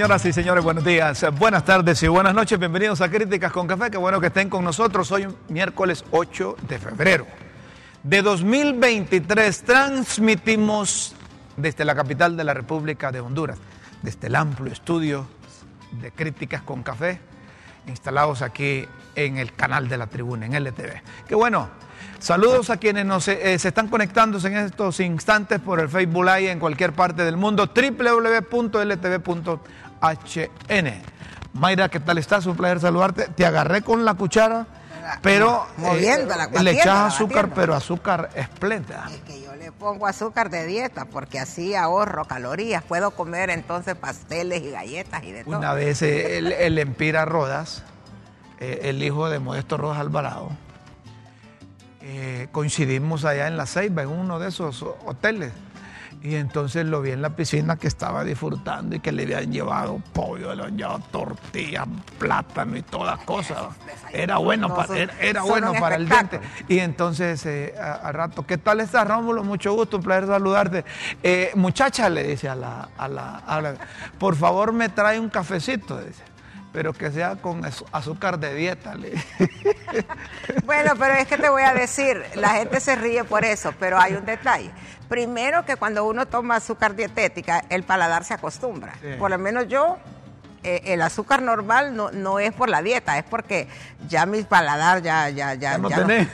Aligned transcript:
Señoras 0.00 0.24
y 0.24 0.32
señores, 0.32 0.64
buenos 0.64 0.82
días, 0.82 1.26
buenas 1.38 1.62
tardes 1.62 2.02
y 2.02 2.08
buenas 2.08 2.32
noches. 2.32 2.58
Bienvenidos 2.58 3.02
a 3.02 3.10
Críticas 3.10 3.52
con 3.52 3.66
Café. 3.66 3.90
Qué 3.90 3.98
bueno 3.98 4.18
que 4.18 4.28
estén 4.28 4.48
con 4.48 4.64
nosotros 4.64 5.12
hoy, 5.12 5.28
miércoles 5.50 6.06
8 6.10 6.56
de 6.66 6.78
febrero 6.78 7.26
de 8.02 8.22
2023. 8.22 9.62
Transmitimos 9.62 11.14
desde 11.54 11.84
la 11.84 11.94
capital 11.94 12.34
de 12.34 12.44
la 12.44 12.54
República 12.54 13.12
de 13.12 13.20
Honduras, 13.20 13.58
desde 14.00 14.28
el 14.28 14.36
amplio 14.36 14.72
estudio 14.72 15.26
de 16.00 16.10
Críticas 16.12 16.62
con 16.62 16.82
Café, 16.82 17.20
instalados 17.86 18.40
aquí 18.40 18.88
en 19.14 19.36
el 19.36 19.52
canal 19.52 19.86
de 19.86 19.98
la 19.98 20.06
tribuna, 20.06 20.46
en 20.46 20.54
LTV. 20.54 21.02
Qué 21.28 21.34
bueno. 21.34 21.68
Saludos 22.18 22.68
a 22.68 22.76
quienes 22.76 23.06
nos, 23.06 23.28
eh, 23.28 23.58
se 23.58 23.68
están 23.68 23.88
conectándose 23.88 24.48
en 24.48 24.56
estos 24.56 25.00
instantes 25.00 25.58
por 25.58 25.80
el 25.80 25.88
Facebook 25.88 26.24
Live 26.24 26.50
en 26.50 26.58
cualquier 26.58 26.92
parte 26.92 27.24
del 27.24 27.38
mundo, 27.38 27.70
www.ltv.hn. 30.00 31.02
Mayra, 31.52 31.88
¿qué 31.88 32.00
tal 32.00 32.18
estás? 32.18 32.46
Un 32.46 32.56
placer 32.56 32.80
saludarte. 32.80 33.28
Te 33.28 33.44
agarré 33.44 33.82
con 33.82 34.04
la 34.04 34.14
cuchara, 34.14 34.66
pero 35.20 35.66
eh, 35.78 36.26
le 36.62 36.70
echas 36.70 37.14
azúcar, 37.14 37.50
pero 37.54 37.74
azúcar 37.74 38.30
esplenda. 38.34 39.08
Es 39.10 39.20
que 39.22 39.42
yo 39.42 39.54
le 39.56 39.72
pongo 39.72 40.06
azúcar 40.06 40.48
de 40.50 40.66
dieta 40.66 41.06
porque 41.06 41.40
así 41.40 41.74
ahorro 41.74 42.24
calorías. 42.24 42.82
Puedo 42.84 43.10
comer 43.10 43.50
entonces 43.50 43.96
pasteles 43.96 44.62
y 44.62 44.70
galletas 44.70 45.22
y 45.24 45.32
de 45.32 45.44
todo. 45.44 45.58
Una 45.58 45.74
vez 45.74 46.02
eh, 46.02 46.38
el, 46.38 46.52
el 46.52 46.78
Empira 46.78 47.24
Rodas, 47.24 47.82
el 48.60 49.02
hijo 49.02 49.28
de 49.28 49.38
Modesto 49.40 49.76
Rodas 49.76 49.98
Alvarado, 49.98 50.50
eh, 52.02 52.48
coincidimos 52.50 53.24
allá 53.24 53.46
en 53.46 53.56
La 53.56 53.66
Ceiba, 53.66 54.02
en 54.02 54.08
uno 54.08 54.38
de 54.38 54.48
esos 54.48 54.82
hoteles. 55.04 55.52
Y 56.22 56.34
entonces 56.34 56.84
lo 56.84 57.00
vi 57.00 57.12
en 57.12 57.22
la 57.22 57.30
piscina 57.30 57.76
que 57.76 57.86
estaba 57.88 58.24
disfrutando 58.24 58.94
y 58.94 59.00
que 59.00 59.10
le 59.10 59.22
habían 59.22 59.50
llevado 59.50 60.02
pollo, 60.12 60.54
le 60.54 60.62
habían 60.64 60.76
llevado 60.76 61.00
tortillas, 61.10 61.86
plátano 62.18 62.76
y 62.76 62.82
todas 62.82 63.24
cosas. 63.24 63.58
Era 64.12 64.36
bueno, 64.36 64.74
para, 64.74 65.08
era, 65.18 65.42
bueno 65.42 65.72
para 65.80 65.96
el 65.96 66.06
diente. 66.06 66.38
Y 66.68 66.80
entonces, 66.80 67.46
eh, 67.46 67.74
al 67.78 68.12
rato, 68.12 68.46
¿qué 68.46 68.58
tal 68.58 68.80
estás, 68.80 69.08
Rómulo? 69.08 69.44
Mucho 69.44 69.72
gusto, 69.72 69.96
un 69.96 70.02
placer 70.02 70.26
saludarte. 70.26 70.84
Eh, 71.22 71.52
muchacha, 71.54 72.10
le 72.10 72.24
dice 72.24 72.50
a 72.50 72.54
la, 72.54 72.90
a 72.98 73.08
la, 73.08 73.36
a 73.36 73.60
la, 73.62 73.74
por 74.18 74.36
favor 74.36 74.74
me 74.74 74.90
trae 74.90 75.18
un 75.18 75.30
cafecito, 75.30 75.98
dice 76.00 76.24
pero 76.72 76.92
que 76.92 77.10
sea 77.10 77.36
con 77.36 77.62
azúcar 77.92 78.38
de 78.38 78.54
dieta. 78.54 78.94
bueno, 80.64 80.92
pero 80.98 81.14
es 81.14 81.26
que 81.26 81.36
te 81.36 81.48
voy 81.48 81.62
a 81.62 81.74
decir, 81.74 82.22
la 82.34 82.50
gente 82.50 82.80
se 82.80 82.94
ríe 82.94 83.24
por 83.24 83.44
eso, 83.44 83.74
pero 83.78 83.98
hay 83.98 84.14
un 84.14 84.24
detalle. 84.24 84.70
Primero 85.10 85.64
que 85.64 85.74
cuando 85.74 86.04
uno 86.04 86.26
toma 86.26 86.54
azúcar 86.54 86.94
dietética, 86.94 87.64
el 87.68 87.82
paladar 87.82 88.22
se 88.22 88.32
acostumbra. 88.32 88.94
Por 89.18 89.32
lo 89.32 89.38
menos 89.38 89.66
yo, 89.66 89.98
eh, 90.62 90.82
el 90.84 91.02
azúcar 91.02 91.42
normal 91.42 91.96
no, 91.96 92.12
no, 92.12 92.38
es 92.38 92.52
por 92.52 92.68
la 92.68 92.80
dieta, 92.80 93.18
es 93.18 93.24
porque 93.24 93.66
ya 94.08 94.24
mi 94.24 94.44
paladar 94.44 95.02
ya, 95.02 95.28
ya, 95.28 95.54
ya, 95.54 95.72
ya 95.72 95.78
no, 95.78 95.90
ya, 95.90 95.96
no 95.96 96.26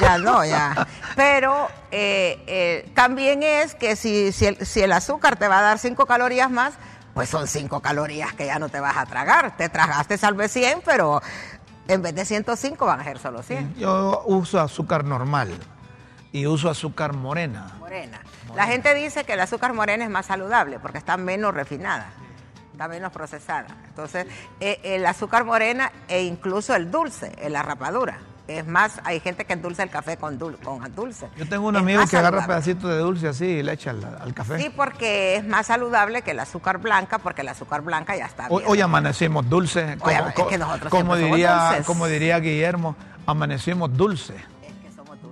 ya 0.00 0.18
no, 0.18 0.44
ya. 0.44 0.84
Pero 1.14 1.68
eh, 1.92 2.42
eh, 2.48 2.90
también 2.92 3.44
es 3.44 3.76
que 3.76 3.94
si, 3.94 4.32
si 4.32 4.46
el, 4.46 4.66
si 4.66 4.80
el 4.80 4.90
azúcar 4.90 5.36
te 5.36 5.46
va 5.46 5.60
a 5.60 5.62
dar 5.62 5.78
5 5.78 6.04
calorías 6.04 6.50
más, 6.50 6.74
pues 7.14 7.28
son 7.28 7.46
5 7.46 7.82
calorías 7.82 8.32
que 8.32 8.46
ya 8.46 8.58
no 8.58 8.68
te 8.68 8.80
vas 8.80 8.96
a 8.96 9.06
tragar. 9.06 9.56
Te 9.56 9.68
tragaste 9.68 10.18
salve 10.18 10.48
100, 10.48 10.80
pero 10.84 11.22
en 11.86 12.02
vez 12.02 12.16
de 12.16 12.24
105 12.24 12.84
van 12.84 12.98
a 12.98 13.04
ser 13.04 13.20
solo 13.20 13.44
100. 13.44 13.76
Yo 13.76 14.24
uso 14.26 14.58
azúcar 14.58 15.04
normal 15.04 15.56
y 16.34 16.48
uso 16.48 16.68
azúcar 16.68 17.12
morena. 17.12 17.76
Morena. 17.78 18.20
La 18.56 18.66
gente 18.66 18.92
dice 18.92 19.22
que 19.22 19.34
el 19.34 19.40
azúcar 19.40 19.72
morena 19.72 20.02
es 20.02 20.10
más 20.10 20.26
saludable 20.26 20.80
porque 20.80 20.98
está 20.98 21.16
menos 21.16 21.54
refinada, 21.54 22.08
está 22.72 22.88
menos 22.88 23.12
procesada. 23.12 23.68
Entonces, 23.86 24.26
eh, 24.58 24.80
el 24.82 25.06
azúcar 25.06 25.44
morena 25.44 25.92
e 26.08 26.24
incluso 26.24 26.74
el 26.74 26.90
dulce, 26.90 27.32
la 27.48 27.62
rapadura. 27.62 28.18
Es 28.48 28.66
más, 28.66 29.00
hay 29.04 29.20
gente 29.20 29.44
que 29.44 29.52
endulza 29.52 29.84
el 29.84 29.90
café 29.90 30.16
con, 30.16 30.36
dul 30.36 30.58
con 30.58 30.82
dulce. 30.94 31.30
Yo 31.36 31.48
tengo 31.48 31.68
un 31.68 31.76
amigo 31.76 32.02
que 32.10 32.16
agarra 32.16 32.44
pedacitos 32.44 32.90
de 32.90 32.98
dulce 32.98 33.28
así 33.28 33.46
y 33.46 33.62
le 33.62 33.72
echa 33.72 33.90
al, 33.90 34.04
al, 34.04 34.34
café. 34.34 34.58
Sí, 34.58 34.70
porque 34.74 35.36
es 35.36 35.46
más 35.46 35.66
saludable 35.66 36.22
que 36.22 36.32
el 36.32 36.40
azúcar 36.40 36.78
blanca, 36.78 37.18
porque 37.18 37.42
el 37.42 37.48
azúcar 37.48 37.82
blanca 37.82 38.16
ya 38.16 38.26
está. 38.26 38.48
Hoy, 38.50 38.64
hoy 38.66 38.80
amanecimos 38.80 39.48
dulce. 39.48 39.96
Como, 39.98 40.10
es 40.10 40.34
que 40.34 40.58
nosotros 40.58 40.90
como 40.90 41.16
diría, 41.16 41.80
como 41.86 42.08
diría 42.08 42.40
Guillermo, 42.40 42.96
amanecimos 43.24 43.96
dulce. 43.96 44.34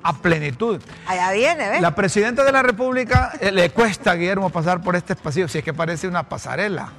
A 0.02 0.12
plenitud. 0.14 0.80
Allá 1.06 1.30
viene, 1.32 1.68
¿ves? 1.68 1.80
La 1.80 1.94
presidenta 1.94 2.44
de 2.44 2.52
la 2.52 2.62
República 2.62 3.32
eh, 3.40 3.52
le 3.52 3.70
cuesta 3.70 4.12
a 4.12 4.14
Guillermo 4.14 4.50
pasar 4.50 4.82
por 4.82 4.96
este 4.96 5.12
espacio, 5.12 5.48
si 5.48 5.58
es 5.58 5.64
que 5.64 5.72
parece 5.72 6.08
una 6.08 6.24
pasarela. 6.24 6.92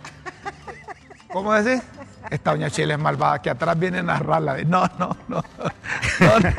¿Cómo 1.32 1.54
decís? 1.54 1.82
esta 2.30 2.52
doña 2.52 2.70
Chile 2.70 2.94
es 2.94 3.00
malvada, 3.00 3.42
que 3.42 3.50
atrás 3.50 3.78
viene 3.78 4.00
a 4.00 4.04
narrarla. 4.04 4.58
No, 4.66 4.90
no, 4.98 5.16
no. 5.28 5.44
No, 6.20 6.40
no, 6.40 6.50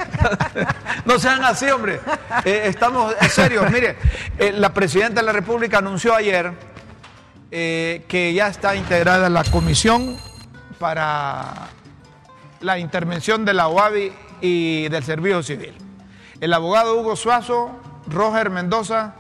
no 1.04 1.18
sean 1.18 1.44
así, 1.44 1.66
hombre. 1.66 2.00
Eh, 2.44 2.64
estamos 2.66 3.14
serios. 3.30 3.70
Mire, 3.70 3.96
eh, 4.38 4.52
la 4.52 4.72
presidenta 4.72 5.20
de 5.20 5.26
la 5.26 5.32
República 5.32 5.78
anunció 5.78 6.14
ayer 6.14 6.52
eh, 7.50 8.04
que 8.08 8.32
ya 8.34 8.48
está 8.48 8.76
integrada 8.76 9.28
la 9.28 9.44
comisión 9.44 10.16
para 10.78 11.68
la 12.60 12.78
intervención 12.78 13.44
de 13.44 13.54
la 13.54 13.68
OAVI 13.68 14.12
y 14.40 14.88
del 14.88 15.04
Servicio 15.04 15.42
Civil. 15.42 15.83
El 16.40 16.52
abogado 16.52 17.00
Hugo 17.00 17.16
Suazo, 17.16 17.70
Roger 18.06 18.50
Mendoza 18.50 19.14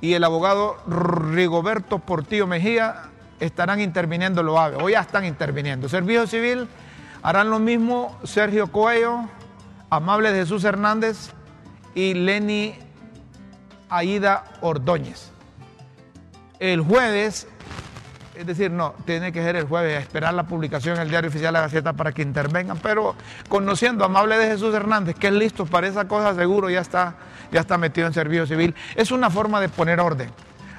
y 0.00 0.14
el 0.14 0.24
abogado 0.24 0.76
Rigoberto 0.86 1.98
Portillo 1.98 2.46
Mejía 2.46 3.10
estarán 3.40 3.80
interviniendo 3.80 4.42
los 4.42 4.58
AVE, 4.58 4.76
o 4.82 4.88
ya 4.88 5.00
están 5.00 5.24
interviniendo. 5.24 5.88
Servicio 5.88 6.26
Civil 6.26 6.68
harán 7.22 7.50
lo 7.50 7.58
mismo 7.58 8.18
Sergio 8.24 8.70
Coelho, 8.70 9.28
Amable 9.90 10.30
Jesús 10.32 10.64
Hernández 10.64 11.30
y 11.94 12.14
Lenny 12.14 12.74
Aida 13.88 14.44
Ordóñez. 14.60 15.30
El 16.58 16.80
jueves, 16.80 17.46
es 18.34 18.46
decir, 18.46 18.70
no, 18.70 18.94
tiene 19.04 19.32
que 19.32 19.42
ser 19.42 19.56
el 19.56 19.66
jueves, 19.66 20.00
esperar 20.00 20.34
la 20.34 20.44
publicación 20.44 20.96
en 20.96 21.02
el 21.02 21.10
diario 21.10 21.28
oficial 21.28 21.52
de 21.52 21.60
la 21.60 21.66
Gaceta 21.66 21.92
para 21.92 22.12
que 22.12 22.22
intervengan, 22.22 22.78
pero 22.78 23.14
conociendo 23.48 24.04
a 24.04 24.06
Amable 24.06 24.36
de 24.36 24.48
Jesús 24.48 24.74
Hernández, 24.74 25.16
que 25.16 25.28
es 25.28 25.32
listo 25.32 25.66
para 25.66 25.86
esa 25.86 26.06
cosa, 26.06 26.34
seguro 26.34 26.68
ya 26.70 26.80
está, 26.80 27.14
ya 27.52 27.60
está 27.60 27.78
metido 27.78 28.06
en 28.06 28.12
servicio 28.12 28.46
civil. 28.46 28.74
Es 28.96 29.10
una 29.10 29.30
forma 29.30 29.60
de 29.60 29.68
poner 29.68 30.00
orden 30.00 30.30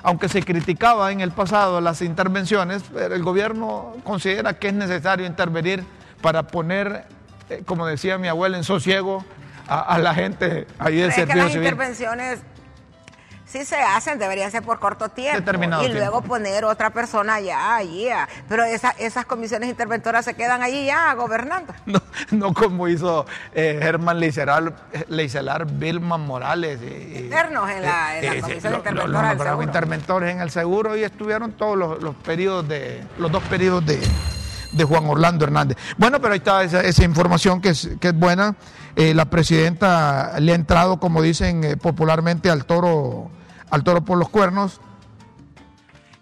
aunque 0.06 0.30
se 0.30 0.44
criticaba 0.44 1.12
en 1.12 1.20
el 1.20 1.32
pasado 1.32 1.82
las 1.82 2.04
intervenciones, 2.04 2.84
el 2.96 3.24
gobierno 3.24 3.96
considera 4.04 4.54
que 4.54 4.68
es 4.68 4.76
necesario 4.76 5.26
intervenir 5.26 5.84
para 6.22 6.44
poner, 6.44 7.06
eh, 7.50 7.64
como 7.66 7.88
decía 7.88 8.20
mi 8.20 8.28
abuela, 8.28 8.56
en 8.56 8.64
sosiego 8.64 9.26
a, 9.68 9.80
a 9.80 9.98
la 9.98 10.14
gente 10.14 10.68
ahí 10.78 10.98
del 10.98 11.12
servicio 11.12 11.34
que 11.34 11.42
las 11.42 11.52
civil. 11.52 11.68
intervenciones 11.70 12.40
sí 13.48 13.64
se 13.66 13.76
hacen, 13.78 14.18
debería 14.20 14.50
ser 14.50 14.64
por 14.64 14.80
corto 14.80 15.10
tiempo. 15.10 15.40
Determinado 15.40 15.84
y 15.84 15.86
tiempo. 15.86 16.00
luego 16.00 16.22
poner 16.22 16.66
otra 16.66 16.90
persona 16.90 17.36
allá, 17.36 17.76
allí. 17.76 18.08
Pero 18.50 18.64
esa- 18.64 18.96
esas 18.98 19.26
comisiones 19.26 19.70
interventoras 19.70 20.26
se 20.26 20.34
quedan 20.34 20.62
allí 20.64 20.86
ya 20.86 21.14
gobernando. 21.14 21.74
No, 21.86 22.02
no 22.32 22.54
como 22.54 22.88
hizo 22.88 23.26
eh, 23.54 23.80
Germán 23.82 24.20
Leicelar, 24.20 24.74
Leicelar 25.08 25.66
Vilman 25.66 26.22
Morales. 26.22 26.80
y- 26.82 27.28
Eternos 27.28 27.70
en 27.70 27.82
la- 27.84 28.18
en 28.18 28.26
la 28.26 28.34
sí, 28.34 28.42
comisión 28.42 28.74
interventora 28.76 28.92
lo- 28.92 28.96
lo 28.96 29.04
del 29.04 29.12
nombraron 29.30 29.46
seguro. 29.54 29.64
interventores 29.64 30.32
en 30.36 30.42
el 30.42 30.50
seguro 30.52 30.96
y 30.98 31.04
estuvieron 31.04 31.52
todos 31.54 31.78
los, 31.78 32.02
los 32.04 32.16
periodos 32.16 32.68
de, 32.68 33.04
los 33.18 33.32
dos 33.32 33.44
periodos 33.44 33.86
de, 33.86 34.00
de 34.76 34.84
Juan 34.84 35.06
Orlando 35.06 35.46
Hernández. 35.46 35.78
Bueno, 35.98 36.20
pero 36.20 36.34
ahí 36.34 36.38
está 36.40 36.64
esa, 36.64 37.04
información 37.04 37.62
que 37.62 37.70
es, 37.70 37.90
que 38.00 38.10
es 38.10 38.14
buena. 38.16 38.56
Eh, 38.96 39.14
la 39.14 39.26
presidenta 39.26 40.40
le 40.40 40.52
ha 40.52 40.56
entrado, 40.56 41.00
como 41.00 41.22
dicen 41.22 41.64
eh, 41.64 41.78
popularmente, 41.78 42.50
al 42.50 42.66
toro, 42.66 43.30
al 43.70 43.84
toro 43.84 44.04
por 44.04 44.18
los 44.18 44.30
cuernos. 44.30 44.80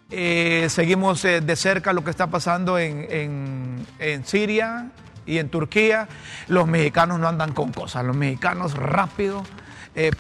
Eh, 0.09 0.67
seguimos 0.69 1.23
de 1.23 1.55
cerca 1.55 1.91
lo 1.91 2.03
que 2.03 2.11
está 2.11 2.27
pasando 2.27 2.77
en, 2.77 3.85
en- 3.99 4.25
Siria 4.25 4.91
y 5.25 5.39
en 5.39 5.49
Turquía. 5.49 6.07
Los 6.47 6.67
mexicanos 6.67 7.19
no 7.19 7.27
andan 7.27 7.53
con 7.53 7.71
cosas, 7.71 8.05
los 8.05 8.15
mexicanos 8.15 8.75
rápido 8.75 9.43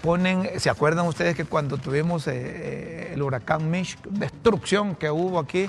ponen, 0.01 0.49
¿se 0.59 0.69
acuerdan 0.69 1.07
ustedes 1.07 1.35
que 1.35 1.45
cuando 1.45 1.77
tuvimos 1.77 2.27
el 2.27 3.19
huracán 3.19 3.71
Mish, 3.71 3.97
destrucción 4.07 4.95
que 4.95 5.09
hubo 5.09 5.39
aquí, 5.39 5.67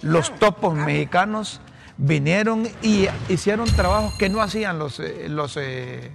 los 0.00 0.34
topos 0.38 0.74
mexicanos 0.74 1.60
vinieron 2.02 2.68
y 2.82 3.06
hicieron 3.28 3.68
trabajos 3.70 4.14
que 4.14 4.28
no 4.28 4.42
hacían 4.42 4.78
los, 4.78 4.98
eh, 4.98 5.28
los 5.28 5.56
eh, 5.56 6.10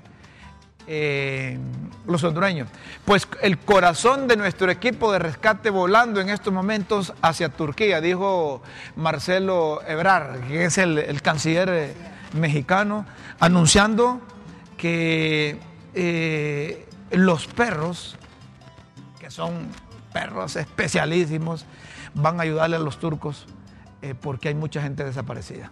eh, 0.86 1.58
los 2.06 2.24
hondureños. 2.24 2.68
Pues 3.06 3.28
el 3.42 3.58
corazón 3.58 4.28
de 4.28 4.38
nuestro 4.38 4.70
equipo 4.70 5.12
de 5.12 5.20
rescate 5.20 5.70
volando 5.70 6.22
en 6.22 6.30
estos 6.30 6.54
momentos 6.54 7.14
hacia 7.22 7.50
Turquía, 7.50 8.00
dijo 8.00 8.62
Marcelo 8.96 9.82
Ebrar, 9.88 10.42
que 10.48 10.66
es 10.66 10.78
el, 10.78 10.98
el 10.98 11.22
canciller 11.22 11.94
mexicano, 12.34 13.06
anunciando 13.40 14.22
que 14.78 15.58
los 17.12 17.48
perros, 17.48 18.16
que 19.20 19.32
son 19.32 19.68
perros 20.14 20.56
especialísimos, 20.56 21.66
van 22.14 22.40
a 22.40 22.44
ayudarle 22.44 22.78
a 22.78 22.80
los 22.80 23.00
turcos 23.00 23.46
eh, 24.02 24.14
porque 24.20 24.50
hay 24.50 24.56
mucha 24.56 24.82
gente 24.82 25.04
desaparecida, 25.04 25.72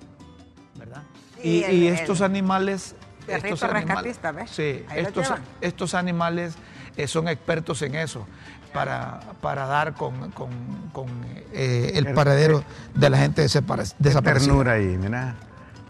¿verdad? 0.77 1.03
Y, 1.43 1.87
estos 1.87 2.21
animales... 2.21 2.95
Estos 3.27 3.63
animales, 3.63 4.19
¿ves? 4.35 4.51
Sí, 4.51 4.85
estos, 4.95 5.33
estos 5.61 5.95
animales 5.95 6.55
eh, 6.95 7.07
son 7.07 7.27
expertos 7.27 7.81
en 7.81 7.95
eso, 7.95 8.27
para, 8.73 9.19
para 9.41 9.65
dar 9.65 9.93
con, 9.93 10.31
con, 10.31 11.07
eh, 11.53 11.93
el 11.95 12.13
paradero 12.13 12.63
de 12.93 13.09
la 13.09 13.17
gente 13.17 13.41
desaparecida. 13.41 13.97
Qué 14.01 14.21
ternura 14.21 14.73
ahí, 14.73 14.97
mira. 14.97 15.35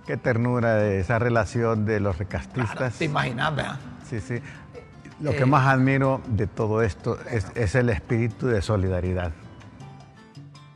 Qué 0.05 0.17
ternura 0.17 0.75
de 0.75 0.99
esa 0.99 1.19
relación 1.19 1.85
de 1.85 1.99
los 1.99 2.17
recastistas. 2.17 2.93
te 2.93 3.05
imaginas, 3.05 3.55
¿verdad? 3.55 3.79
Sí, 4.09 4.19
sí. 4.21 4.35
Lo 5.19 5.31
que 5.31 5.45
más 5.45 5.67
admiro 5.67 6.21
de 6.27 6.47
todo 6.47 6.81
esto 6.81 7.17
es, 7.29 7.47
es 7.55 7.75
el 7.75 7.89
espíritu 7.89 8.47
de 8.47 8.61
solidaridad 8.61 9.31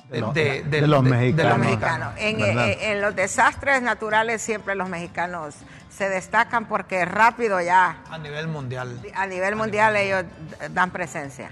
de, 0.09 0.87
los 0.87 1.03
mexicanos. 1.03 2.13
En, 2.17 3.01
los 3.01 3.15
desastres 3.15 3.81
naturales 3.81 4.41
siempre 4.41 4.75
los 4.75 4.89
mexicanos 4.89 5.55
se 5.89 6.09
destacan 6.09 6.65
porque 6.65 7.05
rápido 7.05 7.61
ya. 7.61 7.97
A 8.09 8.17
nivel 8.17 8.47
mundial. 8.47 8.99
A 9.15 9.27
nivel 9.27 9.55
mundial 9.55 9.95
ellos 9.95 10.25
dan 10.71 10.91
presencia. 10.91 11.51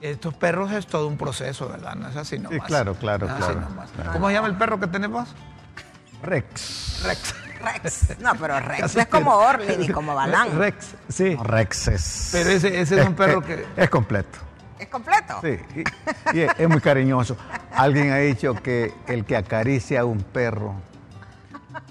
Estos 0.00 0.34
perros 0.34 0.70
es 0.72 0.86
todo 0.86 1.08
un 1.08 1.18
proceso, 1.18 1.68
¿verdad? 1.68 1.96
No 1.96 2.08
es 2.08 2.16
así 2.16 2.38
nomás. 2.38 2.52
Sí, 2.52 2.60
claro, 2.60 2.94
claro, 2.94 3.26
claro, 3.26 3.66
¿Cómo 4.12 4.28
se 4.28 4.34
llama 4.34 4.46
el 4.46 4.56
perro 4.56 4.78
que 4.78 4.86
tenemos? 4.86 5.34
Rex. 6.22 7.02
Rex. 7.04 7.34
Rex. 7.60 8.18
No, 8.20 8.32
pero 8.36 8.60
Rex 8.60 8.94
es 8.94 9.06
como 9.06 9.34
Orly 9.34 9.76
ni 9.76 9.88
como 9.88 10.14
Balán. 10.14 10.56
Rex, 10.56 10.94
sí. 11.08 11.36
Rex 11.42 11.88
es. 11.88 12.28
Pero 12.32 12.50
ese, 12.50 12.80
ese 12.80 13.00
es, 13.00 13.06
un 13.06 13.14
perro 13.14 13.42
que. 13.42 13.66
Es 13.76 13.90
completo. 13.90 14.47
¿Es 14.88 14.92
completo? 14.92 15.38
Sí, 15.42 15.84
y, 16.32 16.40
es, 16.40 16.66
muy 16.66 16.80
cariñoso. 16.80 17.36
Alguien 17.74 18.10
ha 18.10 18.16
dicho 18.16 18.54
que 18.54 18.94
el 19.06 19.26
que 19.26 19.36
acaricia 19.36 20.00
a 20.00 20.04
un 20.06 20.22
perro 20.22 20.76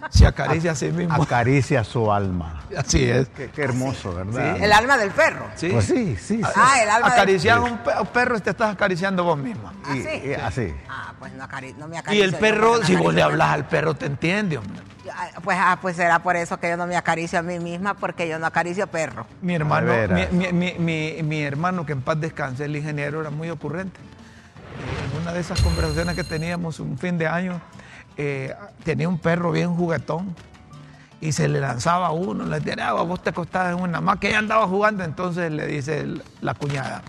se 0.10 0.26
acaricia 0.26 0.72
a 0.72 0.76
sí 0.76 0.88
mismo. 0.88 1.22
Acaricia 1.22 1.84
su 1.84 2.12
alma. 2.12 2.64
Así 2.76 3.04
es. 3.08 3.28
Qué, 3.28 3.52
hermoso, 3.62 4.16
¿verdad? 4.16 4.58
El 4.60 4.74
alma 4.74 4.98
del 4.98 5.12
perro. 5.12 5.46
Sí. 5.54 5.70
Pues 5.70 5.86
sí, 5.86 6.18
sí, 6.20 6.42
Ah, 6.56 6.82
el 6.82 6.90
alma 6.90 7.08
Acariciar 7.10 7.60
a 7.60 7.62
un 7.62 7.78
perro 8.08 8.40
te 8.40 8.50
estás 8.50 8.74
acariciando 8.74 9.24
vos 9.24 9.38
misma. 9.38 9.74
¿Ah, 9.86 9.94
sí? 9.94 10.34
así. 10.34 10.74
Ah, 10.90 11.14
pues 11.20 11.34
no, 11.34 11.48
no 11.78 11.88
me 11.88 12.00
acaricio. 12.00 12.26
Y 12.26 12.28
el 12.28 12.34
perro, 12.34 12.84
si 12.84 12.96
vos 12.96 13.14
le 13.14 13.22
hablas 13.22 13.50
al 13.50 13.68
perro, 13.68 13.94
te 13.94 14.08
entiende, 14.08 14.58
hombre. 14.58 14.82
Pues, 15.44 15.58
ah, 15.60 15.78
pues 15.82 15.96
será 15.96 16.20
por 16.20 16.36
eso 16.36 16.60
que 16.60 16.70
yo 16.70 16.78
no 16.78 16.88
me 16.88 16.96
acaricio 16.96 17.40
a 17.40 17.42
mí 17.42 17.60
misma, 17.60 17.94
porque 17.94 18.28
yo 18.28 18.40
no 18.40 18.46
acaricio 18.46 18.88
perro. 18.88 19.26
Mi 19.42 19.56
hermano, 19.56 19.94
mi, 20.32 20.54
mi, 20.54 21.24
mi, 21.24 21.42
hermano, 21.42 21.86
que 21.86 21.94
en 21.94 22.02
paz 22.02 22.20
descanse, 22.20 22.66
el 22.66 22.76
ingeniero, 22.76 23.22
era 23.22 23.30
muy 23.30 23.50
ocurrente. 23.50 24.00
En 25.14 25.22
una 25.22 25.34
de 25.34 25.40
esas 25.40 25.62
conversaciones 25.62 26.16
que 26.16 26.24
teníamos 26.24 26.80
un 26.80 26.98
fin 26.98 27.18
de 27.18 27.28
año, 27.28 27.62
eh, 28.18 28.54
tenía 28.84 29.08
un 29.08 29.20
perro 29.20 29.52
bien 29.52 29.76
juguetón 29.76 30.36
y 31.22 31.32
se 31.32 31.48
le 31.48 31.60
lanzaba 31.60 32.08
a 32.08 32.12
uno, 32.12 32.46
le 32.46 32.60
decía, 32.60 32.90
ah, 32.90 32.94
vos 32.94 33.22
te 33.22 33.32
acostabas 33.32 33.76
en 33.76 33.82
una 33.82 34.02
más 34.02 34.20
que 34.20 34.30
ella 34.30 34.40
andaba 34.40 34.68
jugando, 34.68 35.04
entonces 35.04 35.52
le 35.52 35.66
dice 35.66 36.06
la 36.42 36.54
cuñada, 36.54 37.02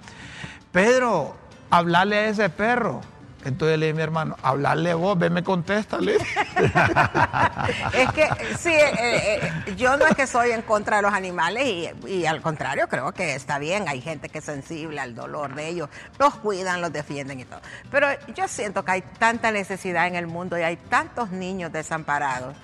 Pedro, 0.73 1.37
hablarle 1.71 2.17
a 2.17 2.29
ese 2.29 2.49
perro. 2.51 3.01
Entonces 3.45 3.79
le 3.79 3.87
dije 3.87 3.93
a 3.93 3.97
mi 3.97 4.03
hermano, 4.03 4.37
hablarle 4.43 4.95
vos, 4.95 5.17
ven, 5.19 5.33
me 5.33 5.45
contéstale. 5.45 6.17
es 7.95 8.13
que 8.13 8.29
sí, 8.59 8.73
eh, 8.73 9.41
eh, 9.41 9.75
yo 9.77 9.97
no 9.97 10.07
es 10.07 10.17
que 10.17 10.27
soy 10.27 10.51
en 10.51 10.63
contra 10.63 10.97
de 10.97 11.03
los 11.03 11.13
animales 11.13 11.95
y, 12.07 12.27
al 12.27 12.43
contrario, 12.43 12.89
creo 12.89 13.13
que 13.13 13.35
está 13.35 13.59
bien. 13.59 13.89
Hay 13.89 14.01
gente 14.01 14.29
que 14.29 14.39
es 14.39 14.45
sensible 14.45 15.01
al 15.01 15.15
dolor 15.15 15.55
de 15.55 15.69
ellos, 15.69 15.89
los 16.19 16.35
cuidan, 16.37 16.81
los 16.81 16.93
defienden 16.93 17.41
y 17.41 17.45
todo. 17.45 17.61
Pero 17.91 18.09
yo 18.35 18.49
siento 18.49 18.85
que 18.85 18.91
hay 18.93 19.03
tanta 19.19 19.53
necesidad 19.53 20.09
en 20.09 20.17
el 20.17 20.27
mundo 20.27 20.59
y 20.59 20.63
hay 20.63 20.77
tantos 20.77 21.31
niños 21.31 21.73
desamparados 21.73 22.57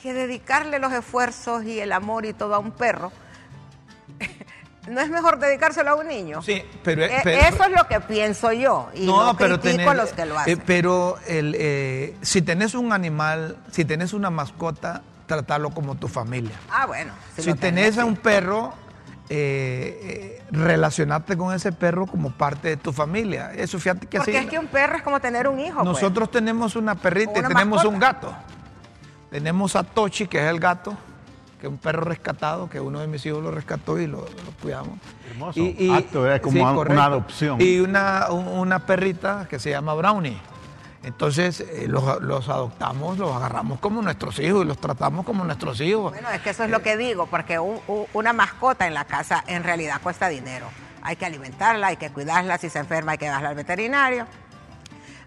que 0.00 0.14
dedicarle 0.14 0.78
los 0.78 0.92
esfuerzos 0.92 1.64
y 1.64 1.80
el 1.80 1.90
amor 1.90 2.26
y 2.26 2.32
todo 2.32 2.54
a 2.54 2.58
un 2.60 2.70
perro 2.70 3.10
¿No 4.88 5.00
es 5.00 5.10
mejor 5.10 5.38
dedicárselo 5.38 5.90
a 5.90 5.94
un 5.96 6.08
niño? 6.08 6.42
Sí, 6.42 6.62
pero... 6.82 7.04
Eh, 7.04 7.22
eso 7.24 7.64
es 7.64 7.70
lo 7.70 7.86
que 7.88 8.00
pienso 8.00 8.52
yo 8.52 8.88
y 8.94 9.06
no, 9.06 9.24
no 9.24 9.36
pero 9.36 9.60
critico 9.60 9.90
a 9.90 9.94
los 9.94 10.12
que 10.12 10.26
lo 10.26 10.34
eh, 10.34 10.38
hacen. 10.38 10.62
pero 10.64 11.16
el, 11.26 11.56
eh, 11.58 12.16
si 12.22 12.42
tenés 12.42 12.74
un 12.74 12.92
animal, 12.92 13.56
si 13.70 13.84
tenés 13.84 14.12
una 14.12 14.30
mascota, 14.30 15.02
tratarlo 15.26 15.70
como 15.70 15.96
tu 15.96 16.08
familia. 16.08 16.56
Ah, 16.70 16.86
bueno. 16.86 17.12
Si, 17.36 17.52
tenés, 17.54 17.98
a 17.98 18.04
un 18.04 18.16
perro, 18.16 18.74
relacionarte 20.50 21.36
con 21.36 21.52
ese 21.52 21.72
perro 21.72 22.06
como 22.06 22.30
parte 22.30 22.68
de 22.68 22.76
tu 22.76 22.92
familia. 22.92 23.52
Eso 23.54 23.78
fíjate 23.80 24.06
que 24.06 24.18
Porque 24.18 24.38
es 24.38 24.46
que 24.46 24.58
un 24.58 24.68
perro 24.68 24.96
es 24.96 25.02
como 25.02 25.20
tener 25.20 25.48
un 25.48 25.58
hijo. 25.58 25.82
Pues. 25.82 25.86
Nosotros 25.86 26.30
tenemos 26.30 26.76
una 26.76 26.94
perrita 26.94 27.40
y 27.40 27.42
tenemos 27.42 27.84
un 27.84 27.98
gato. 27.98 28.32
Tenemos 29.30 29.74
a 29.74 29.82
Tochi, 29.82 30.28
que 30.28 30.38
es 30.38 30.48
el 30.48 30.60
gato 30.60 30.96
que 31.60 31.68
un 31.68 31.78
perro 31.78 32.02
rescatado, 32.02 32.68
que 32.68 32.80
uno 32.80 33.00
de 33.00 33.06
mis 33.06 33.24
hijos 33.26 33.42
lo 33.42 33.50
rescató 33.50 33.98
y 33.98 34.06
lo, 34.06 34.26
cuidamos. 34.62 34.98
Hermoso. 35.30 35.60
Y, 35.60 35.90
Acto, 35.90 36.30
es 36.30 36.40
como 36.40 36.80
una 36.80 37.04
adopción. 37.04 37.60
Y 37.60 37.80
una, 37.80 38.30
una 38.30 38.86
perrita 38.86 39.46
que 39.48 39.58
se 39.58 39.70
llama 39.70 39.94
Brownie. 39.94 40.38
Entonces 41.06 41.60
eh, 41.60 41.86
los, 41.86 42.20
los, 42.20 42.48
adoptamos, 42.48 43.16
los 43.16 43.32
agarramos 43.32 43.78
como 43.78 44.02
nuestros 44.02 44.40
hijos 44.40 44.64
y 44.64 44.66
los 44.66 44.78
tratamos 44.78 45.24
como 45.24 45.44
nuestros 45.44 45.80
hijos. 45.80 46.10
Bueno, 46.12 46.28
es 46.30 46.40
que 46.40 46.50
eso 46.50 46.64
es 46.64 46.70
lo 46.70 46.82
que 46.82 46.96
digo, 46.96 47.26
porque 47.26 47.60
una 47.60 48.32
mascota 48.32 48.88
en 48.88 48.94
la 48.94 49.04
casa 49.04 49.44
en 49.46 49.62
realidad 49.62 50.00
cuesta 50.02 50.28
dinero. 50.28 50.66
Hay 51.02 51.14
que 51.14 51.24
alimentarla, 51.24 51.88
hay 51.88 51.96
que 51.96 52.10
cuidarla, 52.10 52.58
si 52.58 52.68
se 52.68 52.80
enferma 52.80 53.12
hay 53.12 53.18
que 53.18 53.28
darla 53.28 53.50
al 53.50 53.54
veterinario. 53.54 54.26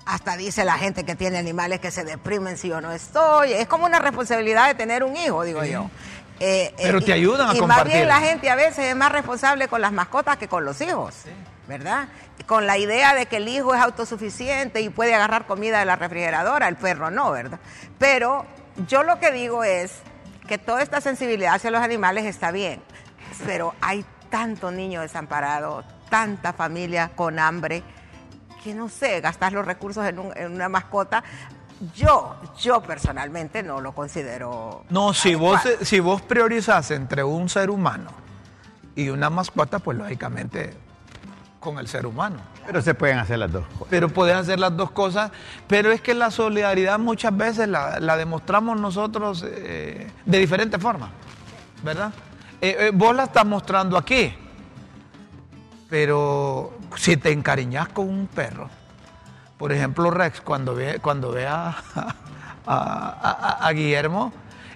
Hasta 0.06 0.36
dice 0.36 0.66
la 0.66 0.78
gente 0.78 1.06
que 1.06 1.16
tiene 1.16 1.38
animales 1.38 1.80
que 1.80 1.92
se 1.92 2.04
deprimen 2.04 2.58
si 2.58 2.68
yo 2.68 2.82
no 2.82 2.92
estoy. 2.92 3.54
Es 3.54 3.68
como 3.68 3.86
una 3.86 4.00
responsabilidad 4.00 4.68
de 4.68 4.76
tener 4.76 5.06
un 5.06 5.16
hijo, 5.16 5.44
digo 5.44 5.64
yo. 5.64 5.90
Eh, 6.40 6.74
Pero 6.78 7.02
te 7.02 7.12
ayudan 7.14 7.50
a 7.50 7.56
y 7.56 7.60
compartir. 7.60 7.86
más 7.86 7.94
bien 7.94 8.08
la 8.08 8.20
gente 8.20 8.50
a 8.50 8.56
veces 8.56 8.80
es 8.86 8.96
más 8.96 9.12
responsable 9.12 9.68
con 9.68 9.82
las 9.82 9.92
mascotas 9.92 10.38
que 10.38 10.48
con 10.48 10.64
los 10.64 10.80
hijos, 10.82 11.16
¿verdad? 11.68 12.08
Con 12.46 12.66
la 12.66 12.78
idea 12.78 13.14
de 13.14 13.26
que 13.26 13.38
el 13.38 13.48
hijo 13.48 13.76
es 13.76 13.82
autosuficiente 13.82 14.82
y 14.82 14.90
puede 14.90 15.14
agarrar 15.14 15.46
comida 15.46 15.80
de 15.80 15.86
la 15.86 15.96
refrigeradora, 15.98 16.68
el 16.68 16.78
perro 16.78 17.12
no, 17.12 17.32
¿verdad? 17.32 17.60
Pero 17.98 18.46
yo 18.88 19.04
lo 19.04 19.20
que 19.20 19.32
digo 19.32 19.64
es 19.64 19.92
que 20.48 20.58
toda 20.58 20.82
esta 20.82 21.02
sensibilidad 21.02 21.56
hacia 21.56 21.72
los 21.72 21.82
animales 21.82 22.26
está 22.26 22.52
bien, 22.52 22.82
pero 23.46 23.76
hay 23.82 24.06
tanto 24.30 24.72
niño 24.72 25.02
desamparado, 25.02 25.84
tanta 26.10 26.54
familia 26.54 27.12
con 27.16 27.38
hambre, 27.38 27.84
que 28.64 28.74
no 28.74 28.90
sé, 28.90 29.22
gastar 29.22 29.54
los 29.54 29.66
recursos 29.66 30.06
en, 30.06 30.20
en 30.36 30.54
una 30.54 30.70
mascota 30.70 31.24
yo, 31.96 32.36
yo 32.60 32.82
personalmente 32.82 33.64
no 33.64 33.82
lo 33.82 33.94
considero. 33.94 34.84
No, 34.90 35.14
si 35.14 35.36
vos, 35.36 35.62
si 35.82 36.00
vos 36.00 36.22
priorizas 36.22 36.92
entre 36.92 37.24
un 37.24 37.50
ser 37.50 37.70
humano 37.70 38.12
y 38.96 39.10
una 39.10 39.30
mascota, 39.30 39.80
pues 39.80 39.98
lógicamente 39.98 40.74
con 41.60 41.78
el 41.78 41.88
ser 41.88 42.06
humano. 42.06 42.38
Pero 42.66 42.82
se 42.82 42.94
pueden 42.94 43.18
hacer 43.18 43.40
las 43.40 43.52
dos 43.52 43.66
cosas. 43.68 43.88
Pero 43.90 44.10
pueden 44.10 44.38
hacer 44.38 44.60
las 44.60 44.76
dos 44.76 44.92
cosas, 44.92 45.32
pero 45.68 45.92
es 45.92 46.02
que 46.02 46.14
la 46.14 46.32
solidaridad 46.32 47.00
muchas 47.00 47.36
veces 47.36 47.68
la, 47.68 48.00
demostramos 48.18 48.80
nosotros 48.80 49.46
eh, 49.48 50.08
de 50.26 50.38
diferente 50.38 50.78
forma, 50.80 51.10
¿verdad? 51.84 52.12
Eh, 52.62 52.76
eh, 52.80 52.92
vos 52.94 53.16
la 53.16 53.24
estás 53.24 53.46
mostrando 53.46 53.98
aquí, 53.98 54.34
pero 55.90 56.78
si 56.96 57.18
te 57.18 57.32
encariñas 57.32 57.90
con 57.90 58.08
un 58.08 58.28
perro, 58.28 58.70
por 59.60 59.74
ejemplo, 59.74 60.10
Rex, 60.10 60.40
cuando 60.40 60.74
ve, 60.74 61.00
cuando 61.02 61.32
ve 61.32 61.46
a, 61.46 61.76
Guillermo, 63.74 64.32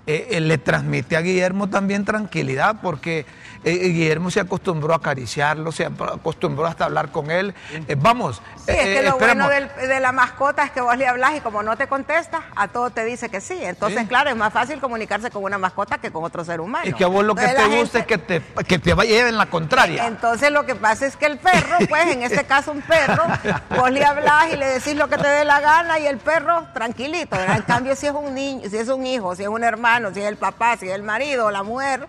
eh, 0.05 0.41
le 0.41 0.57
transmite 0.57 1.15
a 1.15 1.21
Guillermo 1.21 1.69
también 1.69 2.03
tranquilidad, 2.03 2.81
porque 2.81 3.25
eh, 3.63 3.89
Guillermo 3.89 4.31
se 4.31 4.39
acostumbró 4.39 4.93
a 4.93 4.97
acariciarlo, 4.97 5.71
se 5.71 5.85
acostumbró 5.85 6.65
hasta 6.65 6.83
a 6.83 6.87
hablar 6.87 7.11
con 7.11 7.31
él. 7.31 7.53
Eh, 7.87 7.95
vamos. 7.97 8.41
Sí, 8.57 8.71
es 8.71 8.99
que 8.99 9.03
lo 9.03 9.17
bueno 9.17 9.47
de 9.49 9.99
la 9.99 10.11
mascota 10.11 10.63
es 10.63 10.71
que 10.71 10.81
vos 10.81 10.97
le 10.97 11.07
hablas 11.07 11.35
y 11.37 11.41
como 11.41 11.63
no 11.63 11.77
te 11.77 11.87
contesta, 11.87 12.43
a 12.55 12.67
todo 12.67 12.89
te 12.89 13.05
dice 13.05 13.29
que 13.29 13.41
sí. 13.41 13.57
Entonces, 13.61 14.07
claro, 14.07 14.29
es 14.29 14.35
más 14.35 14.53
fácil 14.53 14.79
comunicarse 14.79 15.31
con 15.31 15.43
una 15.43 15.57
mascota 15.57 15.97
que 15.97 16.11
con 16.11 16.23
otro 16.23 16.43
ser 16.43 16.61
humano. 16.61 16.85
Es 16.85 16.95
que 16.95 17.03
a 17.03 17.07
vos 17.07 17.23
lo 17.23 17.35
que 17.35 17.47
te 17.47 17.79
gusta 17.79 17.99
es 17.99 18.05
que 18.05 18.17
te, 18.17 18.41
que 18.67 18.79
te 18.79 18.93
lleven 18.93 19.37
la 19.37 19.45
contraria. 19.45 20.07
Entonces, 20.07 20.51
lo 20.51 20.65
que 20.65 20.75
pasa 20.75 21.05
es 21.05 21.15
que 21.15 21.25
el 21.25 21.37
perro, 21.37 21.77
pues 21.87 22.07
en 22.07 22.23
este 22.23 22.43
caso 22.43 22.71
un 22.71 22.81
perro, 22.81 23.23
vos 23.77 23.91
le 23.91 24.03
hablas 24.03 24.53
y 24.53 24.57
le 24.57 24.65
decís 24.65 24.95
lo 24.95 25.07
que 25.07 25.17
te 25.17 25.27
dé 25.27 25.45
la 25.45 25.59
gana 25.59 25.99
y 25.99 26.07
el 26.07 26.17
perro 26.17 26.67
tranquilito. 26.73 27.35
En 27.35 27.61
cambio, 27.63 27.95
si 27.95 28.07
es 28.07 28.13
un 28.13 28.33
niño, 28.33 28.69
si 28.69 28.77
es 28.77 28.89
un 28.89 29.05
hijo, 29.05 29.35
si 29.35 29.43
es 29.43 29.49
un 29.49 29.63
hermano, 29.63 30.13
si 30.13 30.19
es 30.19 30.27
el 30.27 30.37
papá, 30.37 30.77
si 30.77 30.87
es 30.87 30.95
el 30.95 31.03
marido 31.03 31.51
la 31.51 31.63
mujer, 31.63 32.07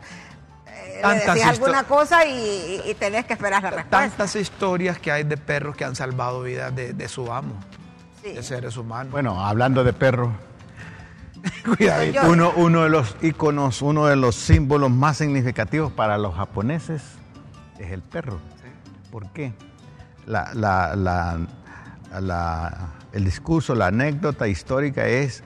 le 1.02 1.14
decís 1.14 1.44
alguna 1.44 1.84
cosa 1.84 2.24
y, 2.26 2.94
tenés 2.98 3.24
que 3.24 3.34
esperar 3.34 3.62
la 3.62 3.70
respuesta. 3.70 4.08
Tantas 4.08 4.36
historias 4.36 4.98
que 4.98 5.10
hay 5.12 5.24
de 5.24 5.36
perros 5.36 5.76
que 5.76 5.84
han 5.84 5.96
salvado 5.96 6.42
vidas 6.42 6.74
de, 6.74 7.08
su 7.08 7.32
amo, 7.32 7.54
de 8.22 8.42
seres 8.42 8.76
humanos. 8.76 9.12
Bueno, 9.12 9.44
hablando 9.44 9.84
de 9.84 9.92
perros. 9.92 10.30
uno, 12.26 12.52
uno 12.56 12.82
de 12.84 12.88
los 12.88 13.16
iconos, 13.20 13.82
uno 13.82 14.06
de 14.06 14.16
los 14.16 14.34
símbolos 14.34 14.90
más 14.90 15.18
significativos 15.18 15.92
para 15.92 16.16
los 16.16 16.34
japoneses 16.34 17.02
es 17.78 17.90
el 17.92 18.02
perro. 18.02 18.38
¿Por 19.10 19.28
qué? 19.30 19.52
La, 20.26 21.38
el 23.12 23.24
discurso, 23.24 23.74
la 23.74 23.88
anécdota 23.88 24.48
histórica 24.48 25.06
es 25.06 25.42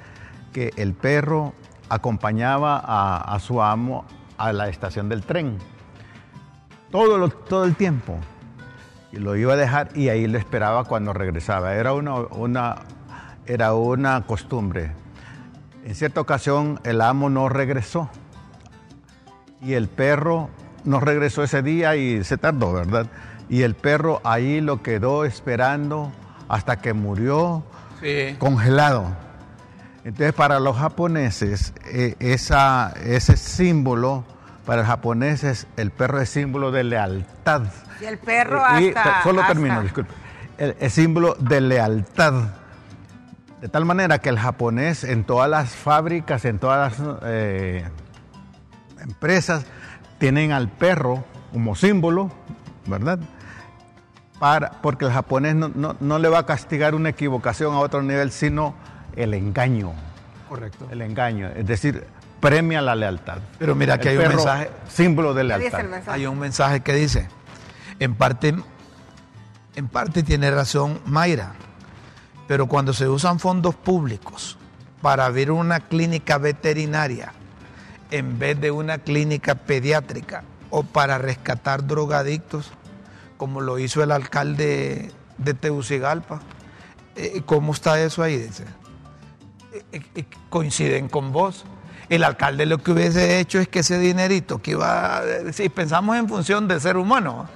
que 0.52 0.73
el 0.76 0.95
perro 0.95 1.52
acompañaba 1.88 2.83
a, 2.85 3.38
su 3.40 3.62
amo 3.62 4.05
a 4.38 4.52
la 4.52 4.68
estación 4.68 5.09
del 5.09 5.23
tren. 5.23 5.59
Todo, 6.90 7.28
todo 7.28 7.64
el 7.64 7.75
tiempo. 7.75 8.18
Y 9.12 9.16
lo 9.16 9.37
iba 9.37 9.54
a 9.54 9.57
dejar 9.57 9.90
y 9.95 10.09
ahí 10.09 10.26
lo 10.26 10.38
esperaba 10.38 10.85
cuando 10.85 11.12
regresaba. 11.12 11.75
Era 11.75 11.92
una, 11.92 12.14
una, 12.14 12.76
era 13.47 13.75
una 13.75 14.25
costumbre. 14.26 14.92
En 15.85 15.95
cierta 15.95 16.21
ocasión 16.21 16.80
el 16.85 17.00
amo 17.00 17.30
no 17.30 17.49
regresó 17.49 18.11
y 19.61 19.75
el 19.75 19.88
perro 19.88 20.50
no 20.85 21.00
regresó 21.00 21.42
ese 21.42 21.62
día 21.62 21.97
y 21.97 22.25
se 22.25 22.38
tardó, 22.38 22.73
¿verdad? 22.73 23.07
Y 23.49 23.62
el 23.62 23.75
perro 23.75 24.21
ahí 24.25 24.61
lo 24.61 24.83
quedó 24.83 25.25
esperando 25.25 26.12
hasta 26.49 26.80
que 26.80 26.92
murió 26.92 27.64
congelado. 28.38 29.27
Entonces 30.05 30.33
para 30.33 30.61
los 30.61 30.76
japoneses 30.76 31.73
eh, 31.87 32.14
esa, 32.21 32.93
ese 33.05 33.37
símbolo, 33.37 34.25
para 34.64 34.83
los 34.83 34.88
japoneses 34.88 35.67
el 35.76 35.90
perro 35.90 36.21
es 36.21 36.31
símbolo 36.31 36.71
de 36.71 36.85
lealtad. 36.85 37.62
Y 38.00 38.05
el 38.05 38.19
perro 38.19 38.64
hasta... 38.64 39.23
solo 39.23 39.43
termino, 39.47 39.83
disculpe. 39.83 40.12
El, 40.57 40.90
símbolo 40.90 41.35
de 41.35 41.61
lealtad. 41.61 42.35
De 43.61 43.69
tal 43.69 43.85
manera 43.85 44.19
que 44.19 44.28
el 44.28 44.38
japonés 44.38 45.05
en 45.05 45.25
todas 45.25 45.49
las 45.50 45.71
fábricas, 45.75 46.45
en 46.45 46.59
todas 46.59 46.99
las 46.99 47.19
eh, 47.25 47.85
empresas, 49.00 49.67
tienen 50.19 50.52
al 50.52 50.69
perro 50.69 51.25
como 51.52 51.75
símbolo, 51.75 52.31
¿verdad? 52.87 53.19
Para, 54.38 54.71
porque 54.83 55.07
el 55.07 55.12
japonés 55.12 55.57
no, 55.57 56.19
le 56.19 56.28
va 56.28 56.38
a 56.38 56.47
castigar 56.47 56.95
una 56.95 57.09
equivocación 57.09 57.75
a 57.75 57.78
otro 57.78 58.02
nivel, 58.02 58.31
sino 58.31 58.75
el 59.18 59.34
engaño. 59.34 59.92
Correcto. 60.48 60.87
El 60.90 61.02
engaño. 61.02 61.48
Es 61.48 61.66
decir, 61.66 62.06
premia 62.40 62.80
la 62.80 62.94
lealtad. 62.94 63.38
Pero 63.58 63.75
mira 63.75 63.98
que 63.98 64.10
hay 64.10 64.16
un 64.16 64.28
mensaje. 64.28 64.70
Símbolo 64.88 65.34
de 65.34 65.44
lealtad. 65.44 65.84
Hay 66.06 66.26
un 66.26 66.38
mensaje 66.38 66.80
que 66.80 66.94
dice, 66.94 67.28
en 67.98 68.14
parte, 68.14 68.54
en 69.75 69.88
parte 69.88 70.22
tiene 70.22 70.50
razón 70.50 71.00
Mayra, 71.04 71.52
pero 72.46 72.66
cuando 72.66 72.92
se 72.92 73.08
usan 73.08 73.40
fondos 73.40 73.75
públicos 73.75 74.56
para 75.02 75.26
abrir 75.26 75.50
una 75.50 75.80
clínica 75.80 76.38
veterinaria 76.38 77.32
en 78.10 78.38
vez 78.38 78.58
de 78.60 78.70
una 78.70 78.98
clínica 78.98 79.54
pediátrica 79.54 80.44
o 80.70 80.82
para 80.82 81.18
rescatar 81.18 81.87
drogadictos, 81.87 82.70
como 83.37 83.60
lo 83.60 83.78
hizo 83.78 84.02
el 84.02 84.12
alcalde 84.12 85.12
de 85.38 85.54
Tegucigalpa. 85.54 86.40
Eh, 87.16 87.42
¿Cómo 87.44 87.72
está 87.72 88.00
eso 88.00 88.22
ahí? 88.22 88.38
Dice. 88.38 88.64
Eh, 89.92 90.00
eh, 90.14 90.25
coinciden 90.50 91.08
con 91.08 91.32
vos. 91.32 91.64
El 92.08 92.25
alcalde 92.25 92.64
lo 92.66 92.78
que 92.78 92.92
hubiese 92.92 93.38
hecho 93.38 93.58
es 93.58 93.68
que 93.68 93.80
ese 93.80 93.99
dinerito 93.99 94.62
que 94.62 94.73
iba, 94.73 95.23
si 95.52 95.68
pensamos 95.68 96.16
en 96.16 96.26
función 96.26 96.66
del 96.66 96.80
ser 96.80 96.97
humano, 96.97 97.47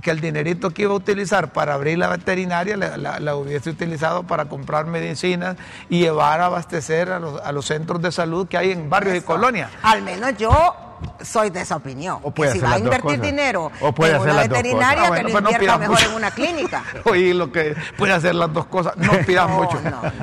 que 0.00 0.12
el 0.12 0.20
dinerito 0.20 0.70
que 0.70 0.82
iba 0.82 0.92
a 0.92 0.96
utilizar 0.96 1.52
para 1.52 1.74
abrir 1.74 1.98
la 1.98 2.06
veterinaria 2.06 2.76
la, 2.76 3.34
hubiese 3.34 3.70
utilizado 3.70 4.22
para 4.22 4.44
comprar 4.44 4.86
medicinas 4.86 5.56
y 5.88 5.98
llevar 6.00 6.40
a 6.40 6.46
abastecer 6.46 7.10
a 7.10 7.18
los, 7.18 7.40
a 7.40 7.50
los 7.50 7.66
centros 7.66 8.00
de 8.00 8.12
salud 8.12 8.46
que 8.46 8.56
hay 8.56 8.70
en 8.70 8.88
barrios 8.88 9.16
y 9.16 9.20
colonias. 9.22 9.70
Al 9.82 10.02
menos 10.02 10.36
yo 10.38 10.87
soy 11.22 11.50
de 11.50 11.60
esa 11.60 11.76
opinión. 11.76 12.18
O 12.22 12.30
puede 12.30 12.52
si 12.52 12.58
va 12.58 12.72
a 12.72 12.78
invertir 12.78 13.20
dinero 13.20 13.70
o 13.80 13.92
puede 13.92 14.16
en 14.16 14.22
una 14.22 14.34
veterinaria, 14.34 15.04
ah, 15.06 15.16
que 15.16 15.22
lo 15.22 15.30
pues 15.30 15.44
invierta 15.44 15.78
mejor 15.78 15.98
en 16.02 16.12
una 16.12 16.30
clínica. 16.30 16.84
Oye, 17.04 17.34
lo 17.34 17.52
que 17.52 17.76
puede 17.96 18.12
hacer 18.12 18.34
las 18.34 18.52
dos 18.52 18.66
cosas. 18.66 18.96
No 18.96 19.12
pidas 19.26 19.48
mucho. 19.48 19.78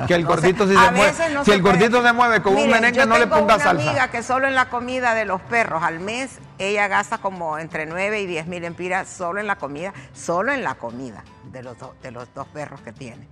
que 0.06 0.14
el 0.14 0.24
gordito 0.24 0.66
si 0.66 0.74
se 0.74 0.90
mueve. 0.90 1.14
si 1.44 1.50
el 1.50 1.62
gordito 1.62 2.02
se 2.02 2.12
mueve 2.12 2.42
con 2.42 2.56
un 2.56 2.68
merengue, 2.68 3.06
no 3.06 3.18
le 3.18 3.26
ponga 3.26 3.58
salsa. 3.58 3.70
una 3.72 3.90
amiga 3.90 4.08
que 4.08 4.22
solo 4.22 4.46
en 4.46 4.54
la 4.54 4.68
comida 4.68 5.14
de 5.14 5.24
los 5.24 5.40
perros 5.42 5.82
al 5.82 6.00
mes, 6.00 6.38
ella 6.58 6.88
gasta 6.88 7.18
como 7.18 7.58
entre 7.58 7.86
9 7.86 8.20
y 8.20 8.26
10 8.26 8.46
mil 8.46 8.64
empiras 8.64 9.08
solo 9.08 9.40
en 9.40 9.46
la 9.46 9.56
comida, 9.56 9.92
solo 10.14 10.52
en 10.52 10.62
la 10.64 10.74
comida 10.74 11.24
de 11.44 11.62
los, 11.62 11.76
de 12.02 12.10
los 12.10 12.32
dos 12.34 12.46
perros 12.48 12.80
que 12.80 12.92
tiene 12.92 13.26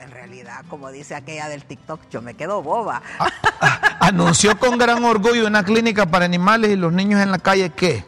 en 0.00 0.10
realidad, 0.10 0.64
como 0.68 0.90
dice 0.90 1.14
aquella 1.14 1.48
del 1.48 1.64
TikTok, 1.64 2.00
yo 2.10 2.22
me 2.22 2.34
quedo 2.34 2.62
boba. 2.62 3.02
Ah, 3.18 3.28
ah, 3.60 3.80
anunció 4.00 4.58
con 4.58 4.78
gran 4.78 5.04
orgullo 5.04 5.46
una 5.46 5.64
clínica 5.64 6.06
para 6.06 6.24
animales 6.24 6.70
y 6.70 6.76
los 6.76 6.92
niños 6.92 7.20
en 7.20 7.30
la 7.30 7.38
calle, 7.38 7.70
¿qué? 7.70 8.04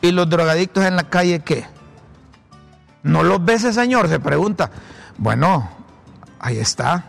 Y 0.00 0.12
los 0.12 0.28
drogadictos 0.28 0.84
en 0.84 0.96
la 0.96 1.04
calle, 1.04 1.40
¿qué? 1.40 1.66
¿No 3.02 3.22
los 3.22 3.44
ve 3.44 3.54
ese 3.54 3.72
señor? 3.72 4.08
Se 4.08 4.20
pregunta. 4.20 4.70
Bueno, 5.16 5.70
ahí 6.38 6.58
está. 6.58 7.04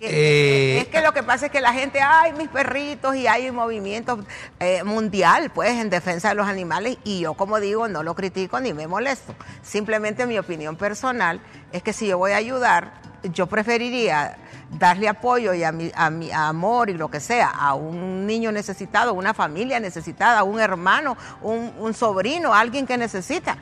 Eh, 0.00 0.80
es 0.82 0.88
que 0.88 1.00
lo 1.00 1.12
que 1.12 1.22
pasa 1.22 1.46
es 1.46 1.52
que 1.52 1.60
la 1.60 1.72
gente, 1.72 2.00
ay, 2.00 2.32
mis 2.34 2.48
perritos, 2.48 3.16
y 3.16 3.26
hay 3.26 3.48
un 3.48 3.56
movimiento 3.56 4.18
eh, 4.60 4.84
mundial, 4.84 5.50
pues, 5.54 5.70
en 5.70 5.88
defensa 5.88 6.28
de 6.28 6.34
los 6.34 6.46
animales, 6.46 6.98
y 7.04 7.20
yo, 7.20 7.34
como 7.34 7.58
digo, 7.58 7.88
no 7.88 8.02
lo 8.02 8.14
critico 8.14 8.60
ni 8.60 8.74
me 8.74 8.86
molesto. 8.86 9.34
Simplemente 9.62 10.26
mi 10.26 10.38
opinión 10.38 10.76
personal 10.76 11.40
es 11.72 11.82
que 11.82 11.92
si 11.92 12.06
yo 12.06 12.18
voy 12.18 12.32
a 12.32 12.36
ayudar, 12.36 13.03
yo 13.32 13.46
preferiría 13.46 14.36
darle 14.70 15.08
apoyo 15.08 15.54
y 15.54 15.64
a 15.64 15.72
mi, 15.72 15.90
a 15.94 16.10
mi 16.10 16.30
amor 16.32 16.90
y 16.90 16.94
lo 16.94 17.10
que 17.10 17.20
sea 17.20 17.50
a 17.50 17.74
un 17.74 18.26
niño 18.26 18.52
necesitado, 18.52 19.14
una 19.14 19.34
familia 19.34 19.80
necesitada, 19.80 20.42
un 20.42 20.60
hermano, 20.60 21.16
un, 21.42 21.94
sobrino, 21.94 22.54
alguien 22.54 22.86
que 22.86 22.98
necesita. 22.98 23.56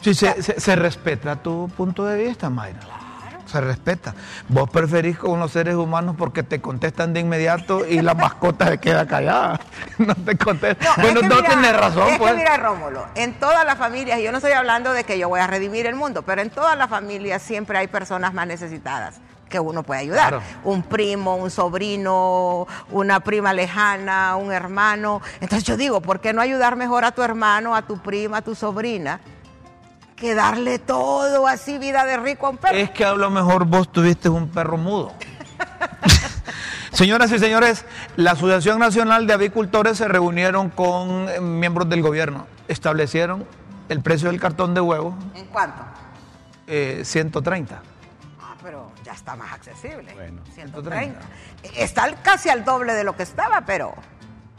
Sí, 0.00 0.14
se, 0.14 0.42
se 0.42 0.76
respeta 0.76 1.36
tu 1.36 1.68
punto 1.76 2.04
de 2.04 2.24
vista, 2.24 2.50
Mayra 2.50 2.95
se 3.46 3.60
respeta. 3.60 4.14
Vos 4.48 4.68
preferís 4.68 5.18
con 5.18 5.40
los 5.40 5.52
seres 5.52 5.74
humanos 5.76 6.16
porque 6.18 6.42
te 6.42 6.60
contestan 6.60 7.12
de 7.14 7.20
inmediato 7.20 7.86
y 7.86 8.02
la 8.02 8.14
mascota 8.14 8.68
se 8.68 8.78
queda 8.78 9.06
callada. 9.06 9.60
No 9.98 10.14
te 10.14 10.36
contesta. 10.36 10.94
bueno, 11.00 11.22
no 11.22 11.42
tienes 11.42 11.76
razón. 11.76 12.08
Es 12.08 12.18
pues. 12.18 12.32
que 12.32 12.38
mira, 12.38 12.56
Rómulo, 12.58 13.06
en 13.14 13.34
todas 13.34 13.64
las 13.64 13.78
familias, 13.78 14.20
yo 14.20 14.30
no 14.30 14.38
estoy 14.38 14.52
hablando 14.52 14.92
de 14.92 15.04
que 15.04 15.18
yo 15.18 15.28
voy 15.28 15.40
a 15.40 15.46
redimir 15.46 15.86
el 15.86 15.94
mundo, 15.94 16.22
pero 16.22 16.42
en 16.42 16.50
todas 16.50 16.76
las 16.76 16.90
familias 16.90 17.42
siempre 17.42 17.78
hay 17.78 17.86
personas 17.86 18.34
más 18.34 18.46
necesitadas 18.46 19.20
que 19.48 19.60
uno 19.60 19.82
puede 19.82 20.00
ayudar. 20.00 20.40
Un 20.64 20.82
primo, 20.82 21.36
un 21.36 21.50
sobrino, 21.50 22.66
una 22.90 23.20
prima 23.20 23.52
lejana, 23.52 24.36
un 24.36 24.52
hermano. 24.52 25.22
Entonces 25.40 25.64
yo 25.64 25.76
digo, 25.76 26.00
¿por 26.00 26.20
qué 26.20 26.32
no 26.32 26.40
ayudar 26.40 26.76
mejor 26.76 27.04
a 27.04 27.12
tu 27.12 27.22
hermano, 27.22 27.74
a 27.74 27.82
tu 27.82 27.98
prima, 27.98 28.38
a 28.38 28.42
tu 28.42 28.54
sobrina? 28.54 29.20
Que 30.16 30.34
darle 30.34 30.78
todo 30.78 31.46
así, 31.46 31.78
vida 31.78 32.04
de 32.06 32.16
rico 32.16 32.46
a 32.46 32.50
un 32.50 32.56
perro. 32.56 32.76
Es 32.76 32.90
que 32.90 33.04
a 33.04 33.14
lo 33.14 33.30
mejor 33.30 33.66
vos 33.66 33.92
tuviste 33.92 34.28
un 34.28 34.48
perro 34.48 34.78
mudo. 34.78 35.12
Señoras 36.92 37.30
y 37.30 37.38
señores, 37.38 37.84
la 38.16 38.30
Asociación 38.30 38.78
Nacional 38.78 39.26
de 39.26 39.34
Avicultores 39.34 39.98
se 39.98 40.08
reunieron 40.08 40.70
con 40.70 41.28
eh, 41.28 41.40
miembros 41.40 41.90
del 41.90 42.00
gobierno. 42.00 42.46
Establecieron 42.68 43.46
el 43.90 44.00
precio 44.00 44.30
del 44.30 44.40
cartón 44.40 44.72
de 44.72 44.80
huevo. 44.80 45.14
¿En 45.34 45.44
cuánto? 45.46 45.82
Eh, 46.66 47.02
130. 47.04 47.82
Ah, 48.40 48.54
pero 48.62 48.90
ya 49.04 49.12
está 49.12 49.36
más 49.36 49.52
accesible. 49.52 50.14
Bueno, 50.14 50.40
130. 50.54 51.20
Está 51.76 52.10
casi 52.22 52.48
al 52.48 52.64
doble 52.64 52.94
de 52.94 53.04
lo 53.04 53.14
que 53.14 53.24
estaba, 53.24 53.60
pero, 53.66 53.94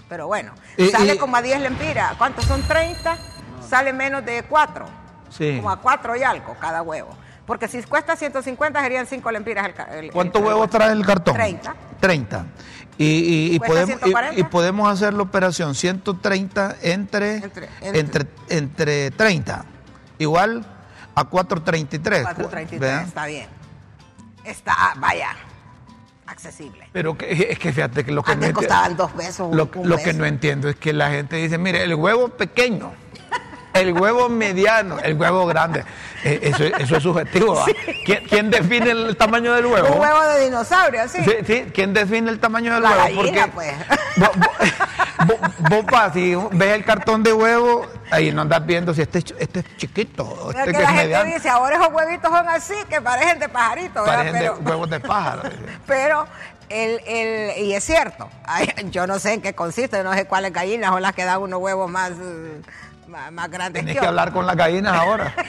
pero 0.07 0.27
bueno. 0.27 0.53
sale 0.91 1.17
como 1.17 1.37
a 1.37 1.41
10 1.41 1.61
lempiras. 1.61 2.15
¿Cuántos 2.17 2.45
son 2.45 2.61
30? 2.61 3.17
Sale 3.67 3.93
menos 3.93 4.23
de 4.23 4.43
4. 4.43 5.06
Como 5.37 5.69
a 5.69 5.77
cuatro 5.77 6.15
y 6.15 6.23
algo 6.23 6.55
cada 6.59 6.81
huevo. 6.81 7.09
Porque 7.47 7.69
si 7.69 7.81
cuesta 7.83 8.15
150 8.17 8.81
serían 8.81 9.07
5 9.07 9.31
lempiras 9.31 9.71
el, 9.91 10.11
¿Cuántos 10.11 10.41
huevos 10.41 10.69
trae 10.69 10.91
el 10.91 11.05
cartón? 11.05 11.33
30. 11.33 11.75
30. 12.01 12.45
Y, 12.97 13.55
y, 13.55 13.59
podemos, 13.59 13.99
y, 14.35 14.43
podemos 14.43 14.91
hacer 14.91 15.13
la 15.13 15.21
operación 15.21 15.75
130 15.75 16.77
entre, 16.81 17.35
entre, 17.37 17.69
entre. 17.81 18.27
entre, 18.49 19.11
30. 19.11 19.65
Igual 20.17 20.65
a 21.15 21.23
433. 21.23 22.23
433, 22.23 23.07
está 23.07 23.25
bien. 23.27 23.47
Está, 24.43 24.75
vaya, 24.97 25.29
accesible. 26.25 26.89
Pero 26.91 27.17
que, 27.17 27.47
es 27.51 27.59
que 27.59 27.71
fíjate 27.71 28.03
que 28.03 28.11
lo 28.11 28.23
que... 28.23 28.31
Antes 28.31 28.51
costaban 28.51 28.97
dos 28.97 29.11
pesos. 29.11 29.55
Lo, 29.55 29.69
lo 29.83 29.97
que 29.97 30.13
no 30.13 30.25
entiendo 30.25 30.67
es 30.67 30.75
que 30.75 30.91
la 30.91 31.11
gente 31.11 31.37
dice, 31.37 31.57
mire, 31.57 31.83
el 31.83 31.95
huevo 31.95 32.29
pequeño 32.29 32.91
el 33.79 33.93
huevo 33.93 34.29
mediano, 34.29 34.99
el 34.99 35.13
huevo 35.15 35.45
grande. 35.45 35.83
Eh, 36.23 36.39
eso, 36.43 36.63
eso, 36.63 36.97
es 36.97 37.03
subjetivo. 37.03 37.63
¿Quién, 38.29 38.49
define 38.49 38.91
el 38.91 39.15
tamaño 39.15 39.53
del 39.53 39.65
huevo? 39.67 39.95
Un 39.95 39.99
huevo 40.01 40.21
de 40.23 40.45
dinosaurio, 40.45 41.07
sí. 41.07 41.19
Sí, 41.45 41.65
¿Quién 41.73 41.93
define 41.93 42.31
el 42.31 42.39
tamaño 42.39 42.73
del 42.73 42.83
huevo? 42.83 43.21
Porque 43.21 43.47
pues. 43.53 43.73
vos, 44.17 45.85
vos, 45.85 46.13
si 46.13 46.35
ves 46.51 46.75
el 46.75 46.85
cartón 46.85 47.23
de 47.23 47.33
huevo, 47.33 47.85
ahí 48.11 48.31
no 48.31 48.41
andas 48.41 48.65
viendo 48.65 48.93
si 48.93 49.01
este, 49.01 49.19
este 49.19 49.59
es 49.59 49.77
chiquito. 49.77 50.51
Este 50.51 50.71
que, 50.71 50.79
la 50.79 50.89
gente 50.89 51.23
dice, 51.25 51.49
ahora 51.49 51.77
esos 51.77 51.93
huevitos 51.93 52.31
son 52.31 52.49
así, 52.49 52.75
que 52.89 53.01
parecen 53.01 53.39
de 53.39 53.49
pajaritos. 53.49 54.05
Parecen 54.05 54.39
de 54.39 54.49
huevos 54.49 54.89
de 54.89 54.99
pájaro. 54.99 55.43
pero 55.87 56.27
el, 56.69 57.01
el, 57.05 57.63
y 57.63 57.73
es 57.73 57.83
cierto, 57.83 58.29
yo 58.91 59.07
no 59.07 59.19
sé 59.19 59.33
en 59.33 59.41
qué 59.41 59.53
consiste, 59.53 60.03
no 60.03 60.13
sé 60.13 60.25
cuáles 60.25 60.51
gallinas 60.51 60.91
son 60.91 61.01
las 61.01 61.13
que 61.13 61.23
dan 61.23 61.41
unos 61.41 61.59
huevos 61.59 61.89
más 61.89 62.11
más, 63.07 63.31
más 63.31 63.49
grandes 63.49 63.83
Tienes 63.83 64.01
que, 64.01 64.07
hablar 64.07 64.31
con 64.31 64.45
las 64.45 64.55
gallinas 64.55 64.93
ahora. 64.93 65.33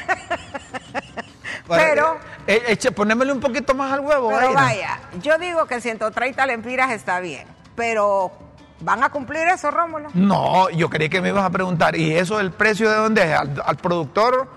Pero, 1.68 2.16
eh, 2.46 2.62
eche, 2.68 2.90
ponémele 2.92 3.30
un 3.32 3.40
poquito 3.40 3.74
más 3.74 3.92
al 3.92 4.00
huevo. 4.00 4.30
pero 4.30 4.54
vaya, 4.54 5.00
yo 5.20 5.36
digo 5.36 5.66
que 5.66 5.80
130 5.82 6.46
lempiras 6.46 6.90
está 6.92 7.20
bien, 7.20 7.46
pero 7.76 8.32
¿van 8.80 9.02
a 9.04 9.10
cumplir 9.10 9.46
eso, 9.48 9.70
Rómulo? 9.70 10.08
No, 10.14 10.70
yo 10.70 10.88
creí 10.88 11.10
que 11.10 11.20
me 11.20 11.28
ibas 11.28 11.44
a 11.44 11.50
preguntar, 11.50 11.94
¿y 11.94 12.14
eso 12.16 12.40
el 12.40 12.52
precio 12.52 12.88
de 12.88 12.96
dónde 12.96 13.22
es? 13.24 13.38
¿Al, 13.38 13.62
al 13.64 13.76
productor? 13.76 14.48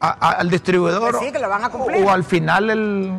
a- 0.00 0.10
a- 0.28 0.32
¿Al 0.38 0.48
distribuidor? 0.48 1.10
Pues 1.10 1.24
sí, 1.26 1.32
que 1.32 1.40
lo 1.40 1.48
van 1.48 1.64
a 1.64 1.70
cumplir. 1.70 2.04
¿O 2.06 2.10
al 2.12 2.22
final 2.22 2.70
el, 2.70 3.12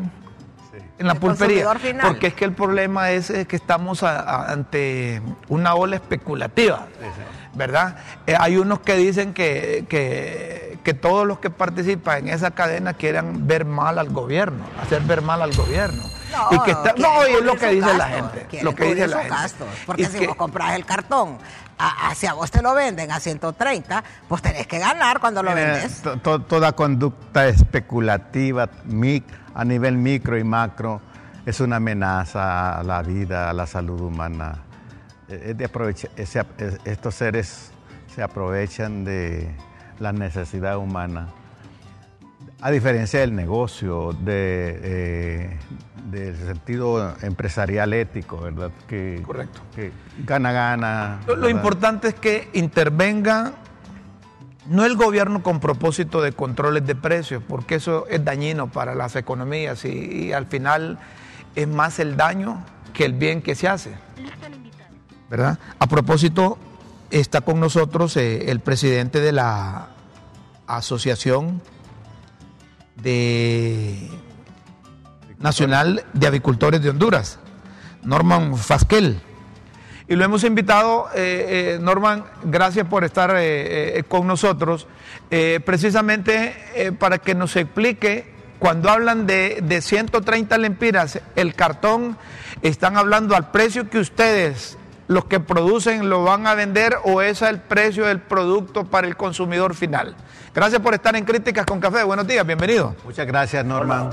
en 0.97 1.07
la 1.07 1.11
El 1.13 1.19
pulpería? 1.19 1.75
final. 1.75 2.07
Porque 2.07 2.27
es 2.27 2.33
que 2.35 2.45
el 2.45 2.53
problema 2.53 3.11
es, 3.11 3.29
eh, 3.31 3.45
que 3.45 3.57
estamos 3.57 4.01
a- 4.03 4.17
a- 4.21 4.49
ante 4.49 5.21
una 5.49 5.75
ola 5.75 5.97
especulativa, 5.97 6.87
¿verdad? 7.53 7.98
Eh, 8.27 8.36
hay 8.39 8.58
unos 8.58 8.79
que 8.79 8.96
dicen 8.96 9.34
que, 9.34 9.86
que, 9.89 10.77
que 10.84 10.94
todos 10.94 11.25
los 11.27 11.39
que 11.39 11.50
participan 11.50 12.20
en 12.27 12.34
esa 12.34 12.51
cadena 12.51 12.94
quieren 12.94 13.48
ver 13.48 13.65
mal 13.65 13.98
al 14.00 14.10
gobierno, 14.10 14.63
hacer 14.82 15.01
ver 15.01 15.22
mal 15.22 15.41
al 15.41 15.53
gobierno. 15.56 16.03
No, 16.32 16.56
y 16.56 16.60
que 16.63 16.72
está- 16.72 16.94
no, 16.98 17.27
y 17.27 17.32
es 17.32 17.41
lo 17.41 17.56
que 17.56 17.68
dice 17.72 17.94
la 17.94 18.08
gastos, 18.08 18.32
gente. 18.34 18.63
Lo 18.63 18.75
que 18.75 18.84
dice 18.94 19.08
la 19.08 19.18
gente. 19.18 19.29
gastos, 19.36 19.68
porque 19.86 20.03
Y 20.03 20.06
si 20.06 20.20
que- 20.20 20.27
vos 20.27 20.36
compras 20.36 20.75
el 20.75 20.86
cartón, 20.86 21.38
a, 21.79 22.10
a- 22.10 22.15
si 22.15 22.27
a 22.27 22.34
vos 22.34 22.51
te 22.51 22.62
lo 22.62 22.75
venden 22.75 23.12
a 23.12 23.20
130, 23.20 24.03
pues 24.27 24.41
tenés 24.44 24.68
que 24.68 24.77
ganar 24.77 25.20
cuando 25.20 25.41
lo 25.41 25.51
Mire, 25.51 25.65
vendes. 25.72 26.01
to- 26.03 26.18
to- 26.18 26.41
toda 26.41 26.72
conducta 26.74 27.48
especulativa 27.48 28.70
mi- 28.86 29.24
a 29.56 29.65
nivel 29.65 29.98
micro 29.98 30.38
y 30.38 30.44
macro 30.44 31.01
es 31.46 31.60
una 31.62 31.77
amenaza 31.77 32.77
a 32.77 32.84
la 32.84 33.01
vida, 33.01 33.50
a 33.50 33.53
la 33.53 33.65
salud 33.65 34.00
humana. 34.00 34.60
Eh, 35.29 35.50
es 35.51 35.57
de 35.57 35.65
aprovecha- 35.65 36.09
ese- 36.15 36.43
es- 36.57 36.79
estos 36.86 37.15
seres 37.15 37.71
se 38.13 38.21
aprovechan 38.24 39.03
de 39.05 39.50
la 40.00 40.12
necesidad 40.12 40.77
humana. 40.77 41.29
A 42.62 42.71
diferencia 42.71 43.21
del 43.21 43.33
negocio, 43.36 44.12
de, 44.13 44.79
eh, 44.83 45.57
del 46.12 46.36
sentido 46.36 47.15
empresarial 47.21 47.93
ético, 47.93 48.38
¿verdad? 48.41 48.71
Que, 48.88 49.21
Correcto. 49.25 49.62
Que 49.75 49.91
gana, 50.25 50.51
gana. 50.51 51.19
Lo, 51.27 51.48
importante 51.50 52.09
es 52.09 52.15
que 52.15 52.50
intervenga 52.53 53.53
no 54.67 54.86
el 54.86 54.95
gobierno 54.98 55.41
con 55.41 55.59
propósito 55.62 56.21
de 56.21 56.33
controles 56.33 56.86
de 56.86 56.95
precios, 56.95 57.41
porque 57.48 57.75
eso 57.75 58.05
es 58.09 58.24
dañino 58.25 58.67
para 58.67 58.93
las 58.93 59.15
economías 59.15 59.86
y, 59.86 60.27
y 60.27 60.33
al 60.33 60.45
final 60.45 61.00
es 61.55 61.67
más 61.67 62.00
el 62.00 62.17
daño 62.17 62.63
que 62.93 63.05
el 63.05 63.13
bien 63.13 63.41
que 63.41 63.55
se 63.55 63.67
hace. 63.69 63.93
¿Verdad? 65.29 65.59
A 65.77 65.86
propósito, 65.86 66.57
está 67.12 67.41
con 67.41 67.59
nosotros 67.59 68.17
eh, 68.17 68.50
el 68.50 68.62
presidente 68.62 69.19
de 69.19 69.31
la 69.31 69.89
Asociación 70.65 71.62
de 72.95 74.09
Nacional 75.38 76.03
de 76.13 76.27
Avicultores 76.27 76.81
de 76.81 76.89
Honduras, 76.89 77.39
Norman 78.03 78.57
Fasquel. 78.57 79.21
Y 80.07 80.15
lo 80.15 80.25
hemos 80.25 80.43
invitado, 80.43 81.07
eh, 81.13 81.75
eh, 81.75 81.79
Norman, 81.79 82.25
gracias 82.43 82.88
por 82.88 83.03
estar 83.03 83.36
con 84.07 84.25
nosotros, 84.25 84.88
precisamente 85.29 86.95
para 86.98 87.19
que 87.19 87.36
nos 87.36 87.55
explique, 87.55 88.33
cuando 88.57 88.89
hablan 88.89 89.27
de 89.27 89.79
130 89.79 90.57
lempiras, 90.57 91.21
el 91.36 91.53
cartón, 91.53 92.17
están 92.63 92.98
hablando 92.98 93.36
al 93.36 93.51
precio 93.51 93.88
que 93.88 94.00
ustedes, 94.00 94.78
los 95.09 95.25
que 95.25 95.39
producen, 95.39 96.07
lo 96.07 96.24
van 96.24 96.45
a 96.45 96.53
vender 96.53 96.93
o 97.03 97.24
es 97.24 97.41
el 97.41 97.59
precio 97.59 98.05
del 98.05 98.19
producto 98.19 98.85
para 98.85 99.07
el 99.07 99.17
consumidor 99.17 99.74
final. 99.74 100.15
Gracias 100.53 100.79
por 100.81 100.93
estar 100.93 101.15
en 101.15 101.25
Críticas 101.25 101.65
con 101.65 101.79
Café. 101.79 102.03
Buenos 102.03 102.27
días, 102.27 102.45
bienvenido. 102.45 102.95
Muchas 103.03 103.25
gracias, 103.25 103.65
Norman. 103.65 104.11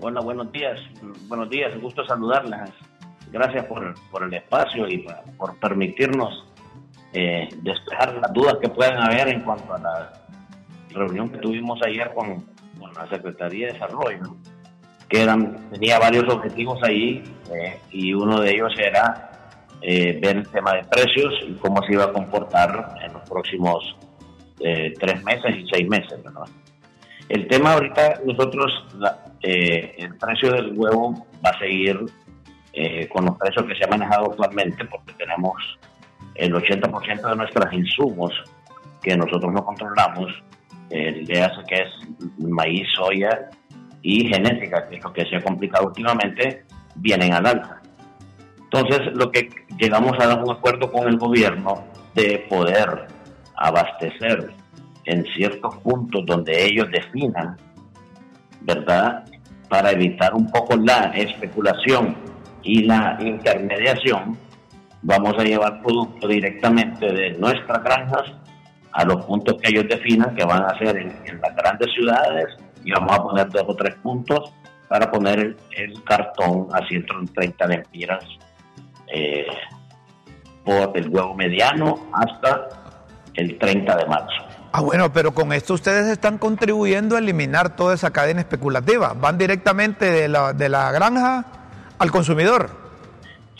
Hola, 0.00 0.20
buenos 0.20 0.52
días. 0.52 0.78
Buenos 1.26 1.50
días, 1.50 1.74
un 1.74 1.80
gusto 1.80 2.06
saludarlas. 2.06 2.70
Gracias 3.32 3.64
por, 3.64 3.94
por 4.12 4.22
el 4.22 4.32
espacio 4.32 4.86
y 4.86 4.98
por, 4.98 5.16
por 5.36 5.58
permitirnos 5.58 6.46
eh, 7.12 7.48
despejar 7.62 8.14
las 8.14 8.32
dudas 8.32 8.58
que 8.62 8.68
puedan 8.68 8.98
haber 8.98 9.26
en 9.26 9.40
cuanto 9.40 9.74
a 9.74 9.78
la 9.80 10.12
reunión 10.90 11.30
que 11.30 11.38
tuvimos 11.38 11.80
ayer 11.84 12.12
con, 12.14 12.46
con 12.78 12.94
la 12.94 13.08
Secretaría 13.08 13.66
de 13.66 13.72
Desarrollo, 13.72 14.36
que 15.08 15.22
eran, 15.22 15.68
tenía 15.72 15.98
varios 15.98 16.32
objetivos 16.32 16.80
ahí 16.84 17.24
eh, 17.52 17.80
y 17.90 18.14
uno 18.14 18.40
de 18.40 18.52
ellos 18.52 18.72
era 18.78 19.25
eh, 19.88 20.18
ver 20.20 20.38
el 20.38 20.48
tema 20.48 20.72
de 20.74 20.82
precios 20.84 21.32
y 21.46 21.52
cómo 21.54 21.80
se 21.84 21.92
iba 21.92 22.04
a 22.04 22.12
comportar 22.12 22.96
en 23.04 23.12
los 23.12 23.22
próximos 23.28 23.96
eh, 24.58 24.92
tres 24.98 25.22
meses 25.22 25.54
y 25.56 25.64
seis 25.72 25.88
meses. 25.88 26.20
¿verdad? 26.24 26.42
El 27.28 27.46
tema 27.46 27.74
ahorita, 27.74 28.20
nosotros, 28.26 28.72
la- 28.98 29.22
eh, 29.42 29.94
el 29.98 30.16
precio 30.16 30.50
del 30.50 30.72
huevo 30.76 31.26
va 31.44 31.50
a 31.50 31.58
seguir 31.60 32.00
eh, 32.72 33.06
con 33.08 33.26
los 33.26 33.36
precios 33.38 33.64
que 33.66 33.76
se 33.76 33.84
ha 33.84 33.88
manejado 33.88 34.26
actualmente, 34.32 34.84
porque 34.86 35.12
tenemos 35.14 35.54
el 36.34 36.52
80% 36.52 37.28
de 37.30 37.36
nuestros 37.36 37.72
insumos 37.72 38.32
que 39.02 39.16
nosotros 39.16 39.52
no 39.52 39.64
controlamos, 39.64 40.32
eh, 40.90 41.22
le 41.26 41.42
hace 41.42 41.62
que 41.68 41.76
es 41.82 41.88
maíz, 42.38 42.86
soya 42.96 43.50
y 44.02 44.26
genética, 44.28 44.88
que 44.88 44.96
es 44.96 45.04
lo 45.04 45.12
que 45.12 45.24
se 45.26 45.36
ha 45.36 45.40
complicado 45.42 45.86
últimamente, 45.86 46.64
vienen 46.96 47.32
al 47.34 47.46
alza. 47.46 47.80
Entonces, 48.76 49.14
lo 49.14 49.30
que 49.30 49.48
llegamos 49.78 50.12
a 50.20 50.26
dar 50.26 50.44
un 50.44 50.50
acuerdo 50.50 50.92
con 50.92 51.08
el 51.08 51.16
gobierno 51.16 51.84
de 52.14 52.44
poder 52.48 53.06
abastecer 53.56 54.52
en 55.06 55.24
ciertos 55.34 55.76
puntos 55.76 56.26
donde 56.26 56.66
ellos 56.66 56.86
definan, 56.90 57.56
¿verdad? 58.60 59.24
Para 59.70 59.92
evitar 59.92 60.34
un 60.34 60.50
poco 60.50 60.76
la 60.76 61.12
especulación 61.14 62.16
y 62.62 62.82
la 62.82 63.16
intermediación, 63.20 64.36
vamos 65.00 65.34
a 65.38 65.44
llevar 65.44 65.80
producto 65.80 66.28
directamente 66.28 67.10
de 67.10 67.30
nuestras 67.38 67.82
granjas 67.82 68.24
a 68.92 69.04
los 69.04 69.24
puntos 69.24 69.56
que 69.62 69.70
ellos 69.70 69.86
definan, 69.88 70.34
que 70.34 70.44
van 70.44 70.64
a 70.64 70.76
ser 70.78 70.98
en, 70.98 71.40
las 71.40 71.56
grandes 71.56 71.90
ciudades, 71.94 72.46
y 72.84 72.90
vamos 72.92 73.12
a 73.16 73.22
poner 73.22 73.48
dos 73.48 73.64
o 73.68 73.74
tres 73.74 73.94
puntos 73.96 74.52
para 74.88 75.10
poner 75.10 75.38
el, 75.38 75.56
el 75.76 76.04
cartón 76.04 76.68
a 76.72 76.86
130 76.86 77.66
lempiras 77.66 78.24
eh, 79.16 79.46
por 80.64 80.92
el 80.94 81.08
huevo 81.08 81.34
mediano 81.34 81.98
hasta 82.12 82.68
el 83.34 83.58
30 83.58 83.96
de 83.96 84.06
marzo. 84.06 84.42
Ah, 84.72 84.82
bueno, 84.82 85.10
pero 85.12 85.32
con 85.32 85.52
esto 85.52 85.74
ustedes 85.74 86.06
están 86.06 86.36
contribuyendo 86.36 87.16
a 87.16 87.18
eliminar 87.18 87.76
toda 87.76 87.94
esa 87.94 88.10
cadena 88.10 88.40
especulativa. 88.40 89.14
Van 89.14 89.38
directamente 89.38 90.10
de 90.10 90.28
la, 90.28 90.52
de 90.52 90.68
la 90.68 90.92
granja 90.92 91.46
al 91.98 92.10
consumidor. 92.10 92.68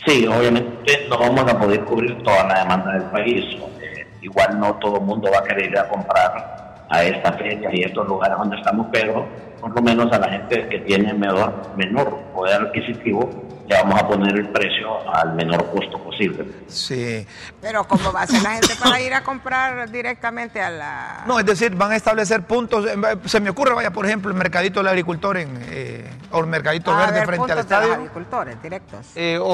Sí, 0.05 0.27
obviamente 0.27 1.07
no 1.09 1.17
vamos 1.17 1.51
a 1.51 1.59
poder 1.59 1.83
cubrir 1.85 2.21
toda 2.21 2.43
la 2.43 2.59
demanda 2.59 2.91
del 2.93 3.03
país. 3.03 3.43
Eh, 3.81 4.07
igual 4.21 4.59
no 4.59 4.75
todo 4.75 4.97
el 4.97 5.03
mundo 5.03 5.29
va 5.33 5.39
a 5.39 5.43
querer 5.43 5.71
ir 5.71 5.79
a 5.79 5.87
comprar 5.89 6.85
a 6.89 7.03
estas 7.03 7.35
ferias 7.37 7.73
y 7.73 7.81
estos 7.81 8.07
lugares 8.07 8.37
donde 8.37 8.57
estamos, 8.57 8.87
pero 8.91 9.25
por 9.67 9.75
lo 9.75 9.81
menos 9.81 10.11
a 10.11 10.19
la 10.19 10.29
gente 10.29 10.67
que 10.69 10.79
tiene 10.79 11.13
menor, 11.13 11.71
menor 11.75 12.17
poder 12.33 12.61
adquisitivo, 12.61 13.29
le 13.67 13.75
vamos 13.75 14.01
a 14.01 14.07
poner 14.07 14.33
el 14.33 14.47
precio 14.47 15.09
al 15.13 15.33
menor 15.33 15.69
costo 15.71 15.97
posible. 16.01 16.45
Sí. 16.67 17.27
Pero 17.61 17.83
¿cómo 17.85 18.13
va 18.13 18.21
a 18.21 18.27
ser 18.27 18.41
la 18.41 18.51
gente 18.51 18.69
para 18.81 19.01
ir 19.01 19.13
a 19.13 19.23
comprar 19.23 19.91
directamente 19.91 20.61
a 20.61 20.69
la... 20.69 21.23
No, 21.27 21.37
es 21.37 21.45
decir, 21.45 21.75
van 21.75 21.91
a 21.91 21.97
establecer 21.97 22.43
puntos. 22.43 22.85
eh, 22.85 22.95
Se 23.25 23.41
me 23.41 23.49
ocurre, 23.49 23.73
vaya, 23.73 23.91
por 23.91 24.05
ejemplo, 24.05 24.31
el 24.31 24.37
mercadito 24.37 24.79
del 24.79 24.87
agricultor 24.87 25.35
en, 25.37 25.49
eh, 25.69 26.09
o 26.31 26.39
el 26.39 26.47
mercadito 26.47 26.95
verde 26.95 27.11
ver, 27.19 27.25
frente 27.25 27.41
al 27.43 27.47
de 27.49 27.55
los 27.55 27.65
estadio. 27.65 27.93
agricultores 27.95 28.63
directos. 28.63 28.99
eh, 29.15 29.37
o, 29.37 29.45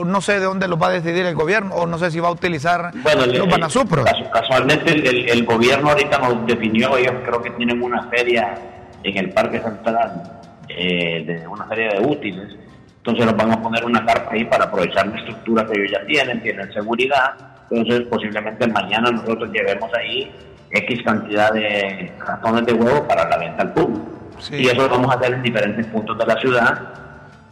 o 0.00 0.04
no 0.06 0.22
sé 0.22 0.34
de 0.40 0.46
dónde 0.46 0.66
los 0.66 0.80
va 0.80 0.86
a 0.86 0.90
decidir 0.92 1.26
el 1.26 1.34
gobierno, 1.34 1.74
o 1.74 1.86
no 1.86 1.98
sé 1.98 2.10
si 2.10 2.18
va 2.18 2.28
a 2.28 2.32
utilizar 2.32 2.92
Bueno, 3.02 3.24
el- 3.24 3.36
los 3.36 3.46
banasupros. 3.48 4.06
casu- 4.06 4.30
casualmente 4.30 4.90
el, 4.90 5.06
el- 5.06 5.28
el 5.28 5.44
gobierno 5.44 5.90
ahorita 5.90 6.18
nos 6.18 6.46
definió, 6.46 6.96
ellos 6.96 7.12
creo 7.26 7.42
que 7.42 7.50
tienen 7.50 7.82
una 7.82 8.04
feria 8.08 8.54
en 9.02 9.16
el 9.16 9.30
Parque 9.30 9.60
Central, 9.60 10.40
eh, 10.68 11.24
de 11.26 11.48
una 11.48 11.64
feria 11.66 11.98
de 11.98 12.06
útiles, 12.06 12.56
entonces 12.98 13.26
nos 13.26 13.36
van 13.36 13.52
a 13.52 13.62
poner 13.62 13.84
una 13.84 14.04
carpa 14.04 14.32
ahí 14.32 14.44
para 14.44 14.64
aprovechar 14.64 15.06
la 15.06 15.18
estructura 15.18 15.66
que 15.66 15.80
ellos 15.80 15.92
ya 15.92 16.06
tienen, 16.06 16.42
tienen 16.42 16.72
seguridad, 16.72 17.34
entonces 17.70 18.06
posiblemente 18.08 18.66
mañana 18.66 19.10
nosotros 19.10 19.50
llevemos 19.52 19.90
ahí 19.94 20.30
X 20.70 21.02
cantidad 21.02 21.52
de 21.52 22.12
cartones 22.18 22.66
de 22.66 22.72
huevo 22.74 23.06
para 23.08 23.28
la 23.28 23.38
venta 23.38 23.62
al 23.62 23.72
público. 23.72 24.06
Sí. 24.38 24.56
Y 24.56 24.66
eso 24.66 24.82
lo 24.82 24.88
vamos 24.88 25.14
a 25.14 25.18
hacer 25.18 25.34
en 25.34 25.42
diferentes 25.42 25.86
puntos 25.86 26.16
de 26.18 26.26
la 26.26 26.40
ciudad 26.40 26.92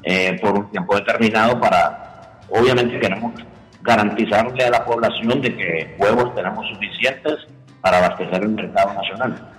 eh, 0.03 0.39
por 0.41 0.53
un 0.53 0.71
tiempo 0.71 0.95
determinado 0.97 1.59
para, 1.61 2.39
obviamente 2.51 2.99
queremos 3.01 3.33
garantizarle 3.83 4.65
a 4.65 4.71
la 4.71 4.85
población 4.85 5.41
de 5.41 5.57
que 5.57 5.97
huevos 5.99 6.35
tenemos 6.35 6.67
suficientes 6.69 7.47
para 7.81 7.99
abastecer 7.99 8.43
el 8.43 8.51
mercado 8.51 8.95
nacional. 8.95 9.58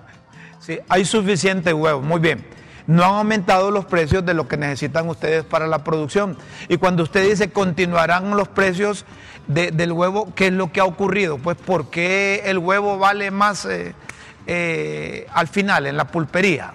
Sí, 0.60 0.80
hay 0.90 1.06
suficiente 1.06 1.74
huevo, 1.74 2.02
muy 2.02 2.20
bien. 2.20 2.46
No 2.88 3.04
han 3.04 3.16
aumentado 3.16 3.70
los 3.72 3.86
precios 3.86 4.26
de 4.26 4.34
lo 4.34 4.48
que 4.48 4.58
necesitan 4.58 5.08
ustedes 5.10 5.44
para 5.44 5.68
la 5.68 5.84
producción. 5.84 6.38
Y 6.70 6.78
cuando 6.78 7.04
usted 7.04 7.28
dice 7.30 7.52
continuarán 7.52 8.32
los 8.36 8.48
precios 8.48 9.06
de- 9.48 9.72
del 9.72 9.92
huevo, 9.92 10.34
¿qué 10.36 10.48
es 10.48 10.54
lo 10.54 10.72
que 10.72 10.80
ha 10.80 10.86
ocurrido? 10.86 11.38
Pues 11.38 11.56
¿por 11.58 11.90
qué 11.90 12.42
el 12.46 12.58
huevo 12.58 12.98
vale 12.98 13.30
más 13.32 13.66
eh, 13.66 13.94
eh, 14.48 15.28
al 15.34 15.48
final, 15.48 15.86
en 15.86 15.98
la 15.98 16.06
pulpería? 16.06 16.74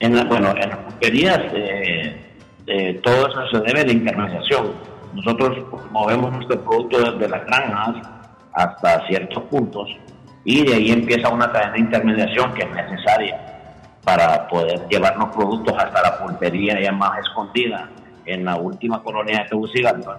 En 0.00 0.12
bueno, 0.28 0.50
en 0.50 0.68
las 0.68 0.78
pulperías 0.78 1.40
eh, 1.54 2.34
eh, 2.66 3.00
todo 3.02 3.28
eso 3.28 3.40
se 3.50 3.58
debe 3.64 3.80
a 3.80 3.84
la 3.86 3.92
intermediación. 3.92 4.72
Nosotros 5.14 5.56
movemos 5.90 6.30
nuestro 6.32 6.60
producto 6.62 6.98
desde 7.12 7.28
las 7.30 7.46
granjas 7.46 7.96
hasta 8.52 9.06
ciertos 9.08 9.42
puntos 9.44 9.88
y 10.44 10.64
de 10.64 10.74
ahí 10.74 10.90
empieza 10.90 11.28
una 11.28 11.50
cadena 11.50 11.72
de 11.72 11.80
intermediación 11.80 12.54
que 12.54 12.62
es 12.62 12.70
necesaria 12.70 13.38
para 14.04 14.48
poder 14.48 14.86
llevar 14.88 15.16
los 15.16 15.28
productos 15.34 15.74
hasta 15.78 16.02
la 16.02 16.18
pulpería 16.18 16.80
ya 16.80 16.92
más 16.92 17.18
escondida 17.18 17.88
en 18.24 18.44
la 18.44 18.56
última 18.56 19.02
colonia 19.02 19.42
de 19.42 19.48
Tegucigalpa. 19.48 20.18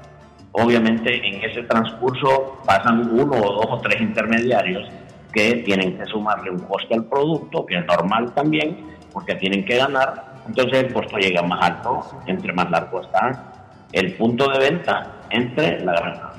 Obviamente 0.51 1.27
en 1.27 1.43
ese 1.43 1.63
transcurso 1.63 2.59
pasan 2.65 3.09
uno 3.11 3.35
o 3.35 3.53
dos 3.53 3.65
o 3.69 3.81
tres 3.81 4.01
intermediarios 4.01 4.89
que 5.31 5.55
tienen 5.65 5.97
que 5.97 6.05
sumarle 6.05 6.49
un 6.51 6.59
coste 6.59 6.95
al 6.95 7.05
producto, 7.05 7.65
que 7.65 7.77
es 7.77 7.85
normal 7.85 8.33
también, 8.33 8.97
porque 9.13 9.35
tienen 9.35 9.63
que 9.63 9.77
ganar, 9.77 10.35
entonces 10.47 10.85
el 10.85 10.93
costo 10.93 11.17
llega 11.17 11.41
más 11.43 11.63
alto, 11.63 12.03
entre 12.25 12.53
más 12.53 12.69
largo 12.71 13.01
está 13.01 13.53
el 13.91 14.13
punto 14.13 14.49
de 14.49 14.59
venta 14.59 15.11
entre 15.29 15.83
la 15.83 15.93
granja. 15.93 16.33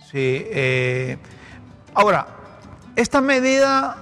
Sí, 0.00 0.44
eh, 0.50 1.16
ahora, 1.94 2.26
esta 2.96 3.20
medida 3.20 3.96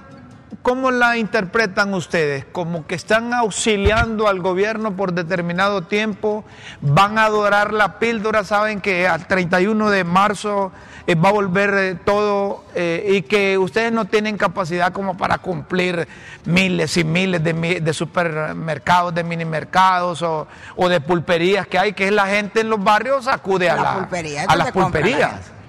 ¿Cómo 0.61 0.91
la 0.91 1.17
interpretan 1.17 1.93
ustedes? 1.95 2.45
¿Como 2.45 2.85
que 2.85 2.93
están 2.93 3.33
auxiliando 3.33 4.27
al 4.27 4.41
gobierno 4.41 4.95
por 4.95 5.13
determinado 5.13 5.81
tiempo? 5.81 6.45
¿Van 6.81 7.17
a 7.17 7.25
adorar 7.25 7.73
la 7.73 7.97
píldora? 7.97 8.43
¿Saben 8.43 8.79
que 8.79 9.07
al 9.07 9.25
31 9.25 9.89
de 9.89 10.03
marzo 10.03 10.71
eh, 11.07 11.15
va 11.15 11.29
a 11.29 11.31
volver 11.31 11.73
eh, 11.73 11.95
todo 11.95 12.63
eh, 12.75 13.07
y 13.11 13.21
que 13.23 13.57
ustedes 13.57 13.91
no 13.91 14.05
tienen 14.05 14.37
capacidad 14.37 14.93
como 14.93 15.17
para 15.17 15.39
cumplir 15.39 16.07
miles 16.45 16.95
y 16.95 17.03
miles 17.05 17.43
de, 17.43 17.93
supermercados, 17.93 19.15
de 19.15 19.23
mini 19.23 19.45
mercados 19.45 20.21
o, 20.21 20.47
de 20.89 21.01
pulperías 21.01 21.65
que 21.65 21.79
hay, 21.79 21.93
que 21.93 22.05
es 22.05 22.13
la 22.13 22.27
gente 22.27 22.59
en 22.59 22.69
los 22.69 22.83
barrios 22.83 23.27
acude 23.27 23.67
a, 23.67 23.75
la, 23.77 24.09
a 24.47 24.55
las 24.55 24.71
pulperías? 24.71 25.60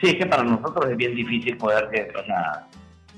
Sí, 0.00 0.08
es 0.08 0.16
que 0.16 0.26
para 0.26 0.42
nosotros 0.42 0.90
es 0.90 0.96
bien 0.96 1.14
difícil 1.14 1.56
poder, 1.56 2.12
o 2.14 2.24
sea, 2.24 2.66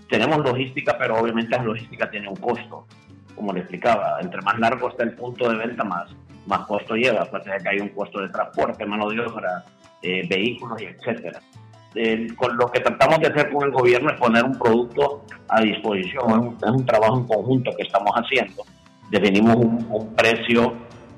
tenemos 0.08 0.38
logística, 0.38 0.96
pero 0.96 1.18
obviamente 1.18 1.56
la 1.56 1.62
logística 1.62 2.10
tiene 2.10 2.28
un 2.28 2.36
costo. 2.36 2.86
Como 3.34 3.52
le 3.52 3.60
explicaba, 3.60 4.18
entre 4.20 4.40
más 4.42 4.58
largo 4.58 4.88
está 4.88 5.04
el 5.04 5.14
punto 5.14 5.48
de 5.48 5.56
venta, 5.56 5.84
más, 5.84 6.10
más 6.46 6.60
costo 6.66 6.94
lleva. 6.94 7.22
Aparte 7.22 7.50
de 7.50 7.58
que 7.58 7.68
hay 7.68 7.80
un 7.80 7.90
costo 7.90 8.20
de 8.20 8.28
transporte, 8.28 8.86
mano 8.86 9.08
de 9.10 9.20
obra, 9.20 9.64
eh, 10.02 10.26
vehículos 10.28 10.80
etcétera. 10.80 11.40
con 12.36 12.56
lo 12.56 12.70
que 12.70 12.80
tratamos 12.80 13.18
de 13.20 13.26
hacer 13.26 13.52
con 13.52 13.64
el 13.64 13.70
gobierno 13.72 14.10
es 14.10 14.18
poner 14.18 14.44
un 14.44 14.58
producto 14.58 15.24
a 15.48 15.60
disposición, 15.60 16.56
es 16.62 16.70
un, 16.70 16.86
trabajo 16.86 17.18
en 17.18 17.26
conjunto 17.26 17.70
que 17.76 17.82
estamos 17.82 18.12
haciendo. 18.14 18.62
Definimos 19.10 19.56
un, 19.56 19.86
un, 19.90 20.14
precio 20.14 20.74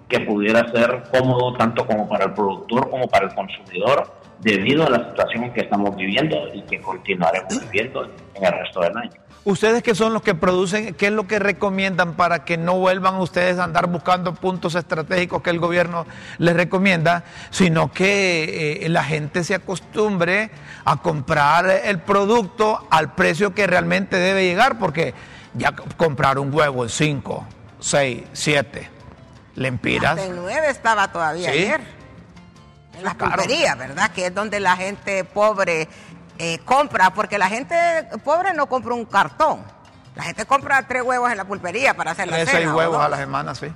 que 0.08 0.20
pudiera 0.20 0.66
ser 0.70 1.02
cómodo 1.10 1.56
tanto 1.56 1.86
como 1.86 2.08
para 2.08 2.26
el 2.26 2.32
productor 2.32 2.88
como 2.90 3.06
para 3.08 3.26
el 3.26 3.34
consumidor 3.34 4.19
debido 4.40 4.86
a 4.86 4.90
la 4.90 5.10
situación 5.10 5.44
en 5.44 5.52
que 5.52 5.60
estamos 5.60 5.94
viviendo 5.96 6.36
y 6.54 6.62
que 6.62 6.80
continuaremos 6.80 7.60
viviendo 7.60 8.04
en 8.34 8.44
el 8.44 8.52
resto 8.52 8.80
del 8.80 8.96
año. 8.96 9.10
Ustedes 9.44 9.82
que 9.82 9.94
son 9.94 10.12
los 10.12 10.22
que 10.22 10.34
producen, 10.34 10.94
¿qué 10.94 11.06
es 11.06 11.12
lo 11.12 11.26
que 11.26 11.38
recomiendan 11.38 12.12
para 12.12 12.44
que 12.44 12.58
no 12.58 12.78
vuelvan 12.78 13.16
ustedes 13.16 13.58
a 13.58 13.64
andar 13.64 13.86
buscando 13.86 14.34
puntos 14.34 14.74
estratégicos 14.74 15.40
que 15.40 15.48
el 15.48 15.58
gobierno 15.58 16.06
les 16.36 16.54
recomienda, 16.54 17.24
sino 17.50 17.90
que 17.90 18.82
eh, 18.84 18.88
la 18.90 19.02
gente 19.02 19.42
se 19.42 19.54
acostumbre 19.54 20.50
a 20.84 20.98
comprar 20.98 21.70
el 21.70 22.00
producto 22.00 22.86
al 22.90 23.14
precio 23.14 23.54
que 23.54 23.66
realmente 23.66 24.16
debe 24.16 24.44
llegar? 24.44 24.78
Porque 24.78 25.14
ya 25.54 25.72
comprar 25.72 26.38
un 26.38 26.52
huevo 26.52 26.82
en 26.82 26.90
5, 26.90 27.46
6, 27.78 28.22
7 28.32 28.90
lempiras. 29.56 30.18
en 30.18 30.36
9 30.36 30.68
estaba 30.68 31.10
todavía 31.12 31.50
ayer 31.50 31.99
la 33.02 33.14
pulpería, 33.18 33.74
¿verdad? 33.74 34.10
Que 34.12 34.26
es 34.26 34.34
donde 34.34 34.60
la 34.60 34.76
gente 34.76 35.24
pobre 35.24 35.88
eh, 36.38 36.58
compra, 36.64 37.12
porque 37.12 37.36
la 37.36 37.48
gente 37.48 37.76
pobre 38.24 38.54
no 38.54 38.66
compra 38.66 38.94
un 38.94 39.04
cartón. 39.04 39.60
La 40.16 40.22
gente 40.22 40.44
compra 40.46 40.86
tres 40.88 41.02
huevos 41.02 41.30
en 41.30 41.36
la 41.36 41.44
pulpería 41.44 41.94
para 41.94 42.12
hacer 42.12 42.28
la 42.28 42.38
cena. 42.38 42.50
seis 42.50 42.68
huevos 42.72 42.98
a 42.98 43.08
la 43.08 43.16
semana, 43.16 43.54
sí. 43.54 43.66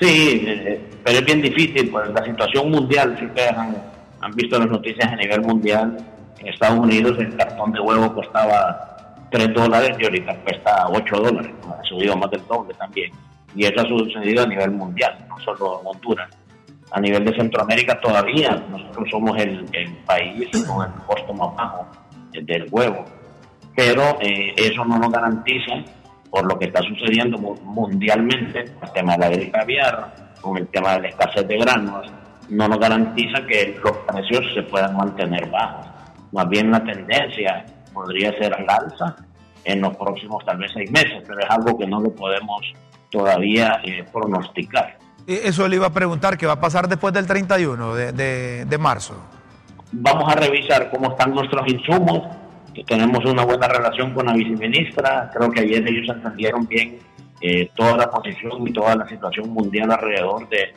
sí, 0.00 0.44
eh, 0.46 0.90
pero 1.04 1.18
es 1.18 1.24
bien 1.24 1.40
difícil, 1.40 1.90
pues 1.90 2.10
la 2.10 2.24
situación 2.24 2.70
mundial, 2.70 3.16
si 3.18 3.26
ustedes 3.26 3.52
han, 3.52 3.76
han 4.20 4.32
visto 4.32 4.58
las 4.58 4.68
noticias 4.68 5.10
a 5.10 5.16
nivel 5.16 5.40
mundial, 5.42 5.96
en 6.38 6.48
Estados 6.48 6.78
Unidos 6.78 7.16
el 7.18 7.34
cartón 7.36 7.72
de 7.72 7.80
huevo 7.80 8.12
costaba 8.12 8.96
3 9.30 9.54
dólares 9.54 9.96
y 9.98 10.04
ahorita 10.04 10.34
cuesta 10.38 10.88
8 10.88 11.16
dólares, 11.16 11.52
ha 11.68 11.82
subido 11.84 12.16
más 12.16 12.30
del 12.30 12.46
doble 12.46 12.74
también. 12.74 13.12
Y 13.54 13.64
eso 13.64 13.80
ha 13.80 13.88
sucedido 13.88 14.42
a 14.42 14.46
nivel 14.46 14.72
mundial, 14.72 15.16
no 15.28 15.38
solo 15.40 15.80
en 15.80 15.86
Honduras 15.86 16.28
a 16.90 17.00
nivel 17.00 17.24
de 17.24 17.36
Centroamérica 17.36 18.00
todavía 18.00 18.64
nosotros 18.70 19.08
somos 19.10 19.36
el, 19.38 19.64
país 20.06 20.48
con 20.66 20.86
el 20.86 20.92
costo 21.06 21.32
más 21.34 21.54
bajo 21.56 21.86
del 22.32 22.66
huevo. 22.70 23.04
Pero 23.74 24.18
eh, 24.20 24.54
eso 24.56 24.84
no 24.84 24.98
nos 24.98 25.10
garantiza, 25.10 25.72
por 26.30 26.46
lo 26.46 26.58
que 26.58 26.66
está 26.66 26.80
sucediendo 26.82 27.38
mundialmente, 27.38 28.60
el 28.60 28.92
tema 28.92 29.12
de 29.14 29.18
la 29.18 29.28
gripe 29.30 29.60
aviar, 29.60 30.32
con 30.40 30.56
el 30.56 30.68
tema 30.68 30.94
de 30.94 31.02
la 31.02 31.08
escasez 31.08 31.46
de 31.46 31.58
granos, 31.58 32.10
no 32.48 32.68
nos 32.68 32.78
garantiza 32.78 33.44
que 33.46 33.78
los 33.82 33.96
precios 33.98 34.44
se 34.54 34.62
puedan 34.62 34.96
mantener 34.96 35.50
bajos. 35.50 35.86
Más 36.32 36.48
bien 36.48 36.70
la 36.70 36.82
tendencia 36.82 37.66
podría 37.92 38.30
ser 38.38 38.54
al 38.54 38.66
alza 38.68 39.16
en 39.64 39.80
los 39.80 39.96
próximos 39.96 40.44
tal 40.44 40.58
vez 40.58 40.70
seis 40.72 40.90
meses, 40.90 41.22
pero 41.26 41.40
es 41.40 41.50
algo 41.50 41.76
que 41.76 41.86
no 41.86 42.00
lo 42.00 42.14
podemos 42.14 42.62
todavía 43.10 43.80
eh, 43.84 44.04
pronosticar. 44.12 44.95
Eso 45.26 45.66
le 45.66 45.76
iba 45.76 45.88
a 45.88 45.92
preguntar, 45.92 46.38
¿qué 46.38 46.46
va 46.46 46.52
a 46.52 46.60
pasar 46.60 46.88
después 46.88 47.12
del 47.12 47.26
31 47.26 47.94
de, 47.94 48.78
marzo? 48.78 49.16
Vamos 49.90 50.32
a 50.32 50.36
revisar 50.36 50.88
cómo 50.90 51.10
están 51.10 51.34
nuestros 51.34 51.66
insumos, 51.66 52.22
tenemos 52.86 53.24
una 53.24 53.44
buena 53.44 53.66
relación 53.66 54.14
con 54.14 54.26
la 54.26 54.34
viceministra, 54.34 55.28
creo 55.34 55.50
que 55.50 55.62
ayer 55.62 55.88
ellos 55.88 56.08
entendieron 56.14 56.66
bien 56.68 56.98
eh, 57.40 57.70
toda 57.74 57.96
la 57.96 58.08
posición 58.08 58.68
y 58.68 58.72
toda 58.72 58.94
la 58.94 59.08
situación 59.08 59.50
mundial 59.50 59.90
alrededor 59.90 60.48
de, 60.48 60.74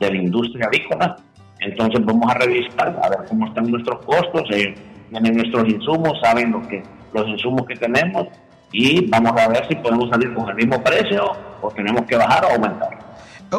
la 0.00 0.16
industria 0.16 0.66
avícola. 0.66 1.16
Entonces 1.60 2.04
vamos 2.04 2.28
a 2.28 2.38
revisar, 2.38 2.98
a 3.00 3.08
ver 3.08 3.20
cómo 3.28 3.46
están 3.46 3.70
nuestros 3.70 4.04
costos, 4.04 4.50
eh, 4.50 4.74
tienen 5.10 5.36
nuestros 5.36 5.68
insumos, 5.68 6.18
saben 6.20 6.60
que, 6.62 6.82
los 7.12 7.28
insumos 7.28 7.66
que 7.66 7.76
tenemos 7.76 8.26
y 8.72 9.06
vamos 9.08 9.40
a 9.40 9.46
ver 9.46 9.68
si 9.68 9.76
podemos 9.76 10.10
salir 10.10 10.34
con 10.34 10.48
el 10.48 10.56
mismo 10.56 10.82
precio 10.82 11.30
o 11.60 11.70
tenemos 11.70 12.04
que 12.06 12.16
bajar 12.16 12.46
o 12.46 12.48
aumentar 12.48 13.01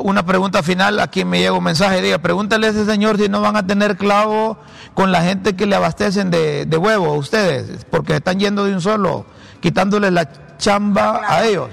una 0.01 0.25
pregunta 0.25 0.63
final, 0.63 0.99
a 0.99 1.08
quien 1.08 1.29
me 1.29 1.39
llega 1.39 1.53
un 1.53 1.63
mensaje, 1.63 2.01
diga, 2.01 2.17
pregúntale 2.17 2.67
a 2.67 2.69
ese 2.71 2.86
señor 2.86 3.17
si 3.17 3.29
no 3.29 3.41
van 3.41 3.56
a 3.56 3.65
tener 3.65 3.97
clavo 3.97 4.58
con 4.93 5.12
la 5.12 5.21
gente 5.21 5.56
que 5.56 5.65
le 5.65 5.75
abastecen 5.75 6.32
de, 6.32 6.65
de 6.65 6.77
huevo 6.77 7.13
ustedes, 7.13 7.86
porque 7.89 8.15
están 8.15 8.39
yendo 8.39 8.65
de 8.65 8.73
un 8.73 8.82
solo, 8.82 9.25
quitándole 9.60 10.12
la 10.12 10.27
chamba 10.58 11.21
a 11.27 11.45
ellos. 11.45 11.69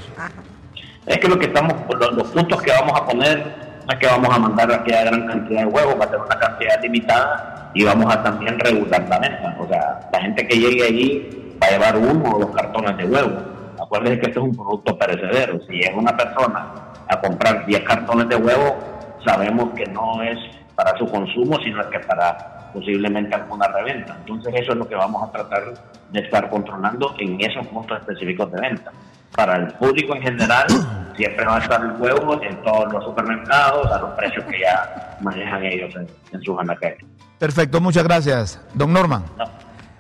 Es 1.07 1.19
que 1.19 1.29
lo 1.29 1.39
que 1.39 1.47
estamos, 1.47 1.75
los, 1.99 2.29
puntos 2.29 2.63
que 2.63 2.71
vamos 2.73 2.93
a 3.01 3.07
poner 3.07 3.71
es 3.89 3.97
que 3.99 4.07
vamos 4.07 4.35
a 4.35 4.39
mandar 4.39 4.73
aquella 4.73 5.05
gran 5.05 5.27
cantidad 5.27 5.61
de 5.61 5.67
huevos, 5.67 5.95
va 6.01 6.05
a 6.05 6.09
ser 6.09 6.19
una 6.19 6.39
cantidad 6.39 6.83
limitada 6.83 7.71
y 7.75 7.85
vamos 7.85 8.15
a 8.15 8.23
también 8.23 8.59
regular 8.59 9.09
la 9.09 9.19
mesa. 9.19 9.57
O 9.59 9.67
sea, 9.67 10.09
la 10.13 10.21
gente 10.21 10.47
que 10.47 10.57
llegue 10.57 10.85
allí 10.85 11.57
va 11.61 11.67
a 11.67 11.71
llevar 11.71 11.97
uno 11.97 12.31
o 12.31 12.39
dos 12.41 12.51
cartones 12.55 12.97
de 12.97 13.05
huevo. 13.07 13.39
Acuérdense 13.81 14.21
que 14.21 14.27
esto 14.29 14.41
es 14.41 14.47
un 14.47 14.55
producto 14.55 14.97
perecedero. 14.99 15.61
Si 15.67 15.81
es 15.81 15.91
una 15.95 16.17
persona 16.17 16.67
a 17.11 17.21
comprar 17.21 17.67
10 17.67 17.83
cartones 17.83 18.29
de 18.29 18.37
huevo, 18.37 18.79
sabemos 19.25 19.71
que 19.75 19.85
no 19.87 20.23
es 20.23 20.39
para 20.75 20.97
su 20.97 21.07
consumo, 21.07 21.59
sino 21.63 21.89
que 21.91 21.99
para 22.01 22.71
posiblemente 22.73 23.35
alguna 23.35 23.67
reventa. 23.69 24.17
Entonces 24.21 24.55
eso 24.57 24.73
es 24.73 24.79
lo 24.79 24.89
que 24.89 24.95
vamos 24.95 25.29
a 25.29 25.33
tratar 25.33 25.75
de 26.11 26.21
estar 26.21 26.49
controlando 26.49 27.15
en 27.19 27.41
esos 27.41 27.67
puntos 27.67 27.99
específicos 27.99 28.51
de 28.53 28.61
venta. 28.61 28.93
Para 29.35 29.57
el 29.57 29.69
público 29.75 30.15
en 30.15 30.23
general, 30.23 30.67
siempre 31.17 31.45
va 31.45 31.57
a 31.57 31.61
estar 31.61 31.81
el 31.81 32.01
huevo 32.01 32.41
en 32.43 32.63
todos 32.63 32.93
los 32.93 33.05
supermercados 33.05 33.91
a 33.91 33.99
los 33.99 34.11
precios 34.11 34.45
que 34.45 34.61
ya 34.61 35.19
manejan 35.21 35.65
ellos 35.65 35.95
en, 36.33 36.43
sus 36.43 36.59
anaqueles. 36.59 37.05
Perfecto, 37.39 37.81
muchas 37.81 38.05
gracias. 38.05 38.61
Don 38.75 38.93
Norman. 38.93 39.25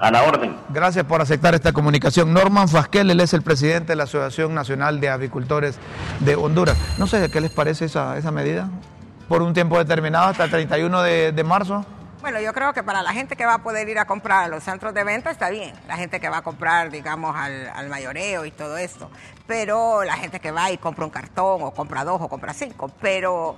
A 0.01 0.11
la 0.11 0.23
orden. 0.23 0.57
Gracias 0.71 1.05
por 1.05 1.21
aceptar 1.21 1.55
esta 1.55 1.75
comunicación. 1.75 2.33
Norman 2.33 2.71
Fasquel, 2.71 3.11
él 3.11 3.21
es 3.21 3.35
el 3.35 3.43
presidente 3.43 3.89
de 3.89 3.97
la 3.97 4.05
Asociación 4.05 4.55
Nacional 4.55 4.99
de 4.99 5.11
Avicultores 5.11 5.79
de 6.21 6.37
Honduras. 6.37 6.79
No 6.97 7.07
sé, 7.07 7.31
¿qué 7.31 7.39
les 7.43 7.51
parece 7.51 7.85
esa, 7.85 8.17
esa 8.17 8.31
medida? 8.31 8.71
¿Por 9.29 9.43
un 9.43 9.53
tiempo 9.53 9.77
determinado 9.77 10.29
hasta 10.29 10.45
el 10.45 10.51
31 10.51 11.03
de, 11.03 11.45
marzo? 11.45 11.85
Bueno, 12.23 12.41
yo 12.41 12.55
creo 12.55 12.73
que 12.73 12.83
para 12.83 13.03
la 13.03 13.13
gente 13.13 13.37
que 13.37 13.45
va 13.45 13.55
a 13.55 13.63
poder 13.63 13.91
ir 13.91 13.99
a 13.99 14.07
comprar 14.07 14.45
a 14.45 14.49
los 14.49 14.65
centros 14.65 14.95
de 14.95 15.05
venta 15.05 15.31
está 15.31 15.51
bien. 15.51 15.75
La 15.87 15.99
gente 15.99 16.19
que 16.19 16.31
va 16.31 16.39
a 16.39 16.43
comprar, 16.43 16.91
digamos, 16.91 17.37
al, 17.37 17.89
mayoreo 17.91 18.47
y 18.47 18.53
todo 18.53 18.79
esto. 18.79 19.11
Pero 19.47 20.03
la 20.03 20.15
gente 20.15 20.41
que 20.41 20.51
va 20.51 20.71
y 20.71 20.79
compra 20.79 21.05
un 21.05 21.11
cartón 21.11 21.61
o 21.63 21.73
compra 21.73 22.05
dos 22.05 22.23
o 22.23 22.29
compra 22.31 22.55
cinco. 22.55 22.91
Pero 23.03 23.57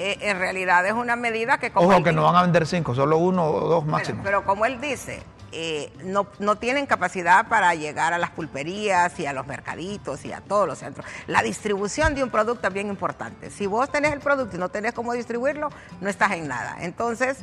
eh, 0.00 0.18
en 0.22 0.40
realidad 0.40 0.84
es 0.86 0.92
una 0.92 1.14
medida 1.14 1.58
que... 1.58 1.70
Como 1.70 1.88
Ojo, 1.88 2.02
que 2.02 2.12
no 2.12 2.24
van 2.24 2.34
a 2.34 2.42
vender 2.42 2.66
cinco, 2.66 2.96
solo 2.96 3.16
uno 3.16 3.46
o 3.46 3.68
dos 3.68 3.86
máximo. 3.86 4.22
pero 4.24 4.44
como 4.44 4.66
él 4.66 4.80
dice, 4.80 5.22
eh, 5.56 5.92
no, 6.02 6.26
no, 6.40 6.56
tienen 6.56 6.84
capacidad 6.84 7.46
para 7.46 7.72
llegar 7.76 8.12
a 8.12 8.18
las 8.18 8.30
pulperías 8.30 9.20
y 9.20 9.26
a 9.26 9.32
los 9.32 9.46
mercaditos 9.46 10.24
y 10.24 10.32
a 10.32 10.40
todos 10.40 10.66
los 10.66 10.78
centros. 10.78 11.06
La 11.28 11.42
distribución 11.42 12.16
de 12.16 12.24
un 12.24 12.30
producto 12.30 12.66
es 12.66 12.74
bien 12.74 12.88
importante. 12.88 13.50
Si 13.50 13.66
vos 13.66 13.88
tenés 13.88 14.12
el 14.12 14.18
producto 14.18 14.56
y 14.56 14.58
no 14.58 14.68
tenés 14.68 14.94
cómo 14.94 15.12
distribuirlo, 15.12 15.70
no 16.00 16.08
estás 16.08 16.32
en 16.32 16.48
nada. 16.48 16.76
Entonces, 16.80 17.38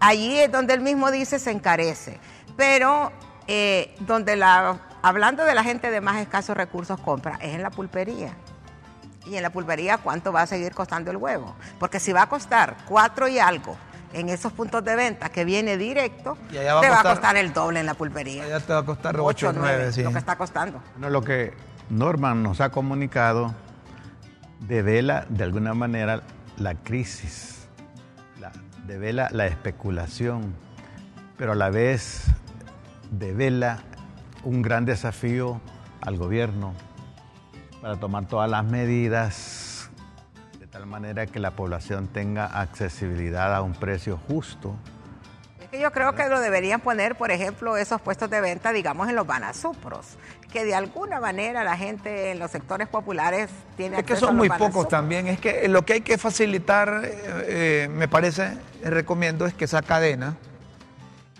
allí 0.00 0.40
es 0.40 0.50
donde 0.50 0.74
él 0.74 0.80
mismo 0.80 1.12
dice 1.12 1.38
se 1.38 1.52
encarece. 1.52 2.18
Pero 2.56 3.12
eh, 3.46 3.94
donde 4.00 4.34
la, 4.34 4.80
hablando 5.00 5.44
de 5.44 5.54
la 5.54 5.62
gente 5.62 5.92
de 5.92 6.00
más 6.00 6.16
escasos 6.16 6.56
recursos 6.56 6.98
compra, 7.00 7.38
es 7.40 7.54
en 7.54 7.62
la 7.62 7.70
pulpería. 7.70 8.34
Y 9.24 9.36
en 9.36 9.42
la 9.42 9.50
pulpería, 9.50 9.98
¿cuánto 9.98 10.32
va 10.32 10.42
a 10.42 10.46
seguir 10.48 10.74
costando 10.74 11.12
el 11.12 11.16
huevo? 11.16 11.54
Porque 11.78 12.00
si 12.00 12.12
va 12.12 12.22
a 12.22 12.28
costar 12.28 12.76
cuatro 12.88 13.28
y 13.28 13.38
algo 13.38 13.76
en 14.12 14.28
esos 14.28 14.52
puntos 14.52 14.84
de 14.84 14.96
venta 14.96 15.28
que 15.30 15.44
viene 15.44 15.76
directo, 15.76 16.36
te 16.50 16.64
va 16.68 17.00
a 17.00 17.02
costar 17.02 17.36
el 17.36 17.52
doble 17.52 17.80
en 17.80 17.86
la 17.86 17.94
pulpería. 17.94 18.46
Ya 18.48 18.60
te 18.60 18.72
va 18.72 18.80
a 18.80 18.84
costar 18.84 19.18
8 19.18 19.48
o 19.48 19.52
9, 19.52 19.92
sí. 19.92 20.02
Lo 20.02 20.12
que 20.12 20.18
está 20.18 20.36
costando. 20.36 20.82
No, 20.98 21.10
lo 21.10 21.22
que 21.22 21.54
Norman 21.90 22.42
nos 22.42 22.60
ha 22.60 22.70
comunicado 22.70 23.54
devela 24.60 25.26
de 25.28 25.44
alguna 25.44 25.74
manera 25.74 26.22
la 26.56 26.74
crisis, 26.74 27.68
la, 28.40 28.52
devela 28.86 29.28
la 29.32 29.46
especulación, 29.46 30.54
pero 31.36 31.52
a 31.52 31.54
la 31.54 31.70
vez 31.70 32.24
devela 33.10 33.80
un 34.44 34.62
gran 34.62 34.84
desafío 34.84 35.60
al 36.00 36.16
gobierno 36.16 36.74
para 37.80 37.96
tomar 37.96 38.26
todas 38.26 38.50
las 38.50 38.64
medidas 38.64 39.71
tal 40.82 40.90
manera 40.90 41.26
que 41.26 41.38
la 41.38 41.52
población 41.52 42.08
tenga 42.08 42.60
accesibilidad 42.60 43.54
a 43.54 43.62
un 43.62 43.72
precio 43.72 44.18
justo. 44.26 44.74
Es 45.60 45.68
que 45.68 45.78
yo 45.78 45.92
creo 45.92 46.16
que 46.16 46.28
lo 46.28 46.40
deberían 46.40 46.80
poner, 46.80 47.14
por 47.14 47.30
ejemplo, 47.30 47.76
esos 47.76 48.00
puestos 48.00 48.28
de 48.30 48.40
venta, 48.40 48.72
digamos, 48.72 49.08
en 49.08 49.14
los 49.14 49.24
banasupros, 49.24 50.16
que 50.52 50.64
de 50.64 50.74
alguna 50.74 51.20
manera 51.20 51.62
la 51.62 51.76
gente 51.76 52.32
en 52.32 52.40
los 52.40 52.50
sectores 52.50 52.88
populares 52.88 53.48
tiene 53.76 54.00
Es 54.00 54.02
que 54.02 54.16
son 54.16 54.34
muy 54.34 54.48
pocos 54.48 54.88
también, 54.88 55.28
es 55.28 55.38
que 55.38 55.68
lo 55.68 55.82
que 55.82 55.92
hay 55.92 56.00
que 56.00 56.18
facilitar, 56.18 57.02
eh, 57.04 57.14
eh, 57.46 57.88
me 57.88 58.08
parece, 58.08 58.58
recomiendo, 58.82 59.46
es 59.46 59.54
que 59.54 59.66
esa 59.66 59.82
cadena, 59.82 60.36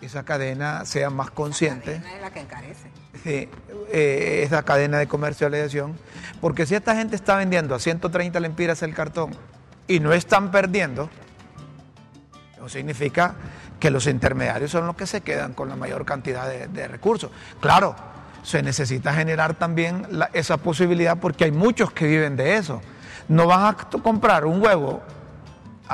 esa 0.02 0.24
cadena 0.24 0.84
sea 0.84 1.10
más 1.10 1.30
consciente. 1.30 1.96
es 1.96 2.20
la 2.20 2.30
que 2.30 2.40
encarece. 2.40 2.90
Sí, 3.22 3.48
eh, 3.90 4.42
esa 4.44 4.62
cadena 4.62 4.98
de 4.98 5.06
comercialización. 5.06 5.96
Porque 6.40 6.66
si 6.66 6.74
esta 6.74 6.96
gente 6.96 7.14
está 7.14 7.36
vendiendo 7.36 7.74
a 7.74 7.78
130 7.78 8.40
lempiras 8.40 8.82
el 8.82 8.94
cartón 8.94 9.30
y 9.86 10.00
no 10.00 10.12
están 10.12 10.50
perdiendo, 10.50 11.08
eso 12.56 12.68
significa 12.68 13.34
que 13.78 13.90
los 13.90 14.06
intermediarios 14.06 14.70
son 14.70 14.86
los 14.86 14.96
que 14.96 15.06
se 15.06 15.20
quedan 15.20 15.54
con 15.54 15.68
la 15.68 15.76
mayor 15.76 16.04
cantidad 16.04 16.48
de, 16.48 16.88
recursos. 16.88 17.30
Claro, 17.60 17.94
se 18.42 18.62
necesita 18.62 19.12
generar 19.12 19.54
también 19.54 20.06
esa 20.32 20.56
posibilidad 20.56 21.18
porque 21.18 21.44
hay 21.44 21.52
muchos 21.52 21.92
que 21.92 22.06
viven 22.06 22.36
de 22.36 22.56
eso. 22.56 22.80
No 23.28 23.46
vas 23.46 23.74
a 23.74 23.98
comprar 23.98 24.44
un 24.46 24.62
huevo 24.62 25.02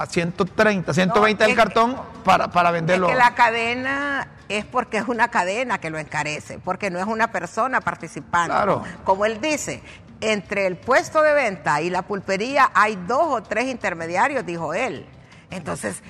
a 0.03 0.07
130, 0.07 0.95
120 0.95 1.45
el 1.45 1.55
cartón 1.55 1.97
para, 2.25 2.49
para 2.49 2.71
venderlo. 2.71 3.09
Es 3.09 3.13
que 3.13 3.19
la 3.19 3.35
cadena 3.35 4.29
es 4.49 4.65
porque 4.65 4.99
es 4.99 5.09
una 5.09 5.29
cadena 5.29 5.79
que 5.79 5.91
lo 5.91 5.99
encarece, 5.99 6.59
porque 6.59 6.91
no 6.91 6.99
es 6.99 7.07
una 7.07 7.31
persona 7.31 7.81
participando. 7.81 8.55
Claro. 8.55 8.83
Como 9.05 9.25
él 9.25 9.41
dice, 9.41 9.83
entre 10.21 10.67
el 10.67 10.77
puesto 10.77 11.23
de 11.23 11.33
venta 11.33 11.81
y 11.81 11.91
la 11.91 12.03
pulpería 12.03 12.71
hay 12.75 12.97
dos 13.07 13.27
o 13.29 13.43
tres 13.43 13.67
intermediarios, 13.67 14.45
dijo 14.45 14.75
él. 14.75 15.07
Entonces, 15.51 16.03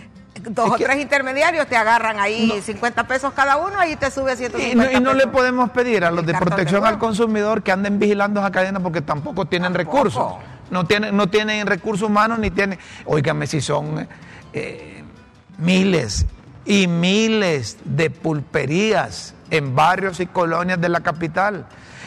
dos 0.42 0.70
o 0.70 0.76
tres 0.76 0.98
intermediarios 0.98 1.66
te 1.66 1.76
agarran 1.76 2.18
ahí 2.18 2.60
50 2.62 3.06
pesos 3.06 3.32
cada 3.34 3.56
uno, 3.56 3.78
ahí 3.78 3.96
te 3.96 4.10
sube 4.10 4.36
150 4.36 4.72
Y 4.72 4.74
no, 4.74 4.98
y 4.98 5.02
no 5.02 5.14
le 5.14 5.26
podemos 5.26 5.70
pedir 5.70 6.04
a 6.04 6.10
los 6.10 6.24
de 6.24 6.34
protección 6.34 6.84
al 6.84 6.98
consumidor 6.98 7.62
que 7.62 7.72
anden 7.72 7.98
vigilando 7.98 8.40
esa 8.40 8.50
cadena 8.50 8.80
porque 8.80 9.00
tampoco 9.00 9.46
tienen 9.46 9.74
recursos. 9.74 10.34
No 10.70 10.84
tienen, 10.84 11.16
no 11.16 11.28
tienen 11.28 11.66
recursos 11.66 12.08
humanos 12.08 12.38
ni 12.38 12.50
tienen. 12.50 12.78
Óigame, 13.06 13.46
si 13.46 13.60
son 13.60 14.06
eh, 14.52 15.02
miles 15.58 16.26
y 16.64 16.86
miles 16.86 17.78
de 17.84 18.10
pulperías 18.10 19.34
en 19.50 19.74
barrios 19.74 20.20
y 20.20 20.26
colonias 20.26 20.80
de 20.80 20.88
la 20.88 21.00
capital. 21.00 21.66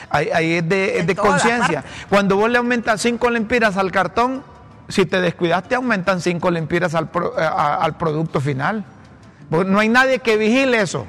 Ahí, 0.09 0.55
es 0.55 0.67
de, 0.67 1.15
conciencia. 1.15 1.85
Cuando 2.09 2.35
vos 2.35 2.49
le 2.49 2.57
aumentas 2.57 3.01
cinco 3.01 3.29
lempiras 3.29 3.77
al 3.77 3.91
cartón, 3.91 4.43
si 4.89 5.05
te 5.05 5.21
descuidaste, 5.21 5.75
aumentan 5.75 6.19
cinco 6.19 6.51
lempiras 6.51 6.95
al, 6.95 7.09
al 7.37 7.97
producto 7.97 8.41
final. 8.41 8.83
no 9.49 9.79
hay 9.79 9.87
nadie 9.87 10.19
que 10.19 10.35
vigile 10.35 10.81
eso. 10.81 11.07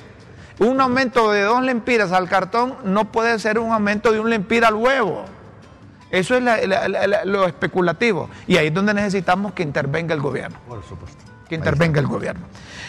Un 0.61 0.81
aumento 0.81 1.33
de 1.33 1.43
dos 1.43 1.63
lempiras 1.63 2.13
al 2.13 2.29
cartón 2.29 2.77
no 2.85 3.11
puede 3.11 3.39
ser 3.41 3.59
un 3.59 3.73
aumento 3.73 4.13
de 4.13 4.21
un 4.21 4.31
lempira 4.31 4.69
al 4.69 4.75
huevo. 4.75 5.25
Eso 6.13 6.37
es 6.37 6.45
lo 7.25 7.47
especulativo. 7.47 8.29
Y 8.47 8.59
ahí 8.59 8.69
es 8.69 8.75
donde 8.75 8.93
necesitamos 8.93 9.55
que 9.55 9.63
intervenga 9.63 10.15
el 10.15 10.21
gobierno. 10.21 10.59
Por 10.69 10.85
supuesto. 10.85 11.25
Que 11.49 11.55
intervenga 11.55 12.01
el 12.01 12.07
gobierno. 12.07 12.47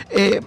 Eh, 0.09 0.41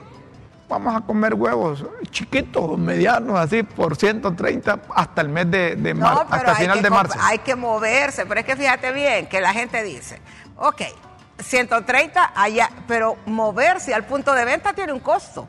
vamos 0.69 0.95
a 0.95 1.01
comer 1.01 1.35
huevos 1.35 1.85
chiquitos, 2.11 2.79
medianos, 2.79 3.39
así, 3.39 3.63
por 3.63 3.97
130 3.97 4.81
hasta 4.95 5.23
el 5.23 5.31
mes 5.31 5.51
de, 5.51 5.95
marzo, 5.95 6.27
hasta 6.31 6.51
el 6.53 6.57
final 6.57 6.83
de 6.83 6.91
marzo. 6.91 7.19
Hay 7.23 7.39
que 7.39 7.57
moverse, 7.57 8.27
pero 8.27 8.41
es 8.41 8.47
que 8.47 8.57
fíjate 8.57 8.93
bien 8.93 9.27
que 9.27 9.41
la 9.41 9.53
gente 9.53 9.83
dice, 9.83 10.21
ok, 10.57 10.83
130 11.39 12.33
allá, 12.35 12.71
pero 12.87 13.17
moverse 13.27 13.95
al 13.95 14.05
punto 14.05 14.33
de 14.35 14.45
venta 14.45 14.73
tiene 14.73 14.93
un 14.93 15.01
costo, 15.01 15.47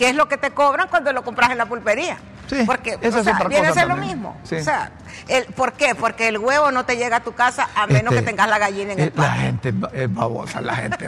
que 0.00 0.08
es 0.08 0.16
lo 0.16 0.28
que 0.28 0.38
te 0.38 0.52
cobran 0.52 0.88
cuando 0.88 1.12
lo 1.12 1.22
compras 1.22 1.50
en 1.50 1.58
la 1.58 1.66
pulpería. 1.66 2.16
Sí, 2.46 2.62
porque 2.64 2.96
viene 2.96 3.68
a 3.68 3.74
ser 3.74 3.86
lo 3.86 3.96
mismo. 3.96 4.34
O 4.42 4.46
sea, 4.46 4.92
el, 5.28 5.44
¿por 5.52 5.74
qué? 5.74 5.94
Porque 5.94 6.28
el 6.28 6.38
huevo 6.38 6.70
no 6.70 6.86
te 6.86 6.96
llega 6.96 7.18
a 7.18 7.20
tu 7.20 7.32
casa 7.32 7.68
a 7.76 7.86
menos 7.86 8.10
que 8.10 8.20
este, 8.20 8.30
tengas 8.30 8.48
la 8.48 8.58
gallina 8.58 8.94
en 8.94 9.00
el 9.00 9.12
patio. 9.12 9.30
La 9.30 9.34
gente 9.34 9.74
es 9.92 10.14
babosa, 10.14 10.62
la 10.62 10.74
gente. 10.74 11.06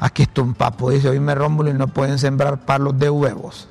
Aquí 0.00 0.22
está 0.22 0.40
un 0.40 0.54
papo, 0.54 0.88
dice, 0.88 1.10
hoy 1.10 1.20
me 1.20 1.34
Rómulo 1.34 1.68
y 1.68 1.74
no 1.74 1.88
pueden 1.88 2.18
sembrar 2.18 2.56
palos 2.56 2.98
de 2.98 3.10
huevos. 3.10 3.68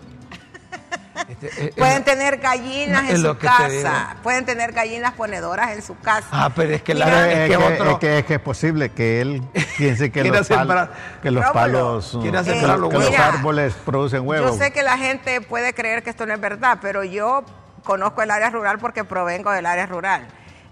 Este, 1.28 1.67
eh, 1.67 1.73
pueden 1.78 2.04
tener 2.04 2.38
gallinas 2.38 3.10
en 3.10 3.21
su 3.21 3.38
casa, 3.38 4.17
pueden 4.23 4.45
tener 4.45 4.71
gallinas 4.71 5.13
ponedoras 5.13 5.71
en 5.71 5.82
su 5.82 5.97
casa. 5.99 6.28
Ah, 6.32 6.52
pero 6.56 6.73
es 6.73 6.82
que, 6.82 6.93
la, 6.93 7.06
es, 7.32 7.49
que, 7.49 7.54
es, 7.54 7.99
que, 7.99 8.17
es, 8.17 8.26
que, 8.26 8.34
es 8.36 8.39
posible 8.39 8.91
que 8.91 9.21
él 9.21 9.43
piense 9.78 10.12
que, 10.12 10.23
los, 10.23 10.47
palos, 10.47 10.89
que 11.21 11.32
los 11.32 11.45
palos, 11.52 12.17
que, 12.21 12.32
los 12.32 13.19
árboles 13.19 13.73
producen 13.86 14.28
huevos. 14.28 14.52
Yo 14.52 14.58
sé 14.58 14.71
que 14.71 14.84
la 14.84 14.97
gente 14.97 15.41
puede 15.41 15.73
creer 15.73 16.04
que 16.04 16.10
esto 16.10 16.26
no 16.26 16.34
es 16.34 16.41
verdad, 16.41 16.80
pero 16.82 17.04
yo 17.04 17.43
conozco 17.84 18.21
el 18.21 18.32
área 18.32 18.49
rural 18.49 18.80
porque 18.80 19.04
provengo 19.04 19.52
del 19.52 19.65
área 19.65 19.86
rural. 19.86 20.28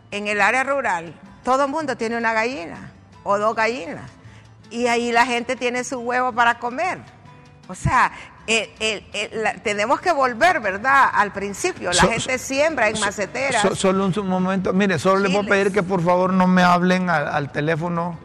En 0.09 0.27
el 0.27 0.41
área 0.41 0.63
rural, 0.63 1.13
todo 1.43 1.65
el 1.65 1.71
mundo 1.71 1.95
tiene 1.95 2.17
una 2.17 2.33
gallina 2.33 2.91
o 3.23 3.37
dos 3.37 3.55
gallinas. 3.55 4.09
Y 4.69 4.87
ahí 4.87 5.11
la 5.11 5.25
gente 5.25 5.55
tiene 5.55 5.83
su 5.83 5.99
huevo 5.99 6.31
para 6.31 6.57
comer. 6.59 6.99
O 7.67 7.75
sea, 7.75 8.11
tenemos 9.63 10.01
que 10.01 10.11
volver, 10.11 10.59
¿verdad? 10.59 11.09
Al 11.13 11.31
principio, 11.31 11.91
la 11.91 12.01
gente 12.03 12.37
siembra 12.37 12.89
en 12.89 12.99
maceteras. 12.99 13.77
solo 13.77 14.05
un 14.05 14.27
momento, 14.27 14.73
mire, 14.73 14.99
solo 14.99 15.19
le 15.19 15.29
voy 15.29 15.45
a 15.45 15.49
pedir 15.49 15.71
que 15.71 15.83
por 15.83 16.03
favor 16.03 16.33
no 16.33 16.47
me 16.47 16.63
hablen 16.63 17.09
al, 17.09 17.51
teléfono, 17.51 18.17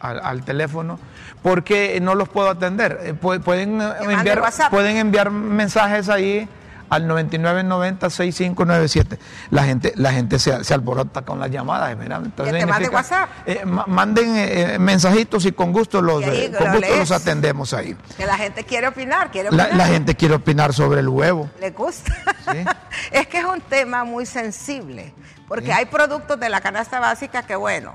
al, 0.00 0.44
teléfono, 0.44 0.98
porque 1.42 1.98
no 2.00 2.14
los 2.14 2.28
puedo 2.28 2.50
atender. 2.50 2.98
Eh, 3.02 3.14
pueden 3.14 3.80
enviar, 3.80 4.42
pueden 4.70 4.96
enviar 4.96 5.30
mensajes 5.30 6.08
ahí 6.08 6.48
al 6.88 7.08
9990-6597. 7.08 9.18
La 9.50 9.64
gente, 9.64 9.92
la 9.96 10.12
gente 10.12 10.38
se, 10.38 10.62
se, 10.64 10.74
alborota 10.74 11.22
con 11.22 11.40
las 11.40 11.50
llamadas. 11.50 11.92
Entonces, 11.92 12.66
mande 12.66 12.88
WhatsApp. 12.88 13.28
Eh, 13.46 13.64
manden 13.64 14.36
eh, 14.36 14.74
eh, 14.74 14.78
mensajitos 14.78 15.46
y 15.46 15.52
con 15.52 15.72
gusto 15.72 16.02
los, 16.02 16.24
con 16.24 16.72
gusto 16.72 16.96
los 16.96 17.10
atendemos 17.10 17.74
ahí. 17.74 17.96
Que 18.16 18.26
la 18.26 18.36
gente 18.36 18.64
quiere 18.64 18.88
opinar, 18.88 19.30
quiere 19.30 19.48
opinar. 19.48 19.74
La, 19.74 19.86
gente 19.86 20.14
quiere 20.14 20.34
opinar 20.34 20.72
sobre 20.72 21.00
el 21.00 21.08
huevo. 21.08 21.50
Le 21.60 21.70
gusta. 21.70 22.14
es 23.10 23.26
que 23.26 23.38
es 23.38 23.44
un 23.44 23.60
tema 23.60 24.04
muy 24.04 24.26
sensible, 24.26 25.12
porque 25.46 25.72
hay 25.72 25.86
productos 25.86 26.38
de 26.38 26.48
la 26.48 26.60
canasta 26.60 27.00
básica 27.00 27.42
que, 27.42 27.56
bueno, 27.56 27.94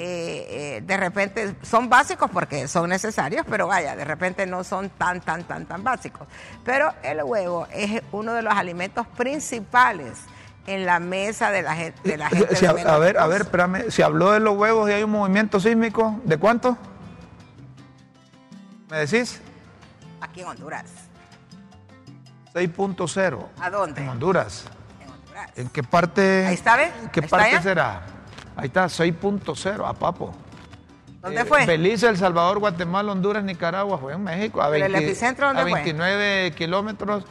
eh, 0.00 0.76
eh, 0.78 0.82
de 0.84 0.96
repente 0.96 1.56
son 1.62 1.88
básicos 1.88 2.30
porque 2.30 2.68
son 2.68 2.88
necesarios, 2.88 3.44
pero 3.50 3.66
vaya, 3.66 3.96
de 3.96 4.04
repente 4.04 4.46
no 4.46 4.62
son 4.62 4.90
tan, 4.90 5.20
tan, 5.20 5.42
tan, 5.42 5.66
tan 5.66 5.82
básicos. 5.82 6.28
Pero 6.64 6.94
el 7.02 7.20
huevo 7.24 7.66
es 7.72 8.00
uno 8.12 8.32
de 8.32 8.42
los 8.42 8.54
alimentos 8.54 9.08
principales 9.08 10.18
en 10.68 10.86
la 10.86 11.00
mesa 11.00 11.50
de 11.50 11.62
la 11.62 11.74
gente. 11.74 12.00
De 12.08 12.16
la 12.16 12.28
gente 12.28 12.66
a, 12.68 12.98
ver, 12.98 13.18
a 13.18 13.26
ver, 13.26 13.40
espérame, 13.40 13.90
se 13.90 14.04
habló 14.04 14.30
de 14.30 14.38
los 14.38 14.56
huevos 14.56 14.88
y 14.88 14.92
hay 14.92 15.02
un 15.02 15.10
movimiento 15.10 15.58
sísmico, 15.58 16.20
¿de 16.22 16.38
cuánto? 16.38 16.78
¿Me 18.88 18.98
decís? 18.98 19.40
Aquí 20.20 20.42
en 20.42 20.46
Honduras. 20.46 20.84
6.0. 22.54 23.46
¿A 23.60 23.70
dónde? 23.70 24.00
En 24.00 24.08
Honduras. 24.10 24.64
En 25.00 25.10
Honduras. 25.10 25.50
¿En 25.56 25.68
qué 25.70 25.82
parte? 25.82 26.46
Ahí 26.46 26.54
está, 26.54 26.80
¿En 26.84 27.08
qué 27.10 27.22
parte 27.22 27.60
será? 27.62 28.17
Ahí 28.58 28.66
está, 28.66 28.86
6.0 28.86 29.88
a 29.88 29.92
Papo. 29.94 30.34
¿Dónde 31.22 31.44
fue? 31.44 31.64
Belice, 31.64 32.08
El 32.08 32.16
Salvador, 32.16 32.58
Guatemala, 32.58 33.12
Honduras, 33.12 33.44
Nicaragua, 33.44 33.98
fue 33.98 34.14
en 34.14 34.24
México. 34.24 34.60
A, 34.60 34.76
¿El 34.76 34.92
epicentro 34.96 35.46
dónde 35.46 35.62
a 35.62 35.64
29 35.64 36.52
kilómetros. 36.56 37.24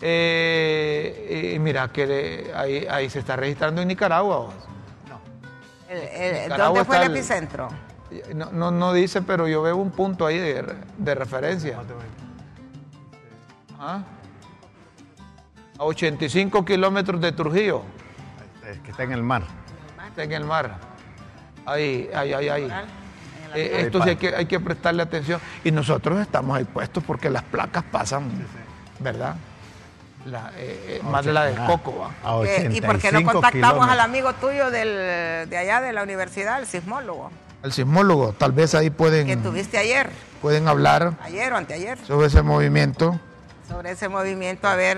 Eh, 0.00 1.52
y 1.54 1.58
mira 1.60 1.92
que 1.92 2.50
ahí, 2.56 2.84
ahí 2.90 3.08
se 3.08 3.20
está 3.20 3.36
registrando 3.36 3.82
en 3.82 3.88
Nicaragua. 3.88 4.48
¿Dónde 6.58 6.84
fue 6.84 6.96
el 7.04 7.12
epicentro? 7.12 7.68
No, 8.34 8.50
no, 8.50 8.72
no, 8.72 8.92
dice, 8.92 9.22
pero 9.22 9.46
yo 9.46 9.62
veo 9.62 9.76
un 9.76 9.92
punto 9.92 10.26
ahí 10.26 10.38
de, 10.38 10.74
de 10.98 11.14
referencia. 11.14 11.78
¿Ah? 13.78 14.02
A 15.78 15.84
85 15.84 16.64
kilómetros 16.64 17.20
de 17.20 17.30
Trujillo. 17.30 17.82
Es 18.68 18.80
que 18.80 18.90
está 18.90 19.04
en 19.04 19.12
el 19.12 19.22
mar. 19.22 19.44
Está 20.14 20.22
en 20.22 20.30
el 20.30 20.44
mar. 20.44 20.78
Ahí, 21.66 22.08
ahí, 22.14 22.32
ahí, 22.32 22.48
ahí. 22.48 22.72
Eh, 23.52 23.80
esto 23.80 24.00
sí 24.00 24.10
hay 24.10 24.16
que, 24.16 24.32
hay 24.32 24.46
que 24.46 24.60
prestarle 24.60 25.02
atención. 25.02 25.40
Y 25.64 25.72
nosotros 25.72 26.20
estamos 26.20 26.56
ahí 26.56 26.62
puestos 26.62 27.02
porque 27.02 27.28
las 27.28 27.42
placas 27.42 27.82
pasan, 27.82 28.30
¿verdad? 29.00 29.34
La, 30.24 30.52
eh, 30.56 31.00
eh, 31.00 31.02
más 31.02 31.24
de 31.24 31.32
la 31.32 31.46
de 31.46 31.56
Coco. 31.66 32.08
¿Y 32.70 32.80
por 32.80 33.00
qué 33.00 33.10
no 33.10 33.24
contactamos 33.24 33.88
al 33.88 33.98
amigo 33.98 34.32
tuyo 34.34 34.70
del, 34.70 35.50
de 35.50 35.58
allá 35.58 35.80
de 35.80 35.92
la 35.92 36.04
universidad, 36.04 36.60
el 36.60 36.66
sismólogo? 36.66 37.32
El 37.64 37.72
sismólogo, 37.72 38.34
tal 38.34 38.52
vez 38.52 38.76
ahí 38.76 38.90
pueden... 38.90 39.26
Que 39.26 39.36
tuviste 39.36 39.78
ayer. 39.78 40.10
Pueden 40.40 40.68
hablar. 40.68 41.14
Ayer 41.24 41.52
o 41.52 41.56
anteayer. 41.56 41.98
Sobre 42.06 42.28
ese 42.28 42.42
movimiento. 42.42 43.18
Sobre 43.68 43.90
ese 43.90 44.08
movimiento, 44.08 44.68
a 44.68 44.76
ver 44.76 44.96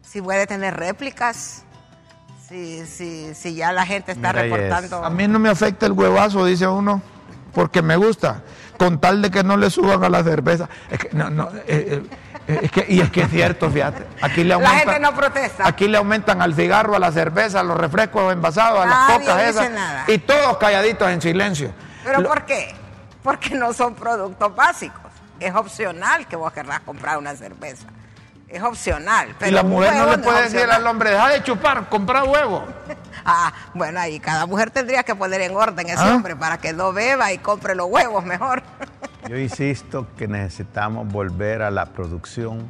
si 0.00 0.22
puede 0.22 0.46
tener 0.46 0.78
réplicas. 0.78 1.64
Si, 2.48 2.84
si, 2.86 3.34
si 3.34 3.54
ya 3.54 3.72
la 3.72 3.86
gente 3.86 4.12
está 4.12 4.32
reportando. 4.32 5.02
A 5.02 5.08
mí 5.08 5.26
no 5.26 5.38
me 5.38 5.48
afecta 5.48 5.86
el 5.86 5.92
huevazo, 5.92 6.44
dice 6.44 6.66
uno, 6.66 7.00
porque 7.54 7.80
me 7.80 7.96
gusta, 7.96 8.42
con 8.76 9.00
tal 9.00 9.22
de 9.22 9.30
que 9.30 9.42
no 9.42 9.56
le 9.56 9.70
suban 9.70 10.04
a 10.04 10.10
la 10.10 10.22
cerveza. 10.22 10.68
Es 10.90 10.98
que, 10.98 11.08
no, 11.12 11.30
no, 11.30 11.48
eh, 11.66 12.02
eh, 12.46 12.60
es 12.62 12.70
que, 12.70 12.84
y 12.86 13.00
es 13.00 13.10
que 13.10 13.22
es 13.22 13.30
cierto, 13.30 13.70
fíjate. 13.70 14.04
Aquí 14.20 14.44
le 14.44 14.54
aumentan, 14.54 14.76
la 14.76 14.92
gente 14.92 15.00
no 15.00 15.14
protesta. 15.14 15.66
Aquí 15.66 15.88
le 15.88 15.96
aumentan 15.96 16.42
al 16.42 16.54
cigarro, 16.54 16.94
a 16.94 16.98
la 16.98 17.12
cerveza, 17.12 17.60
a 17.60 17.62
los 17.62 17.78
refrescos 17.78 18.30
envasados, 18.30 18.80
a 18.80 18.86
las 18.86 19.12
cocas 19.12 19.42
esas. 19.44 19.70
Y 20.08 20.18
todos 20.18 20.58
calladitos 20.58 21.08
en 21.08 21.22
silencio. 21.22 21.72
¿Pero 22.04 22.24
por 22.24 22.44
qué? 22.44 22.74
Porque 23.22 23.54
no 23.54 23.72
son 23.72 23.94
productos 23.94 24.54
básicos. 24.54 25.00
Es 25.40 25.54
opcional 25.54 26.26
que 26.26 26.36
vos 26.36 26.52
querrás 26.52 26.80
comprar 26.80 27.16
una 27.16 27.34
cerveza 27.34 27.86
es 28.48 28.62
opcional. 28.62 29.34
Pero 29.38 29.50
y 29.50 29.54
la 29.54 29.62
mujer 29.62 29.94
no 29.94 30.10
le 30.10 30.18
puede 30.18 30.42
decir 30.42 30.70
al 30.70 30.86
hombre, 30.86 31.10
deja 31.10 31.28
de 31.28 31.42
chupar, 31.42 31.88
comprar 31.88 32.24
huevo. 32.24 32.64
ah, 33.24 33.52
bueno, 33.74 34.00
ahí 34.00 34.20
cada 34.20 34.46
mujer 34.46 34.70
tendría 34.70 35.02
que 35.02 35.14
poner 35.14 35.40
en 35.40 35.56
orden 35.56 35.88
ese 35.88 36.02
¿Ah? 36.02 36.14
hombre 36.14 36.36
para 36.36 36.58
que 36.58 36.72
no 36.72 36.92
beba 36.92 37.32
y 37.32 37.38
compre 37.38 37.74
los 37.74 37.86
huevos 37.86 38.24
mejor. 38.24 38.62
Yo 39.28 39.38
insisto 39.38 40.06
que 40.16 40.28
necesitamos 40.28 41.10
volver 41.10 41.62
a 41.62 41.70
la 41.70 41.86
producción 41.86 42.68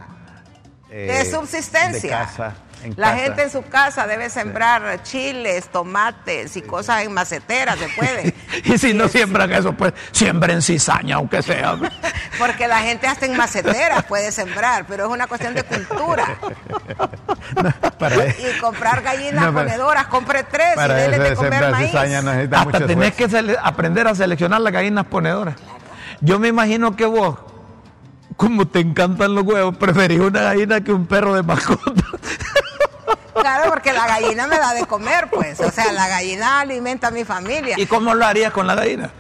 de 0.97 1.21
eh, 1.21 1.31
subsistencia. 1.31 2.19
De 2.19 2.25
casa 2.25 2.57
la 2.97 3.17
gente 3.17 3.43
en 3.43 3.51
su 3.51 3.63
casa 3.63 4.07
debe 4.07 4.31
sembrar 4.31 5.03
chiles, 5.03 5.69
tomates 5.69 6.57
y 6.57 6.63
cosas 6.63 7.03
en 7.03 7.13
maceteras, 7.13 7.79
se 7.79 7.89
puede. 7.89 8.35
y 8.65 8.79
si 8.79 8.93
no 8.93 9.09
siembran 9.09 9.51
eso, 9.53 9.73
pues 9.73 9.95
siembren 10.13 10.61
cizaña, 10.61 11.17
aunque 11.17 11.43
sea. 11.43 11.77
Porque 12.39 12.69
la 12.69 12.81
gente 12.81 13.07
hasta 13.07 13.27
en 13.27 13.37
maceteras 13.37 14.05
puede 14.05 14.33
sembrar, 14.33 14.85
pero 14.87 15.07
es 15.07 15.11
una 15.11 15.27
cuestión 15.27 15.55
de 15.55 15.63
cultura. 15.63 16.37
y 18.39 18.61
comprar 18.61 19.03
gallinas 19.03 19.53
ponedoras, 19.53 20.07
compre 20.09 20.45
tres 20.45 20.77
y 20.77 20.89
déle 20.89 21.19
de 21.19 21.35
comer 21.35 21.71
maíz. 21.71 21.95
hasta 21.95 22.87
tenés 22.87 23.15
que 23.15 23.57
aprender 23.63 24.09
a 24.09 24.15
seleccionar 24.15 24.61
las 24.61 24.73
gallinas 24.73 25.07
ponedoras. 25.07 25.55
Yo 26.21 26.39
me 26.39 26.49
imagino 26.49 26.97
que 26.97 27.07
vos 27.07 27.37
como 28.37 28.67
te 28.67 28.81
encantan 28.81 29.35
los 29.35 29.45
huevos, 29.45 29.77
preferís 29.77 30.21
una 30.21 30.43
gallina 30.43 30.83
que 30.83 30.93
un 30.93 31.07
perro 31.07 31.35
de 31.35 31.43
mascota. 31.43 31.93
Claro, 33.35 33.69
porque 33.69 33.93
la 33.93 34.07
gallina 34.07 34.47
me 34.47 34.57
da 34.59 34.75
de 34.75 34.87
comer, 34.87 35.29
pues. 35.31 35.59
O 35.61 35.71
sea, 35.71 35.93
la 35.93 36.09
gallina 36.09 36.61
alimenta 36.61 37.09
a 37.09 37.11
mi 37.11 37.25
familia. 37.25 37.75
¿Y 37.79 37.87
cómo 37.87 38.15
lo 38.15 38.25
harías 38.25 38.53
con 38.53 38.67
la 38.67 38.75
gallina? 38.75 39.11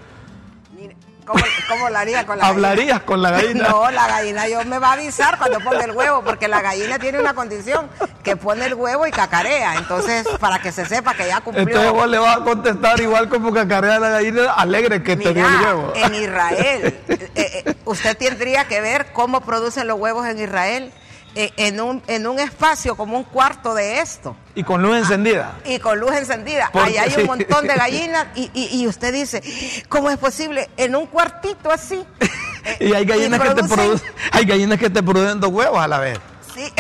¿Cómo, 1.26 1.88
lo 1.88 1.98
haría 1.98 2.26
con 2.26 2.38
la 2.38 2.46
¿Hablarías 2.48 3.00
con 3.02 3.22
la 3.22 3.30
gallina? 3.30 3.68
No, 3.74 3.90
la 3.90 4.06
gallina 4.06 4.46
yo 4.48 4.64
me 4.64 4.78
va 4.78 4.90
a 4.90 4.92
avisar 4.92 5.38
cuando 5.38 5.60
pone 5.60 5.84
el 5.84 5.92
huevo, 5.92 6.22
porque 6.22 6.48
la 6.48 6.60
gallina 6.60 6.98
tiene 6.98 7.18
una 7.18 7.34
condición 7.34 7.88
que 8.22 8.36
pone 8.36 8.66
el 8.66 8.74
huevo 8.74 9.06
y 9.06 9.10
cacarea. 9.10 9.76
Entonces, 9.76 10.26
para 10.38 10.58
que 10.58 10.72
se 10.72 10.84
sepa 10.84 11.14
que 11.14 11.26
ya 11.26 11.40
cumplió. 11.40 11.66
Entonces 11.66 11.92
vos 11.92 12.08
le 12.08 12.18
vas 12.18 12.38
a 12.38 12.44
contestar 12.44 13.00
igual 13.00 13.28
como 13.28 13.52
cacarea 13.52 13.96
a 13.96 14.00
la 14.00 14.08
gallina, 14.10 14.52
alegre 14.52 15.02
que 15.02 15.16
te 15.16 15.32
dio 15.32 15.46
el 15.46 15.60
huevo. 15.62 15.92
En 15.94 16.14
Israel, 16.14 17.00
eh, 17.08 17.30
eh, 17.34 17.74
usted 17.84 18.16
tendría 18.16 18.66
que 18.66 18.80
ver 18.80 19.12
cómo 19.12 19.40
producen 19.40 19.86
los 19.86 19.98
huevos 19.98 20.26
en 20.26 20.38
Israel 20.38 20.92
en 21.34 21.80
un, 21.80 22.02
en 22.06 22.26
un 22.26 22.38
espacio 22.38 22.96
como 22.96 23.16
un 23.16 23.24
cuarto 23.24 23.74
de 23.74 24.00
esto. 24.00 24.36
Y 24.54 24.62
con 24.62 24.82
luz 24.82 24.96
encendida. 24.96 25.56
Y 25.64 25.78
con 25.78 25.98
luz 25.98 26.12
encendida. 26.12 26.70
Ahí 26.72 26.96
hay 26.96 27.14
un 27.20 27.26
montón 27.26 27.66
de 27.66 27.74
gallinas 27.74 28.26
y, 28.34 28.50
y, 28.54 28.86
usted 28.86 29.12
dice, 29.12 29.42
¿cómo 29.88 30.10
es 30.10 30.18
posible? 30.18 30.70
En 30.76 30.94
un 30.94 31.06
cuartito 31.06 31.70
así. 31.70 32.04
y 32.80 32.92
hay 32.92 33.04
gallinas, 33.04 33.40
que 33.40 33.54
te 33.54 33.64
producen, 33.64 34.12
hay 34.32 34.44
gallinas 34.44 34.78
que 34.78 34.90
te 34.90 35.02
producen 35.02 35.40
dos 35.40 35.50
huevos 35.50 35.78
a 35.78 35.88
la 35.88 35.98
vez. 35.98 36.18
Sí. 36.54 36.72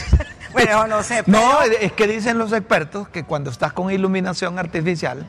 bueno, 0.52 0.86
no 0.86 1.02
sé. 1.02 1.24
No, 1.26 1.62
es 1.62 1.92
que 1.92 2.06
dicen 2.06 2.38
los 2.38 2.52
expertos 2.52 3.08
que 3.08 3.24
cuando 3.24 3.50
estás 3.50 3.72
con 3.72 3.90
iluminación 3.90 4.58
artificial, 4.58 5.26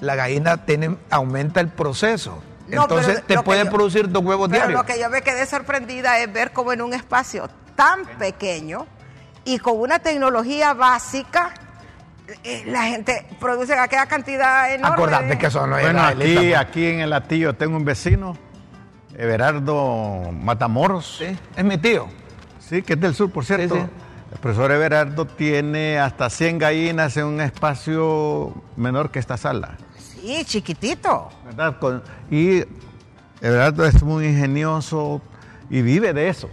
la 0.00 0.16
gallina 0.16 0.64
tiene, 0.64 0.96
aumenta 1.10 1.60
el 1.60 1.68
proceso. 1.68 2.42
Entonces 2.68 3.24
te 3.26 3.40
puede 3.42 3.66
producir 3.66 4.08
dos 4.08 4.24
huevos 4.24 4.48
pero 4.48 4.60
diarios. 4.60 4.80
Lo 4.80 4.86
que 4.86 5.00
yo 5.00 5.10
me 5.10 5.22
quedé 5.22 5.46
sorprendida 5.46 6.18
es 6.20 6.32
ver 6.32 6.52
cómo 6.52 6.72
en 6.72 6.82
un 6.82 6.94
espacio 6.94 7.48
tan 7.80 8.04
pequeño 8.18 8.86
y 9.42 9.58
con 9.58 9.80
una 9.80 10.00
tecnología 10.00 10.74
básica, 10.74 11.54
eh, 12.44 12.64
la 12.66 12.82
gente 12.82 13.26
produce 13.40 13.72
aquella 13.72 14.04
cantidad 14.04 14.74
enorme. 14.74 14.94
Acordate 14.96 15.38
que 15.38 15.46
eso 15.46 15.66
no 15.66 15.78
es 15.78 15.84
Bueno, 15.84 16.02
aquí, 16.02 16.52
aquí 16.52 16.86
en 16.86 17.00
el 17.00 17.08
latillo 17.08 17.54
tengo 17.54 17.78
un 17.78 17.86
vecino, 17.86 18.36
Everardo 19.16 20.30
Matamoros. 20.30 21.20
Sí, 21.20 21.34
es 21.56 21.64
mi 21.64 21.78
tío. 21.78 22.06
Sí, 22.58 22.82
que 22.82 22.92
es 22.92 23.00
del 23.00 23.14
sur, 23.14 23.30
por 23.30 23.46
cierto. 23.46 23.76
El 23.76 24.38
profesor 24.40 24.70
Everardo 24.72 25.26
tiene 25.26 25.98
hasta 25.98 26.28
100 26.28 26.58
gallinas 26.58 27.16
en 27.16 27.24
un 27.24 27.40
espacio 27.40 28.62
menor 28.76 29.10
que 29.10 29.18
esta 29.20 29.38
sala. 29.38 29.78
Sí, 29.96 30.44
chiquitito. 30.44 31.30
¿Verdad? 31.46 32.02
y 32.30 32.62
Everardo 33.40 33.86
es 33.86 34.02
muy 34.02 34.26
ingenioso 34.26 35.22
y 35.70 35.80
vive 35.80 36.12
de 36.12 36.28
eso. 36.28 36.50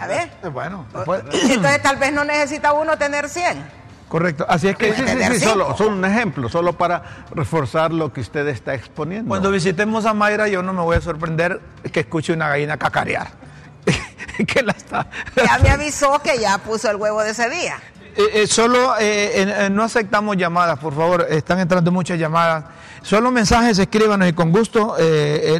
A 0.00 0.06
ver. 0.06 0.30
Bueno. 0.52 0.86
Entonces 1.32 1.82
tal 1.82 1.96
vez 1.96 2.12
no 2.12 2.24
necesita 2.24 2.72
uno 2.72 2.96
tener 2.96 3.28
100. 3.28 3.80
Correcto. 4.08 4.44
Así 4.48 4.66
es 4.66 4.76
que 4.76 4.92
sí, 4.92 5.02
sí, 5.06 5.34
sí, 5.34 5.40
solo, 5.40 5.76
son 5.76 5.92
un 5.92 6.04
ejemplo, 6.04 6.48
solo 6.48 6.72
para 6.72 7.26
reforzar 7.30 7.92
lo 7.92 8.12
que 8.12 8.20
usted 8.20 8.48
está 8.48 8.74
exponiendo. 8.74 9.28
Cuando 9.28 9.52
visitemos 9.52 10.04
a 10.04 10.14
Mayra, 10.14 10.48
yo 10.48 10.62
no 10.62 10.72
me 10.72 10.80
voy 10.80 10.96
a 10.96 11.00
sorprender 11.00 11.60
que 11.92 12.00
escuche 12.00 12.32
una 12.32 12.48
gallina 12.48 12.76
cacarear. 12.76 13.28
que 14.46 14.62
la 14.62 14.72
está. 14.72 15.06
Ya 15.36 15.58
me 15.58 15.70
avisó 15.70 16.20
que 16.20 16.40
ya 16.40 16.58
puso 16.58 16.90
el 16.90 16.96
huevo 16.96 17.22
de 17.22 17.30
ese 17.30 17.48
día. 17.48 17.78
Eh, 18.16 18.42
eh, 18.42 18.46
solo 18.48 18.94
eh, 18.98 19.68
no 19.70 19.84
aceptamos 19.84 20.36
llamadas, 20.36 20.78
por 20.78 20.94
favor. 20.94 21.26
Están 21.30 21.60
entrando 21.60 21.92
muchas 21.92 22.18
llamadas. 22.18 22.64
Solo 23.02 23.30
mensajes, 23.30 23.78
escríbanos 23.78 24.28
y 24.28 24.32
con 24.32 24.50
gusto 24.50 24.96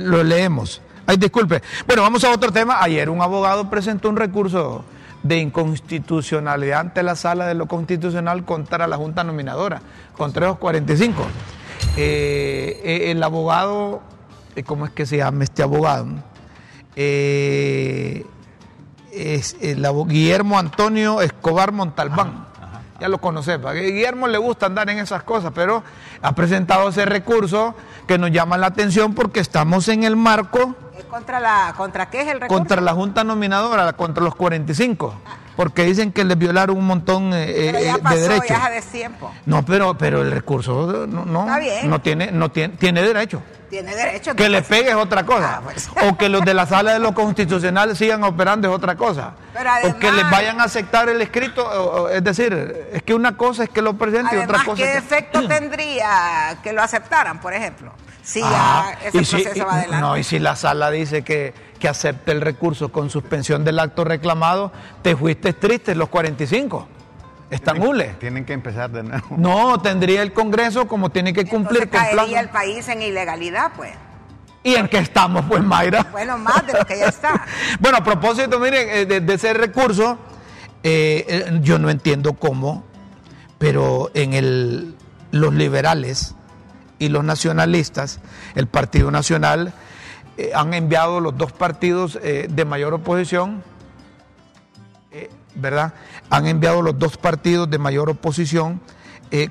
lo 0.00 0.24
leemos. 0.24 0.82
Ay, 1.10 1.16
disculpe. 1.16 1.60
Bueno, 1.88 2.02
vamos 2.02 2.22
a 2.22 2.30
otro 2.30 2.52
tema. 2.52 2.80
Ayer 2.80 3.10
un 3.10 3.20
abogado 3.20 3.68
presentó 3.68 4.08
un 4.08 4.14
recurso 4.14 4.84
de 5.24 5.38
inconstitucionalidad 5.38 6.78
ante 6.78 7.02
la 7.02 7.16
sala 7.16 7.48
de 7.48 7.54
lo 7.54 7.66
constitucional 7.66 8.44
contra 8.44 8.86
la 8.86 8.96
Junta 8.96 9.24
Nominadora, 9.24 9.82
con 10.16 10.32
345. 10.32 11.26
Eh, 11.96 12.80
eh, 12.84 13.10
el 13.10 13.20
abogado, 13.24 14.02
eh, 14.54 14.62
¿cómo 14.62 14.86
es 14.86 14.92
que 14.92 15.04
se 15.04 15.16
llama 15.16 15.42
este 15.42 15.64
abogado? 15.64 16.06
es 16.94 18.24
el, 19.60 19.84
Guillermo 20.06 20.60
Antonio 20.60 21.22
Escobar 21.22 21.72
Montalbán. 21.72 22.49
Ya 23.00 23.08
lo 23.08 23.18
conoces, 23.18 23.58
a 23.64 23.72
Guillermo 23.72 24.28
le 24.28 24.36
gusta 24.36 24.66
andar 24.66 24.90
en 24.90 24.98
esas 24.98 25.22
cosas, 25.22 25.52
pero 25.54 25.82
ha 26.20 26.34
presentado 26.34 26.90
ese 26.90 27.06
recurso 27.06 27.74
que 28.06 28.18
nos 28.18 28.30
llama 28.30 28.58
la 28.58 28.66
atención 28.66 29.14
porque 29.14 29.40
estamos 29.40 29.88
en 29.88 30.04
el 30.04 30.16
marco 30.16 30.76
¿Contra, 31.08 31.40
la, 31.40 31.74
¿Contra 31.76 32.08
qué 32.10 32.20
es 32.22 32.28
el 32.28 32.40
recurso? 32.40 32.54
Contra 32.54 32.80
la 32.80 32.92
Junta 32.92 33.24
Nominadora, 33.24 33.92
contra 33.94 34.22
los 34.22 34.34
45. 34.34 35.14
Porque 35.60 35.84
dicen 35.84 36.10
que 36.10 36.24
les 36.24 36.38
violaron 36.38 36.78
un 36.78 36.86
montón 36.86 37.34
eh, 37.34 37.68
eh, 37.68 37.72
de 38.10 38.16
derechos. 38.18 38.48
Ya 38.48 38.70
de 38.70 38.80
tiempo. 38.80 39.30
No, 39.44 39.62
pero, 39.62 39.92
pero 39.98 40.22
el 40.22 40.30
recurso 40.30 41.06
no, 41.06 41.26
no, 41.26 42.00
tiene, 42.00 42.32
no 42.32 42.50
tiene, 42.50 42.76
tiene 42.78 43.02
derecho. 43.02 43.42
Tiene 43.68 43.94
derecho. 43.94 44.34
Que 44.34 44.48
le 44.48 44.62
pegue 44.62 44.88
es 44.88 44.94
otra 44.94 45.26
cosa. 45.26 45.56
Ah, 45.58 45.60
pues. 45.62 45.90
O 46.08 46.16
que 46.16 46.30
los 46.30 46.46
de 46.46 46.54
la 46.54 46.64
sala 46.64 46.94
de 46.94 46.98
lo 46.98 47.12
constitucional 47.12 47.94
sigan 47.94 48.24
operando 48.24 48.68
es 48.70 48.74
otra 48.74 48.96
cosa. 48.96 49.34
o 49.84 49.96
que 49.98 50.10
les 50.10 50.30
vayan 50.30 50.60
a 50.60 50.64
aceptar 50.64 51.10
el 51.10 51.20
escrito. 51.20 52.08
es 52.08 52.24
decir, 52.24 52.88
es 52.94 53.02
que 53.02 53.12
una 53.12 53.36
cosa 53.36 53.64
es 53.64 53.68
que 53.68 53.82
lo 53.82 53.92
presente 53.98 54.36
y 54.36 54.38
otra 54.38 54.64
cosa. 54.64 54.82
¿Qué 54.82 54.96
efecto 54.96 55.46
tendría 55.48 56.56
que 56.62 56.72
lo 56.72 56.80
aceptaran, 56.82 57.38
por 57.38 57.52
ejemplo? 57.52 57.92
si 58.22 58.40
ya 58.40 58.48
Ah, 58.52 58.92
ese 59.04 59.24
si- 59.24 59.36
proceso 59.42 59.66
va 59.66 59.74
adelante. 59.74 60.00
No, 60.00 60.16
y 60.16 60.24
si 60.24 60.38
la 60.38 60.54
sala 60.56 60.90
dice 60.90 61.22
que, 61.22 61.52
que 61.80 61.88
acepte 61.88 62.30
el 62.30 62.40
recurso 62.42 62.90
con 62.90 63.10
suspensión 63.10 63.64
del 63.64 63.80
acto 63.80 64.04
reclamado, 64.04 64.70
te 65.02 65.16
fuiste 65.16 65.52
triste 65.54 65.96
los 65.96 66.08
45. 66.10 66.86
Están 67.50 67.82
hule. 67.82 68.14
Tienen 68.20 68.44
que 68.44 68.52
empezar 68.52 68.90
de 68.90 69.02
nuevo. 69.02 69.26
No, 69.36 69.80
tendría 69.80 70.22
el 70.22 70.32
Congreso 70.32 70.86
como 70.86 71.10
tiene 71.10 71.32
que 71.32 71.46
cumplir 71.46 71.82
Entonces 71.82 71.90
con 71.90 72.16
caería 72.16 72.38
plazo. 72.38 72.44
el 72.44 72.48
país 72.50 72.88
en 72.88 73.02
ilegalidad, 73.02 73.72
pues. 73.76 73.90
¿Y 74.62 74.74
en 74.74 74.86
qué 74.88 74.98
estamos, 74.98 75.46
pues, 75.48 75.62
Mayra? 75.64 76.06
Bueno, 76.12 76.38
más 76.38 76.64
de 76.66 76.74
lo 76.74 76.84
que 76.84 76.98
ya 76.98 77.06
está. 77.06 77.44
Bueno, 77.80 77.98
a 77.98 78.04
propósito, 78.04 78.60
miren, 78.60 78.88
eh, 78.90 79.06
de, 79.06 79.20
de 79.20 79.34
ese 79.34 79.54
recurso, 79.54 80.18
eh, 80.82 81.24
eh, 81.28 81.58
yo 81.62 81.78
no 81.78 81.88
entiendo 81.90 82.34
cómo, 82.34 82.84
pero 83.58 84.10
en 84.14 84.34
el, 84.34 84.94
los 85.32 85.54
liberales 85.54 86.34
y 86.98 87.08
los 87.08 87.24
nacionalistas, 87.24 88.20
el 88.54 88.66
Partido 88.66 89.10
Nacional, 89.10 89.72
eh, 90.48 90.50
han 90.54 90.74
enviado 90.74 91.20
los 91.20 91.36
dos 91.36 91.52
partidos 91.52 92.18
eh, 92.22 92.46
de 92.50 92.64
mayor 92.64 92.94
oposición, 92.94 93.62
eh, 95.12 95.28
¿verdad? 95.54 95.94
Han 96.30 96.46
enviado 96.46 96.82
los 96.82 96.98
dos 96.98 97.16
partidos 97.16 97.68
de 97.70 97.78
mayor 97.78 98.08
oposición 98.10 98.80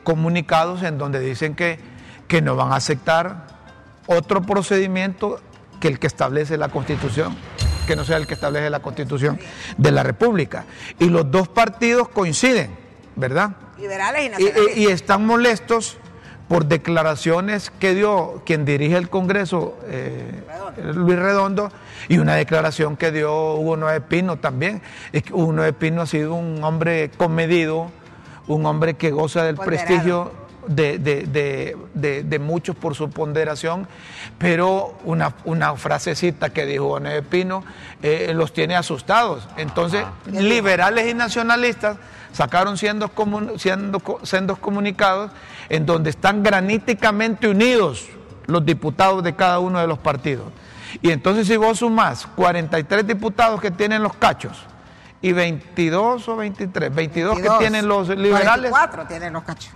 comunicados 0.03 0.83
en 0.83 0.97
donde 0.97 1.21
dicen 1.21 1.55
que, 1.55 1.79
que 2.27 2.41
no 2.41 2.57
van 2.57 2.73
a 2.73 2.75
aceptar 2.75 3.47
otro 4.07 4.41
procedimiento 4.41 5.39
que 5.79 5.87
el 5.87 5.99
que 5.99 6.07
establece 6.07 6.57
la 6.57 6.67
Constitución, 6.67 7.33
que 7.87 7.95
no 7.95 8.03
sea 8.03 8.17
el 8.17 8.27
que 8.27 8.33
establece 8.33 8.69
la 8.69 8.81
Constitución 8.81 9.39
de 9.77 9.91
la 9.93 10.03
República. 10.03 10.65
Y 10.99 11.05
los 11.09 11.31
dos 11.31 11.47
partidos 11.47 12.09
coinciden, 12.09 12.75
¿verdad? 13.15 13.51
Liberales 13.77 14.21
y 14.21 14.25
Y, 14.25 14.29
nacionalistas. 14.31 14.75
y- 14.77 14.81
y 14.81 14.87
están 14.87 15.25
molestos 15.25 15.97
por 16.49 16.65
declaraciones 16.65 17.71
que 17.79 17.93
dio 17.93 18.41
quien 18.45 18.65
dirige 18.65 18.97
el 18.97 19.07
Congreso, 19.09 19.77
eh, 19.87 20.43
Luis 20.93 21.17
Redondo, 21.17 21.71
y 22.09 22.17
una 22.17 22.35
declaración 22.35 22.97
que 22.97 23.11
dio 23.11 23.53
Hugo 23.53 23.77
Noé 23.77 24.01
Pino 24.01 24.37
también. 24.37 24.81
Es 25.13 25.23
que 25.23 25.33
Hugo 25.33 25.53
Noé 25.53 25.71
Pino 25.73 26.01
ha 26.01 26.05
sido 26.07 26.33
un 26.33 26.61
hombre 26.63 27.11
comedido, 27.15 27.91
un 28.47 28.65
hombre 28.65 28.95
que 28.95 29.11
goza 29.11 29.43
del 29.43 29.55
Ponderado. 29.55 29.85
prestigio 29.85 30.31
de, 30.67 30.97
de- 30.99 31.23
de- 31.27 31.77
de- 31.93 32.23
de 32.23 32.39
muchos 32.39 32.75
por 32.75 32.93
su 32.95 33.09
ponderación, 33.09 33.87
pero 34.37 34.95
una, 35.03 35.35
una 35.45 35.75
frasecita 35.75 36.49
que 36.49 36.65
dijo 36.65 36.85
Hugo 36.85 36.99
Noé 36.99 37.21
Pino 37.21 37.63
eh, 38.01 38.31
los 38.35 38.53
tiene 38.53 38.75
asustados. 38.75 39.47
Entonces, 39.57 40.03
liberales 40.31 41.07
y 41.09 41.13
nacionalistas 41.13 41.97
sacaron 42.31 42.77
siendo, 42.77 43.11
siendo, 43.57 44.01
sendos 44.23 44.59
comunicados 44.59 45.31
en 45.69 45.85
donde 45.85 46.09
están 46.09 46.43
graníticamente 46.43 47.47
unidos 47.47 48.07
los 48.47 48.65
diputados 48.65 49.23
de 49.23 49.35
cada 49.35 49.59
uno 49.59 49.79
de 49.79 49.87
los 49.87 49.99
partidos. 49.99 50.45
Y 51.01 51.11
entonces 51.11 51.47
si 51.47 51.55
vos 51.55 51.79
sumás 51.79 52.27
43 52.35 53.05
diputados 53.05 53.61
que 53.61 53.71
tienen 53.71 54.01
los 54.01 54.15
cachos 54.15 54.65
y 55.21 55.33
22 55.33 56.27
o 56.27 56.35
23, 56.35 56.93
22, 56.93 57.35
que 57.35 57.41
22, 57.41 57.59
tienen 57.59 57.87
los 57.87 58.09
liberales, 58.09 58.71
44 58.71 59.05
tienen 59.05 59.33
los 59.33 59.43
cachos. 59.43 59.73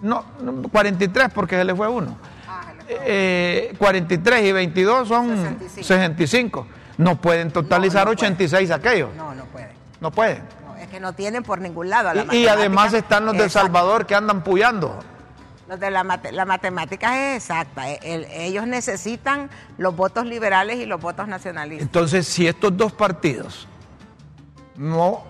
no, 0.00 0.24
no, 0.42 0.62
43 0.68 1.28
porque 1.32 1.56
se 1.56 1.64
le 1.64 1.74
fue 1.74 1.88
uno. 1.88 2.16
Ah, 2.48 2.72
se 2.76 2.94
le 2.94 2.98
Eh, 3.04 3.74
43 3.78 4.44
y 4.44 4.52
22 4.52 5.08
son 5.08 5.28
65. 5.28 5.82
65. 5.86 6.66
No 6.96 7.20
pueden 7.20 7.52
totalizar 7.52 8.06
No, 8.06 8.12
no 8.12 8.16
pueden. 8.16 8.34
86 8.34 8.70
aquellos. 8.72 9.14
No, 9.14 9.34
no 9.34 9.44
pueden. 9.44 9.68
No 10.00 10.10
pueden. 10.10 10.42
Que 10.90 11.00
no 11.00 11.12
tienen 11.12 11.42
por 11.42 11.60
ningún 11.60 11.90
lado. 11.90 12.12
la 12.14 12.34
Y, 12.34 12.38
y 12.38 12.48
además 12.48 12.92
están 12.94 13.24
los 13.26 13.36
de 13.36 13.44
El. 13.44 13.50
Salvador 13.50 14.06
que 14.06 14.14
andan 14.14 14.42
puyando. 14.42 14.98
Los 15.68 15.78
de 15.78 15.90
la, 15.90 16.02
mate- 16.02 16.32
la 16.32 16.46
matemática 16.46 17.34
es 17.34 17.42
exacta. 17.42 17.90
E- 17.90 18.00
el- 18.02 18.24
ellos 18.30 18.66
necesitan 18.66 19.50
los 19.76 19.94
votos 19.94 20.24
liberales 20.26 20.78
y 20.78 20.86
los 20.86 20.98
votos 21.00 21.28
nacionalistas. 21.28 21.84
Entonces, 21.86 22.26
si 22.26 22.46
estos 22.46 22.74
dos 22.76 22.92
partidos 22.92 23.68
no, 24.76 25.24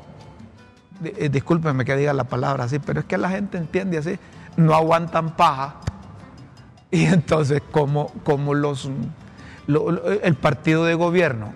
eh, 1.03 1.29
discúlpenme 1.29 1.85
que 1.85 1.97
diga 1.97 2.13
la 2.13 2.25
palabra 2.25 2.65
así, 2.65 2.79
pero 2.79 3.01
es 3.01 3.07
que 3.07 3.19
la 3.19 3.31
gente 3.31 3.59
entiende 3.59 3.99
así, 3.99 4.19
no 4.57 4.75
aguantan 4.75 5.35
paja, 5.37 5.77
y 6.91 7.07
entonces 7.07 7.63
como, 7.71 8.09
como 8.25 8.55
los, 8.55 8.89
lo- 9.67 9.91
lo- 9.91 10.09
el 10.11 10.35
partido 10.35 10.85
de 10.85 10.95
gobierno, 10.95 11.53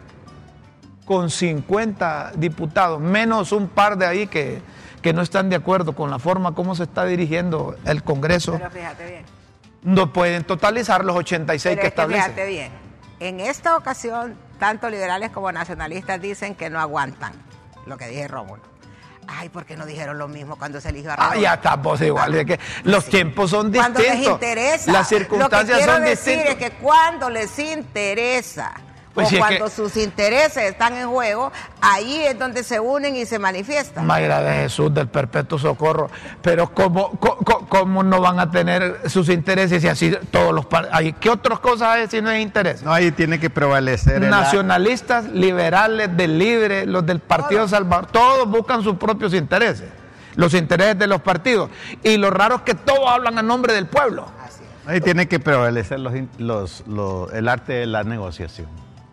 con 1.04 1.30
50 1.30 2.32
diputados, 2.36 3.00
menos 3.00 3.52
un 3.52 3.68
par 3.68 3.96
de 3.98 4.06
ahí 4.06 4.26
que, 4.26 4.62
que 5.02 5.12
no 5.12 5.22
están 5.22 5.50
de 5.50 5.56
acuerdo 5.56 5.94
con 5.94 6.10
la 6.10 6.18
forma 6.18 6.54
como 6.54 6.74
se 6.74 6.84
está 6.84 7.04
dirigiendo 7.04 7.76
el 7.84 8.02
Congreso, 8.02 8.52
Pero 8.52 8.70
fíjate 8.70 9.06
bien. 9.06 9.24
no 9.82 10.12
pueden 10.12 10.44
totalizar 10.44 11.04
los 11.04 11.16
86 11.16 11.62
Pero 11.74 11.80
que 11.80 11.86
es 11.86 11.92
establecen. 11.92 12.24
fíjate 12.24 12.46
bien. 12.46 12.72
En 13.20 13.40
esta 13.40 13.76
ocasión, 13.76 14.36
tanto 14.58 14.88
liberales 14.90 15.30
como 15.30 15.50
nacionalistas 15.52 16.20
dicen 16.20 16.54
que 16.54 16.70
no 16.70 16.80
aguantan 16.80 17.32
lo 17.86 17.96
que 17.96 18.06
dije 18.08 18.26
Rómulo. 18.28 18.62
Ay, 19.28 19.48
¿por 19.48 19.64
qué 19.64 19.76
no 19.76 19.86
dijeron 19.86 20.18
lo 20.18 20.26
mismo 20.26 20.56
cuando 20.56 20.80
se 20.80 20.88
eligió 20.88 21.10
a 21.12 21.14
Ah, 21.14 21.16
Redondo? 21.30 21.40
ya 21.42 21.54
estamos 21.54 22.00
igual. 22.00 22.34
es 22.34 22.44
que 22.46 22.60
los 22.84 23.04
tiempos 23.06 23.50
son 23.50 23.72
Cuando 23.72 24.00
distintos. 24.00 24.24
les 24.24 24.32
interesa. 24.34 24.92
Las 24.92 25.08
circunstancias 25.08 25.68
Lo 25.68 25.74
que 25.74 25.78
quiero 25.78 25.92
son 25.94 26.02
decir 26.04 26.34
distintas. 26.38 26.62
es 26.62 26.70
que 26.70 26.76
cuando 26.78 27.30
les 27.30 27.58
interesa 27.58 28.72
Pues 29.14 29.26
o 29.26 29.30
si 29.30 29.36
es 29.36 29.40
cuando 29.40 29.64
que- 29.66 29.70
sus 29.70 29.96
intereses 29.98 30.64
están 30.70 30.94
en 30.94 31.08
juego, 31.08 31.52
ahí 31.82 32.22
es 32.24 32.38
donde 32.38 32.64
se 32.64 32.80
unen 32.80 33.14
y 33.14 33.26
se 33.26 33.38
manifiestan. 33.38 34.06
Mayra 34.06 34.40
de 34.40 34.62
Jesús 34.62 34.92
del 34.94 35.08
Perpetuo 35.08 35.58
Socorro. 35.58 36.10
Pero 36.40 36.72
¿cómo, 36.72 37.10
cómo 37.68 38.02
no 38.02 38.20
van 38.20 38.40
a 38.40 38.50
tener 38.50 39.10
sus 39.10 39.28
intereses 39.28 39.84
y 39.84 39.88
así 39.88 40.16
todos 40.30 40.54
los 40.54 40.64
par- 40.64 40.88
hay 40.92 41.12
¿Qué 41.12 41.28
otras 41.28 41.58
cosas 41.60 41.88
hay 41.88 42.08
si 42.08 42.22
no 42.22 42.30
es 42.30 42.40
interés? 42.42 42.82
No, 42.82 42.92
ahí 42.92 43.12
tiene 43.12 43.38
que 43.38 43.50
prevalecer 43.50 44.22
el- 44.24 44.30
Nacionalistas, 44.30 45.26
liberales, 45.26 46.16
del 46.16 46.38
Libre, 46.38 46.86
los 46.86 47.04
del 47.04 47.20
Partido 47.20 47.68
Salvador, 47.68 48.06
todos 48.06 48.48
buscan 48.48 48.82
sus 48.82 48.96
propios 48.96 49.34
intereses. 49.34 49.88
Los 50.36 50.54
intereses 50.54 50.98
de 50.98 51.06
los 51.06 51.20
partidos. 51.20 51.68
Y 52.02 52.16
lo 52.16 52.30
raro 52.30 52.54
es 52.56 52.62
que 52.62 52.74
todos 52.74 53.06
hablan 53.06 53.36
a 53.38 53.42
nombre 53.42 53.74
del 53.74 53.86
pueblo. 53.86 54.26
Ahí 54.86 55.00
tiene 55.02 55.28
que 55.28 55.38
prevalecer 55.38 56.00
los, 56.00 56.14
in- 56.16 56.30
los- 56.38 56.82
los- 56.86 57.30
el 57.34 57.48
arte 57.48 57.74
de 57.74 57.86
la 57.86 58.02
negociación. 58.04 58.66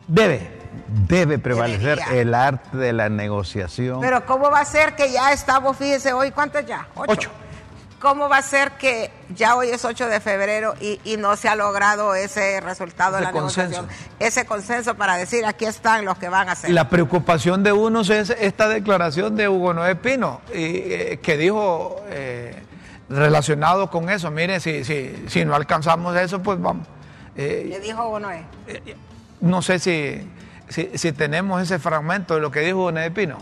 Debe. 0.09 0.59
Debe 1.07 1.37
prevalecer 1.37 1.99
Debería. 1.99 2.21
el 2.21 2.33
arte 2.33 2.77
de 2.77 2.93
la 2.93 3.09
negociación. 3.09 4.01
Pero 4.01 4.25
¿cómo 4.25 4.49
va 4.49 4.61
a 4.61 4.65
ser 4.65 4.95
que 4.95 5.11
ya 5.11 5.31
estamos, 5.31 5.77
fíjese 5.77 6.13
hoy, 6.13 6.31
¿cuántos 6.31 6.65
ya? 6.65 6.87
Ocho. 6.95 7.29
¿Cómo 7.99 8.27
va 8.29 8.37
a 8.37 8.41
ser 8.41 8.71
que 8.71 9.11
ya 9.35 9.55
hoy 9.55 9.69
es 9.69 9.83
8 9.83 10.07
de 10.07 10.19
febrero 10.21 10.73
y, 10.79 10.99
y 11.03 11.17
no 11.17 11.35
se 11.35 11.49
ha 11.49 11.55
logrado 11.55 12.15
ese 12.15 12.61
resultado 12.61 13.17
de 13.17 13.23
la 13.23 13.31
consenso. 13.31 13.81
negociación? 13.81 14.15
Ese 14.19 14.45
consenso 14.45 14.95
para 14.95 15.17
decir 15.17 15.45
aquí 15.45 15.65
están 15.65 16.05
los 16.05 16.17
que 16.17 16.29
van 16.29 16.47
a 16.49 16.53
hacer. 16.53 16.71
La 16.71 16.89
preocupación 16.89 17.61
de 17.61 17.73
unos 17.73 18.09
es 18.09 18.29
esta 18.29 18.69
declaración 18.69 19.35
de 19.35 19.49
Hugo 19.49 19.73
Noé 19.73 19.95
Pino, 19.95 20.41
y, 20.53 20.55
eh, 20.55 21.19
que 21.21 21.35
dijo 21.37 22.01
eh, 22.07 22.63
relacionado 23.09 23.89
con 23.91 24.09
eso, 24.09 24.31
mire, 24.31 24.59
si, 24.61 24.85
si, 24.85 25.25
si 25.27 25.43
no 25.43 25.53
alcanzamos 25.53 26.15
eso, 26.15 26.41
pues 26.41 26.59
vamos. 26.59 26.87
Eh, 27.35 27.65
Le 27.69 27.79
dijo 27.81 28.07
uno 28.07 28.31
es. 28.31 28.43
No 29.41 29.61
sé 29.61 29.79
si, 29.79 30.27
si, 30.69 30.89
si 30.97 31.11
tenemos 31.11 31.61
ese 31.61 31.79
fragmento 31.79 32.35
de 32.35 32.41
lo 32.41 32.51
que 32.51 32.59
dijo 32.61 32.91
Noé 32.91 33.11
Pino. 33.11 33.37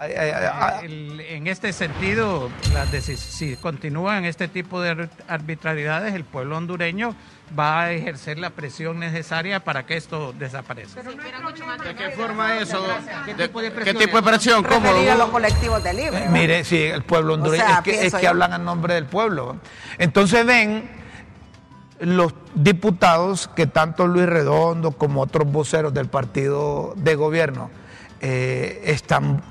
Ay, 0.00 0.12
ay, 0.16 0.30
ay, 0.30 0.46
ay. 0.52 0.84
El- 0.86 1.20
en 1.22 1.46
este 1.48 1.72
sentido, 1.72 2.50
las 2.72 2.88
si 3.04 3.56
continúan 3.56 4.24
este 4.24 4.46
tipo 4.46 4.80
de 4.80 4.90
ar- 4.90 5.10
arbitrariedades, 5.26 6.14
el 6.14 6.22
pueblo 6.22 6.56
hondureño 6.56 7.16
va 7.58 7.82
a 7.82 7.90
ejercer 7.92 8.38
la 8.38 8.50
presión 8.50 9.00
necesaria 9.00 9.64
para 9.64 9.86
que 9.86 9.96
esto 9.96 10.32
desaparezca. 10.34 11.02
¿De 11.02 11.94
qué 11.96 12.10
forma 12.10 12.58
eso? 12.58 12.80
¿Qué 13.26 13.34
¿De- 13.34 13.48
tipo 13.48 13.60
de 13.60 13.70
¿Qué 13.70 13.74
presión? 13.74 13.96
tipo 13.98 14.16
de 14.18 14.22
presión? 14.22 14.62
¿Cómo? 14.62 14.88
A 14.88 15.14
los 15.16 15.30
colectivos 15.30 15.82
de 15.82 15.92
libre. 15.92 16.26
¿no? 16.26 16.30
Mire, 16.30 16.62
sí, 16.62 16.80
el 16.80 17.02
pueblo 17.02 17.34
hondureño, 17.34 17.64
sea, 17.64 17.78
es 17.78 17.82
que, 17.82 18.06
es 18.06 18.14
que 18.14 18.28
hablan 18.28 18.52
a 18.52 18.58
nombre 18.58 18.94
del 18.94 19.06
pueblo. 19.06 19.56
Entonces 19.98 20.46
ven 20.46 20.88
los 22.00 22.34
diputados 22.54 23.48
que 23.54 23.66
tanto 23.66 24.06
Luis 24.06 24.26
Redondo 24.26 24.92
como 24.92 25.20
otros 25.22 25.50
voceros 25.50 25.92
del 25.94 26.06
partido 26.08 26.92
de 26.96 27.14
gobierno 27.14 27.70
eh, 28.20 28.82
están 28.84 29.42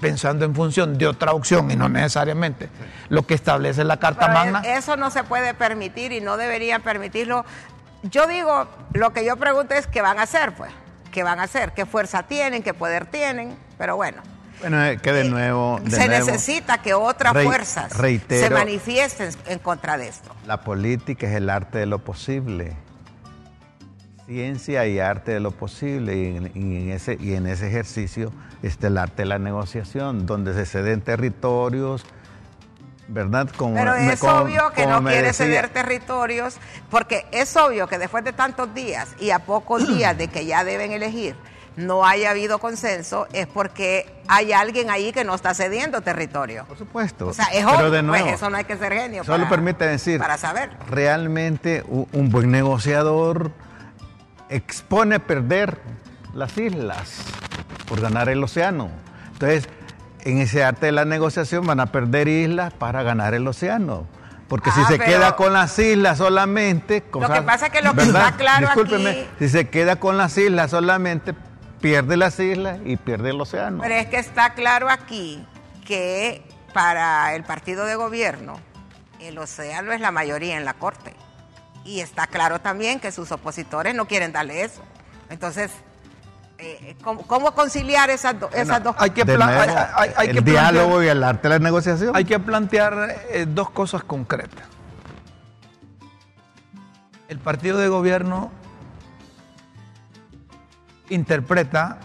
pensando 0.00 0.44
en 0.46 0.54
función 0.54 0.96
de 0.96 1.06
otra 1.06 1.32
opción 1.32 1.70
y 1.70 1.76
no 1.76 1.88
necesariamente 1.90 2.70
lo 3.10 3.26
que 3.26 3.34
establece 3.34 3.84
la 3.84 3.98
Carta 3.98 4.28
Pero 4.28 4.32
Magna. 4.32 4.62
e- 4.64 4.78
Eso 4.78 4.96
no 4.96 5.10
se 5.10 5.24
puede 5.24 5.52
permitir 5.52 6.12
y 6.12 6.20
no 6.20 6.36
deberían 6.38 6.80
permitirlo. 6.82 7.44
Yo 8.02 8.26
digo, 8.26 8.66
lo 8.94 9.12
que 9.12 9.24
yo 9.26 9.36
pregunto 9.36 9.74
es 9.74 9.86
qué 9.86 10.00
van 10.00 10.18
a 10.18 10.22
hacer, 10.22 10.54
pues. 10.54 10.70
¿Qué 11.12 11.22
van 11.22 11.38
a 11.40 11.42
hacer? 11.42 11.72
¿Qué 11.72 11.84
fuerza 11.84 12.22
tienen? 12.22 12.62
¿Qué 12.62 12.72
poder 12.72 13.04
tienen? 13.06 13.56
Pero 13.76 13.96
bueno. 13.96 14.22
Bueno, 14.60 14.84
eh, 14.84 14.98
que 15.02 15.12
de 15.12 15.24
nuevo. 15.24 15.80
de 15.82 15.90
se 15.90 16.06
nuevo, 16.06 16.26
necesita 16.26 16.78
que 16.82 16.92
otras 16.94 17.32
fuerzas 17.32 17.92
se 17.92 18.50
manifiesten 18.50 19.30
en 19.46 19.58
contra 19.58 19.96
de 19.96 20.08
esto. 20.08 20.34
La 20.46 20.60
política 20.62 21.26
es 21.28 21.34
el 21.34 21.48
arte 21.50 21.78
de 21.78 21.86
lo 21.86 21.98
posible. 22.00 22.76
Ciencia 24.26 24.86
y 24.86 25.00
arte 25.00 25.32
de 25.32 25.40
lo 25.40 25.50
posible. 25.50 26.16
Y 26.16 26.36
en, 26.36 26.52
y 26.54 26.76
en 26.82 26.90
ese, 26.92 27.16
y 27.20 27.34
en 27.34 27.46
ese 27.46 27.68
ejercicio 27.68 28.32
está 28.62 28.86
el 28.88 28.98
arte 28.98 29.22
de 29.22 29.26
la 29.26 29.38
negociación, 29.38 30.26
donde 30.26 30.54
se 30.54 30.66
ceden 30.66 31.00
territorios 31.00 32.04
¿verdad? 33.12 33.48
Como, 33.56 33.74
Pero 33.74 33.94
es 33.96 34.20
como- 34.20 34.34
obvio 34.42 34.70
que 34.72 34.86
no 34.86 35.02
quiere 35.02 35.22
decía- 35.28 35.46
ceder 35.46 35.68
territorios, 35.70 36.58
porque 36.90 37.26
es 37.32 37.56
obvio 37.56 37.88
que 37.88 37.98
después 37.98 38.22
de 38.22 38.32
tantos 38.32 38.72
días 38.72 39.08
y 39.18 39.30
a 39.30 39.40
pocos 39.40 39.88
días 39.88 40.16
de 40.16 40.28
que 40.28 40.46
ya 40.46 40.62
deben 40.62 40.92
elegir, 40.92 41.34
no 41.76 42.04
haya 42.06 42.30
habido 42.30 42.58
consenso, 42.58 43.26
es 43.32 43.46
porque 43.46 44.12
hay 44.28 44.52
alguien 44.52 44.90
ahí 44.90 45.12
que 45.12 45.24
no 45.24 45.34
está 45.34 45.54
cediendo 45.54 46.00
territorio. 46.02 46.64
Por 46.66 46.76
supuesto. 46.78 47.28
O 47.28 47.32
sea, 47.32 47.46
es 47.46 47.64
Pero 47.64 47.90
de 47.90 48.02
nuevo, 48.02 48.24
pues 48.26 48.36
eso 48.36 48.50
no 48.50 48.56
hay 48.56 48.64
que 48.64 48.76
ser 48.76 48.92
genio. 48.92 49.24
solo 49.24 49.38
para- 49.44 49.50
permite 49.50 49.86
decir, 49.86 50.18
Para 50.20 50.36
saber. 50.36 50.70
realmente 50.88 51.84
un 51.88 52.30
buen 52.30 52.50
negociador 52.50 53.52
expone 54.48 55.20
perder 55.20 55.78
las 56.34 56.56
islas 56.58 57.22
por 57.88 58.00
ganar 58.00 58.28
el 58.28 58.42
océano. 58.42 58.90
Entonces, 59.32 59.68
en 60.22 60.38
ese 60.38 60.64
arte 60.64 60.86
de 60.86 60.92
la 60.92 61.04
negociación 61.04 61.66
van 61.66 61.80
a 61.80 61.86
perder 61.86 62.28
islas 62.28 62.72
para 62.74 63.02
ganar 63.02 63.34
el 63.34 63.46
océano. 63.46 64.06
Porque 64.48 64.70
si 64.72 64.80
Ah, 64.80 64.86
se 64.88 64.98
queda 64.98 65.36
con 65.36 65.52
las 65.52 65.78
islas 65.78 66.18
solamente... 66.18 67.02
que 67.04 67.42
pasa 67.42 67.66
es 67.66 67.72
que 67.72 67.82
lo 67.82 67.94
que 67.94 68.02
está 68.02 68.32
claro 68.32 68.66
Discúlpeme, 68.66 69.10
aquí- 69.10 69.26
si 69.38 69.48
se 69.48 69.68
queda 69.68 69.96
con 69.96 70.18
las 70.18 70.36
islas 70.36 70.72
solamente, 70.72 71.34
pierde 71.80 72.16
las 72.16 72.38
islas 72.40 72.78
y 72.84 72.96
pierde 72.96 73.30
el 73.30 73.40
océano. 73.40 73.82
Pero 73.82 73.94
es 73.94 74.06
que 74.06 74.18
está 74.18 74.54
claro 74.54 74.88
aquí 74.90 75.44
que 75.84 76.42
para 76.72 77.34
el 77.34 77.42
partido 77.44 77.84
de 77.84 77.94
gobierno 77.96 78.60
el 79.20 79.38
océano 79.38 79.92
es 79.92 80.00
la 80.00 80.10
mayoría 80.10 80.56
en 80.56 80.64
la 80.64 80.74
corte. 80.74 81.14
Y 81.84 82.00
está 82.00 82.26
claro 82.26 82.60
también 82.60 83.00
que 83.00 83.10
sus 83.12 83.32
opositores 83.32 83.94
no 83.94 84.06
quieren 84.06 84.32
darle 84.32 84.62
eso. 84.64 84.82
Entonces, 85.30 85.70
eh, 86.58 86.94
¿cómo, 87.02 87.22
cómo 87.26 87.52
conciliar 87.54 88.10
esas, 88.10 88.38
do- 88.38 88.50
esas 88.52 88.82
dos 88.82 88.94
hay 88.98 89.10
que, 89.10 89.24
nuevo, 89.24 89.42
hay- 89.42 89.68
hay- 89.94 90.12
hay 90.16 90.28
el 90.28 90.34
que 90.36 90.40
diálogo 90.42 90.96
plantear- 90.98 91.04
y 91.04 91.08
el 91.08 91.24
arte 91.24 91.48
de 91.48 91.54
la 91.54 91.58
negociación. 91.58 92.14
Hay 92.14 92.24
que 92.24 92.38
plantear 92.38 93.16
eh, 93.30 93.46
dos 93.48 93.70
cosas 93.70 94.04
concretas. 94.04 94.64
El 97.28 97.38
partido 97.38 97.78
de 97.78 97.88
gobierno 97.88 98.50
interpreta 101.10 101.98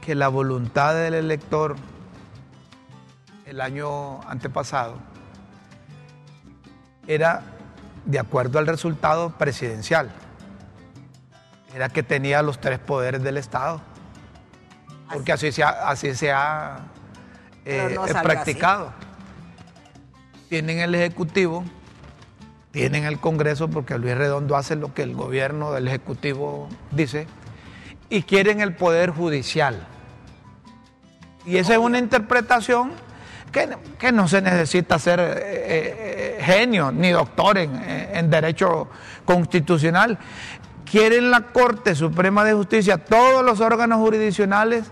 que 0.00 0.14
la 0.14 0.28
voluntad 0.28 0.94
del 0.94 1.14
elector 1.14 1.76
el 3.46 3.60
año 3.60 4.20
antepasado 4.28 4.96
era 7.06 7.42
de 8.04 8.18
acuerdo 8.18 8.58
al 8.58 8.66
resultado 8.66 9.30
presidencial. 9.30 10.10
Era 11.74 11.88
que 11.88 12.02
tenía 12.02 12.42
los 12.42 12.60
tres 12.60 12.78
poderes 12.78 13.22
del 13.22 13.36
Estado. 13.36 13.80
Porque 15.12 15.32
así 15.32 15.52
se 15.52 15.62
ha, 15.62 15.68
así 15.88 16.14
se 16.14 16.32
ha 16.32 16.80
eh, 17.64 17.92
no 17.94 18.06
salió 18.06 18.22
practicado. 18.22 18.92
Tienen 20.48 20.78
el 20.78 20.94
Ejecutivo, 20.94 21.64
tienen 22.70 23.04
el 23.04 23.18
Congreso, 23.18 23.68
porque 23.68 23.98
Luis 23.98 24.16
Redondo 24.16 24.56
hace 24.56 24.76
lo 24.76 24.94
que 24.94 25.02
el 25.02 25.14
gobierno 25.14 25.72
del 25.72 25.88
Ejecutivo 25.88 26.68
dice, 26.90 27.26
y 28.08 28.22
quieren 28.22 28.60
el 28.60 28.74
Poder 28.74 29.10
Judicial. 29.10 29.86
Y 31.46 31.56
esa 31.56 31.72
es 31.72 31.78
una 31.78 31.98
interpretación 31.98 32.92
que, 33.52 33.76
que 33.98 34.12
no 34.12 34.26
se 34.28 34.40
necesita 34.42 34.98
ser 34.98 35.20
eh, 35.20 35.26
eh, 35.36 36.38
genio 36.40 36.90
ni 36.90 37.10
doctor 37.10 37.58
en, 37.58 37.76
eh, 37.76 38.18
en 38.18 38.30
derecho 38.30 38.88
constitucional. 39.24 40.18
Quieren 40.90 41.30
la 41.30 41.40
Corte 41.40 41.94
Suprema 41.94 42.44
de 42.44 42.54
Justicia, 42.54 42.98
todos 42.98 43.44
los 43.44 43.60
órganos 43.60 43.98
jurisdiccionales, 43.98 44.84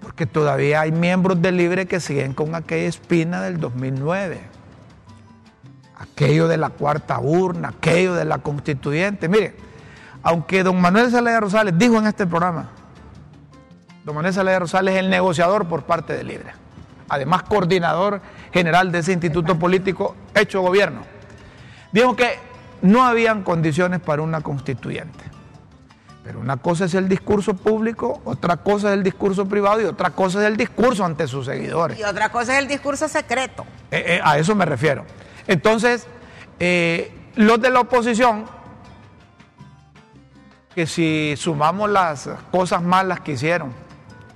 porque 0.00 0.26
todavía 0.26 0.82
hay 0.82 0.92
miembros 0.92 1.42
del 1.42 1.56
Libre 1.56 1.86
que 1.86 2.00
siguen 2.00 2.32
con 2.32 2.54
aquella 2.54 2.88
espina 2.88 3.42
del 3.42 3.58
2009. 3.58 4.40
Aquello 5.98 6.48
de 6.48 6.56
la 6.56 6.70
cuarta 6.70 7.18
urna, 7.18 7.68
aquello 7.68 8.14
de 8.14 8.24
la 8.24 8.38
constituyente. 8.38 9.28
Mire, 9.28 9.54
aunque 10.26 10.64
don 10.64 10.80
Manuel 10.80 11.08
Zelaya 11.12 11.38
Rosales 11.38 11.78
dijo 11.78 11.98
en 11.98 12.08
este 12.08 12.26
programa, 12.26 12.68
don 14.04 14.16
Manuel 14.16 14.34
Zelaya 14.34 14.58
Rosales 14.58 14.94
es 14.94 15.00
el 15.00 15.08
negociador 15.08 15.68
por 15.68 15.84
parte 15.84 16.14
del 16.14 16.26
Libre, 16.26 16.52
además 17.08 17.44
coordinador 17.44 18.20
general 18.52 18.90
de 18.90 18.98
ese 18.98 19.12
instituto 19.12 19.56
político 19.56 20.16
hecho 20.34 20.62
gobierno, 20.62 21.02
dijo 21.92 22.16
que 22.16 22.40
no 22.82 23.04
habían 23.04 23.44
condiciones 23.44 24.00
para 24.00 24.22
una 24.22 24.40
constituyente. 24.40 25.24
Pero 26.24 26.40
una 26.40 26.56
cosa 26.56 26.86
es 26.86 26.94
el 26.94 27.08
discurso 27.08 27.54
público, 27.54 28.20
otra 28.24 28.56
cosa 28.56 28.88
es 28.88 28.94
el 28.94 29.04
discurso 29.04 29.46
privado 29.46 29.80
y 29.80 29.84
otra 29.84 30.10
cosa 30.10 30.40
es 30.40 30.46
el 30.46 30.56
discurso 30.56 31.04
ante 31.04 31.28
sus 31.28 31.46
seguidores. 31.46 32.00
Y 32.00 32.02
otra 32.02 32.30
cosa 32.30 32.54
es 32.54 32.58
el 32.58 32.66
discurso 32.66 33.06
secreto. 33.06 33.64
Eh, 33.92 34.02
eh, 34.04 34.20
a 34.24 34.36
eso 34.38 34.56
me 34.56 34.64
refiero. 34.64 35.04
Entonces, 35.46 36.08
eh, 36.58 37.12
los 37.36 37.60
de 37.60 37.70
la 37.70 37.78
oposición, 37.78 38.56
que 40.76 40.86
si 40.86 41.34
sumamos 41.38 41.88
las 41.88 42.28
cosas 42.50 42.82
malas 42.82 43.20
que 43.20 43.32
hicieron 43.32 43.72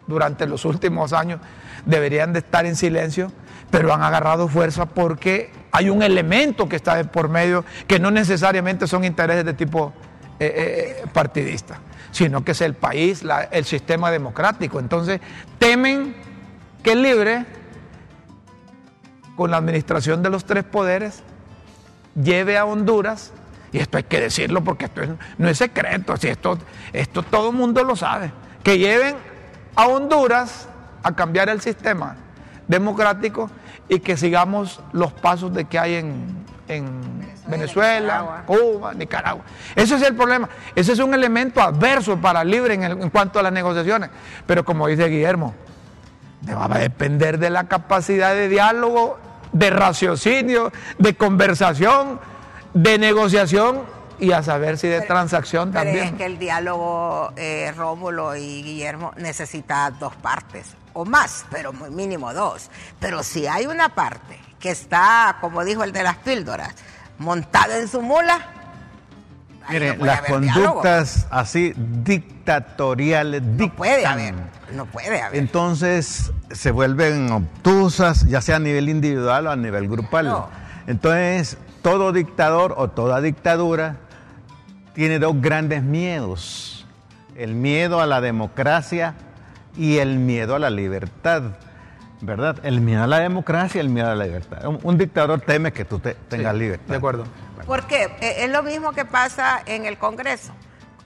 durante 0.06 0.46
los 0.46 0.64
últimos 0.64 1.12
años, 1.12 1.38
deberían 1.84 2.32
de 2.32 2.38
estar 2.38 2.64
en 2.64 2.76
silencio, 2.76 3.30
pero 3.70 3.92
han 3.92 4.02
agarrado 4.02 4.48
fuerza 4.48 4.86
porque 4.86 5.52
hay 5.70 5.90
un 5.90 6.02
elemento 6.02 6.66
que 6.66 6.76
está 6.76 6.96
de 6.96 7.04
por 7.04 7.28
medio, 7.28 7.66
que 7.86 8.00
no 8.00 8.10
necesariamente 8.10 8.86
son 8.86 9.04
intereses 9.04 9.44
de 9.44 9.52
tipo 9.52 9.92
eh, 10.38 11.02
eh, 11.04 11.06
partidista, 11.12 11.78
sino 12.10 12.42
que 12.42 12.52
es 12.52 12.62
el 12.62 12.72
país, 12.72 13.22
el 13.50 13.66
sistema 13.66 14.10
democrático. 14.10 14.80
Entonces, 14.80 15.20
temen 15.58 16.16
que 16.82 16.92
el 16.92 17.02
libre 17.02 17.44
con 19.36 19.50
la 19.50 19.58
administración 19.58 20.22
de 20.22 20.30
los 20.30 20.46
tres 20.46 20.64
poderes, 20.64 21.22
lleve 22.14 22.56
a 22.56 22.64
Honduras, 22.64 23.34
y 23.72 23.78
esto 23.78 23.96
hay 23.98 24.04
que 24.04 24.20
decirlo 24.20 24.62
porque 24.62 24.86
esto 24.86 25.02
es- 25.02 25.10
no 25.38 25.48
es 25.48 25.58
secreto, 25.58 26.16
si 26.16 26.28
esto, 26.28 26.58
esto 26.92 27.22
todo 27.22 27.50
el 27.50 27.56
mundo 27.56 27.84
lo 27.84 27.94
sabe, 27.96 28.32
que 28.62 28.78
lleven 28.78 29.16
a 29.76 29.86
Honduras 29.86 30.68
a 31.02 31.12
cambiar 31.14 31.48
el 31.48 31.60
sistema 31.60 32.16
democrático 32.68 33.50
y 33.88 34.00
que 34.00 34.16
sigamos 34.16 34.80
los 34.92 35.12
pasos 35.12 35.52
de 35.54 35.64
que 35.64 35.78
hay 35.78 35.94
en, 35.96 36.44
en 36.68 37.00
Venezuela, 37.46 38.20
Nicaragua. 38.20 38.42
Cuba, 38.46 38.94
Nicaragua. 38.94 39.44
Ese 39.74 39.96
es 39.96 40.02
el 40.02 40.14
problema. 40.14 40.48
Ese 40.76 40.92
es 40.92 40.98
un 41.00 41.12
elemento 41.14 41.60
adverso 41.60 42.16
para 42.16 42.44
libre 42.44 42.74
en, 42.74 42.82
el- 42.84 42.92
en 43.02 43.10
cuanto 43.10 43.38
a 43.40 43.42
las 43.42 43.52
negociaciones. 43.52 44.10
Pero 44.46 44.64
como 44.64 44.86
dice 44.86 45.06
Guillermo, 45.08 45.54
va 46.48 46.66
a 46.66 46.78
depender 46.78 47.38
de 47.38 47.50
la 47.50 47.64
capacidad 47.64 48.34
de 48.34 48.48
diálogo, 48.48 49.18
de 49.52 49.70
raciocinio, 49.70 50.70
de 50.98 51.16
conversación, 51.16 52.20
de 52.74 52.98
negociación 52.98 53.82
y 54.18 54.32
a 54.32 54.42
saber 54.42 54.76
si 54.78 54.86
de 54.88 55.00
transacción 55.02 55.72
Pero 55.72 55.84
también. 55.84 56.04
es 56.08 56.12
que 56.12 56.26
el 56.26 56.38
diálogo 56.38 57.32
eh, 57.36 57.72
Rómulo 57.76 58.36
y 58.36 58.62
Guillermo 58.62 59.12
necesita 59.16 59.90
dos 59.90 60.14
partes 60.16 60.74
o 60.92 61.04
más, 61.04 61.46
pero 61.50 61.72
muy 61.72 61.90
mínimo 61.90 62.34
dos. 62.34 62.70
Pero 62.98 63.22
si 63.22 63.46
hay 63.46 63.66
una 63.66 63.94
parte 63.94 64.38
que 64.58 64.70
está, 64.70 65.38
como 65.40 65.64
dijo 65.64 65.84
el 65.84 65.92
de 65.92 66.02
las 66.02 66.16
píldoras, 66.16 66.74
montada 67.18 67.78
en 67.78 67.88
su 67.88 68.02
mula, 68.02 68.46
ahí 69.66 69.74
Mire, 69.74 69.92
no 69.92 69.98
puede 70.00 70.12
las 70.12 70.22
diálogo. 70.40 70.64
conductas 70.74 71.26
así 71.30 71.72
dictatoriales 71.76 73.42
no 73.42 73.72
puede 73.74 74.04
haber, 74.06 74.34
no 74.72 74.86
puede 74.86 75.20
haber. 75.22 75.38
Entonces 75.38 76.32
se 76.50 76.70
vuelven 76.72 77.30
obtusas, 77.32 78.26
ya 78.26 78.40
sea 78.40 78.56
a 78.56 78.60
nivel 78.60 78.88
individual 78.88 79.46
o 79.46 79.50
a 79.50 79.56
nivel 79.56 79.88
grupal. 79.88 80.26
No. 80.26 80.48
Entonces, 80.86 81.56
todo 81.82 82.12
dictador 82.12 82.74
o 82.76 82.88
toda 82.88 83.20
dictadura 83.20 83.96
tiene 84.94 85.18
dos 85.18 85.40
grandes 85.40 85.82
miedos. 85.82 86.86
El 87.36 87.54
miedo 87.54 88.00
a 88.00 88.06
la 88.06 88.20
democracia 88.20 89.14
y 89.76 89.98
el 89.98 90.18
miedo 90.18 90.54
a 90.54 90.58
la 90.58 90.70
libertad. 90.70 91.42
¿Verdad? 92.22 92.58
El 92.64 92.82
miedo 92.82 93.02
a 93.02 93.06
la 93.06 93.18
democracia 93.20 93.78
y 93.78 93.80
el 93.84 93.88
miedo 93.88 94.10
a 94.10 94.14
la 94.14 94.26
libertad. 94.26 94.66
Un, 94.66 94.78
un 94.82 94.98
dictador 94.98 95.40
teme 95.40 95.72
que 95.72 95.86
tú 95.86 96.00
te- 96.00 96.14
tengas 96.28 96.52
Sí, 96.52 96.58
libertad. 96.60 96.86
De 96.88 96.96
acuerdo. 96.96 97.24
¿Por 97.66 97.86
qué? 97.86 98.04
Eh, 98.20 98.44
Es 98.44 98.50
lo 98.50 98.62
mismo 98.62 98.92
que 98.92 99.06
pasa 99.06 99.62
en 99.64 99.86
el 99.86 99.96
Congreso. 99.96 100.52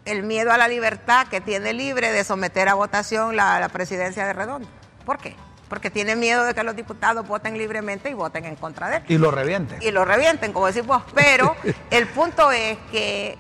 El 0.07 0.25
miedo 0.25 0.51
a 0.51 0.59
la 0.59 0.67
libertad 0.67 1.29
que 1.29 1.41
tiene 1.41 1.73
libre 1.73 2.11
de 2.11 2.25
someter 2.25 2.69
a 2.69 2.75
votación 2.75 3.37
la, 3.37 3.61
la 3.61 3.69
presidencia 3.69 4.27
de 4.27 4.33
Redondo. 4.33 4.67
¿Por 5.07 5.19
qué? 5.19 5.37
Porque 5.69 5.91
tiene 5.91 6.17
miedo 6.17 6.45
de 6.45 6.55
que 6.55 6.63
los 6.63 6.77
diputados 6.77 7.27
voten 7.27 7.57
libremente 7.57 8.11
y 8.11 8.15
voten 8.15 8.45
en 8.45 8.57
contra 8.57 8.91
de 8.91 8.97
él. 8.99 9.03
Y 9.09 9.19
lo 9.19 9.31
reviente. 9.31 9.79
y 9.81 9.91
lo 9.91 10.05
revienten, 10.05 10.53
como 10.53 10.67
decís 10.67 10.87
vos. 10.87 11.03
Pero 11.15 11.57
el 11.91 12.07
punto 12.09 12.51
es 12.53 12.79
que 12.91 13.39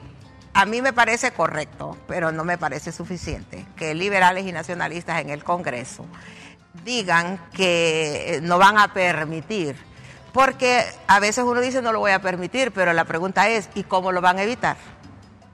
a 0.55 0.66
mí 0.66 0.81
me 0.81 0.93
parece 0.93 1.33
correcto, 1.33 1.99
pero 2.07 2.33
no 2.33 2.45
me 2.45 2.57
parece 2.57 2.93
suficiente, 2.93 3.66
que 3.77 3.95
liberales 3.95 4.47
y 4.47 4.53
nacionalistas 4.53 5.20
en 5.20 5.31
el 5.31 5.43
Congreso 5.43 6.07
digan 6.85 7.41
que 7.53 8.37
eh, 8.37 8.41
no 8.41 8.59
van 8.59 8.79
a 8.79 8.93
permitir. 8.93 9.77
Porque 10.33 10.85
a 11.07 11.20
veces 11.20 11.45
uno 11.45 11.61
dice 11.61 11.81
no 11.81 11.93
lo 11.93 12.01
voy 12.01 12.11
a 12.11 12.20
permitir, 12.20 12.72
pero 12.72 12.93
la 12.93 13.05
pregunta 13.05 13.49
es, 13.49 13.68
¿y 13.75 13.85
cómo 13.85 14.11
lo 14.11 14.20
van 14.20 14.39
a 14.39 14.43
evitar? 14.43 14.77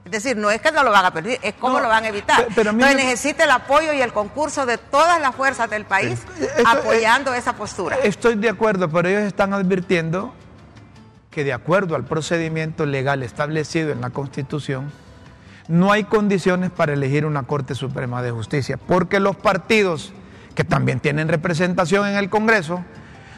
Es 0.05 0.11
decir, 0.11 0.35
no 0.35 0.49
es 0.49 0.59
que 0.61 0.71
no 0.71 0.83
lo 0.83 0.91
van 0.91 1.05
a 1.05 1.11
perder, 1.13 1.39
es 1.43 1.53
cómo 1.59 1.75
No, 1.77 1.81
lo 1.83 1.87
van 1.89 2.03
a 2.03 2.07
evitar. 2.07 2.45
pe- 2.47 2.53
pero 2.55 2.71
a 2.71 2.73
mí 2.73 2.81
Entonces 2.81 3.05
me- 3.05 3.11
necesita 3.11 3.43
el 3.43 3.51
apoyo 3.51 3.93
y 3.93 4.01
el 4.01 4.11
concurso 4.11 4.65
de 4.65 4.77
todas 4.77 5.21
las 5.21 5.35
fuerzas 5.35 5.69
del 5.69 5.85
país 5.85 6.23
Esto- 6.39 6.67
apoyando 6.67 7.33
esa 7.33 7.53
postura. 7.53 7.97
Estoy 8.03 8.35
de 8.35 8.49
acuerdo, 8.49 8.89
pero 8.89 9.07
ellos 9.09 9.21
están 9.23 9.53
advirtiendo 9.53 10.33
que 11.29 11.43
de 11.43 11.53
acuerdo 11.53 11.95
al 11.95 12.03
procedimiento 12.03 12.85
legal 12.85 13.23
establecido 13.23 13.91
en 13.91 14.01
la 14.01 14.09
Constitución, 14.09 14.91
no 15.67 15.91
hay 15.91 16.03
condiciones 16.03 16.71
para 16.71 16.93
elegir 16.93 17.25
una 17.25 17.43
Corte 17.43 17.75
Suprema 17.75 18.21
de 18.21 18.31
Justicia, 18.31 18.77
porque 18.77 19.19
los 19.19 19.35
partidos 19.37 20.11
que 20.55 20.63
también 20.65 20.99
tienen 20.99 21.29
representación 21.29 22.07
en 22.07 22.15
el 22.17 22.29
Congreso, 22.29 22.83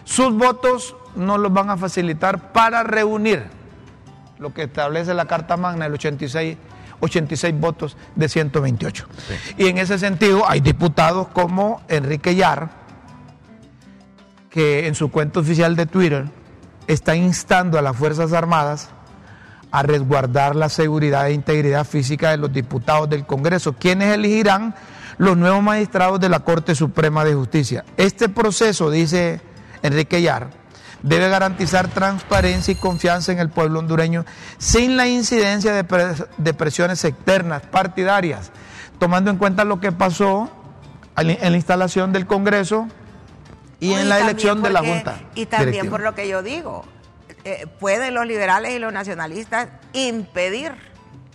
sus 0.05 0.33
votos 0.33 0.95
no 1.15 1.37
los 1.37 1.53
van 1.53 1.69
a 1.69 1.77
facilitar 1.77 2.51
para 2.53 2.81
reunir 2.83 3.45
lo 4.39 4.53
que 4.53 4.63
establece 4.63 5.13
la 5.13 5.25
Carta 5.25 5.57
Magna, 5.57 5.85
el 5.85 5.93
86, 5.93 6.57
86 6.99 7.59
votos 7.59 7.97
de 8.15 8.29
128. 8.29 9.05
Y 9.57 9.67
en 9.67 9.77
ese 9.77 9.97
sentido 9.97 10.49
hay 10.49 10.59
diputados 10.59 11.27
como 11.29 11.81
Enrique 11.87 12.35
Yar, 12.35 12.69
que 14.49 14.87
en 14.87 14.95
su 14.95 15.11
cuenta 15.11 15.39
oficial 15.39 15.75
de 15.75 15.85
Twitter 15.85 16.25
está 16.87 17.15
instando 17.15 17.79
a 17.79 17.81
las 17.81 17.95
Fuerzas 17.95 18.33
Armadas 18.33 18.89
a 19.71 19.81
resguardar 19.81 20.55
la 20.55 20.69
seguridad 20.69 21.27
e 21.27 21.33
integridad 21.33 21.85
física 21.85 22.29
de 22.29 22.37
los 22.37 22.53
diputados 22.53 23.09
del 23.09 23.25
Congreso, 23.25 23.73
quienes 23.73 24.13
elegirán 24.13 24.75
los 25.17 25.35
nuevos 25.35 25.63
magistrados 25.63 26.19
de 26.19 26.29
la 26.29 26.41
Corte 26.41 26.75
Suprema 26.75 27.25
de 27.25 27.33
Justicia. 27.33 27.83
Este 27.97 28.29
proceso, 28.29 28.91
dice 28.91 29.41
Enrique 29.81 30.21
Yar, 30.21 30.62
debe 31.03 31.29
garantizar 31.29 31.87
transparencia 31.89 32.71
y 32.71 32.75
confianza 32.75 33.31
en 33.31 33.39
el 33.39 33.49
pueblo 33.49 33.79
hondureño 33.79 34.25
sin 34.57 34.97
la 34.97 35.07
incidencia 35.07 35.73
de, 35.73 35.85
pres- 35.85 36.25
de 36.37 36.53
presiones 36.53 37.03
externas, 37.03 37.61
partidarias, 37.63 38.51
tomando 38.99 39.29
en 39.29 39.37
cuenta 39.37 39.63
lo 39.65 39.79
que 39.79 39.91
pasó 39.91 40.49
en 41.17 41.27
la 41.51 41.55
instalación 41.57 42.11
del 42.13 42.25
Congreso 42.25 42.87
y 43.79 43.93
en 43.93 44.09
la 44.09 44.19
elección 44.19 44.61
de 44.63 44.69
la 44.69 44.79
Junta. 44.79 45.19
Y 45.35 45.45
también 45.45 45.71
directiva. 45.71 45.91
por 45.91 46.01
lo 46.01 46.15
que 46.15 46.27
yo 46.27 46.41
digo, 46.41 46.85
eh, 47.43 47.67
pueden 47.79 48.13
los 48.13 48.25
liberales 48.25 48.71
y 48.73 48.79
los 48.79 48.93
nacionalistas 48.93 49.67
impedir 49.91 50.71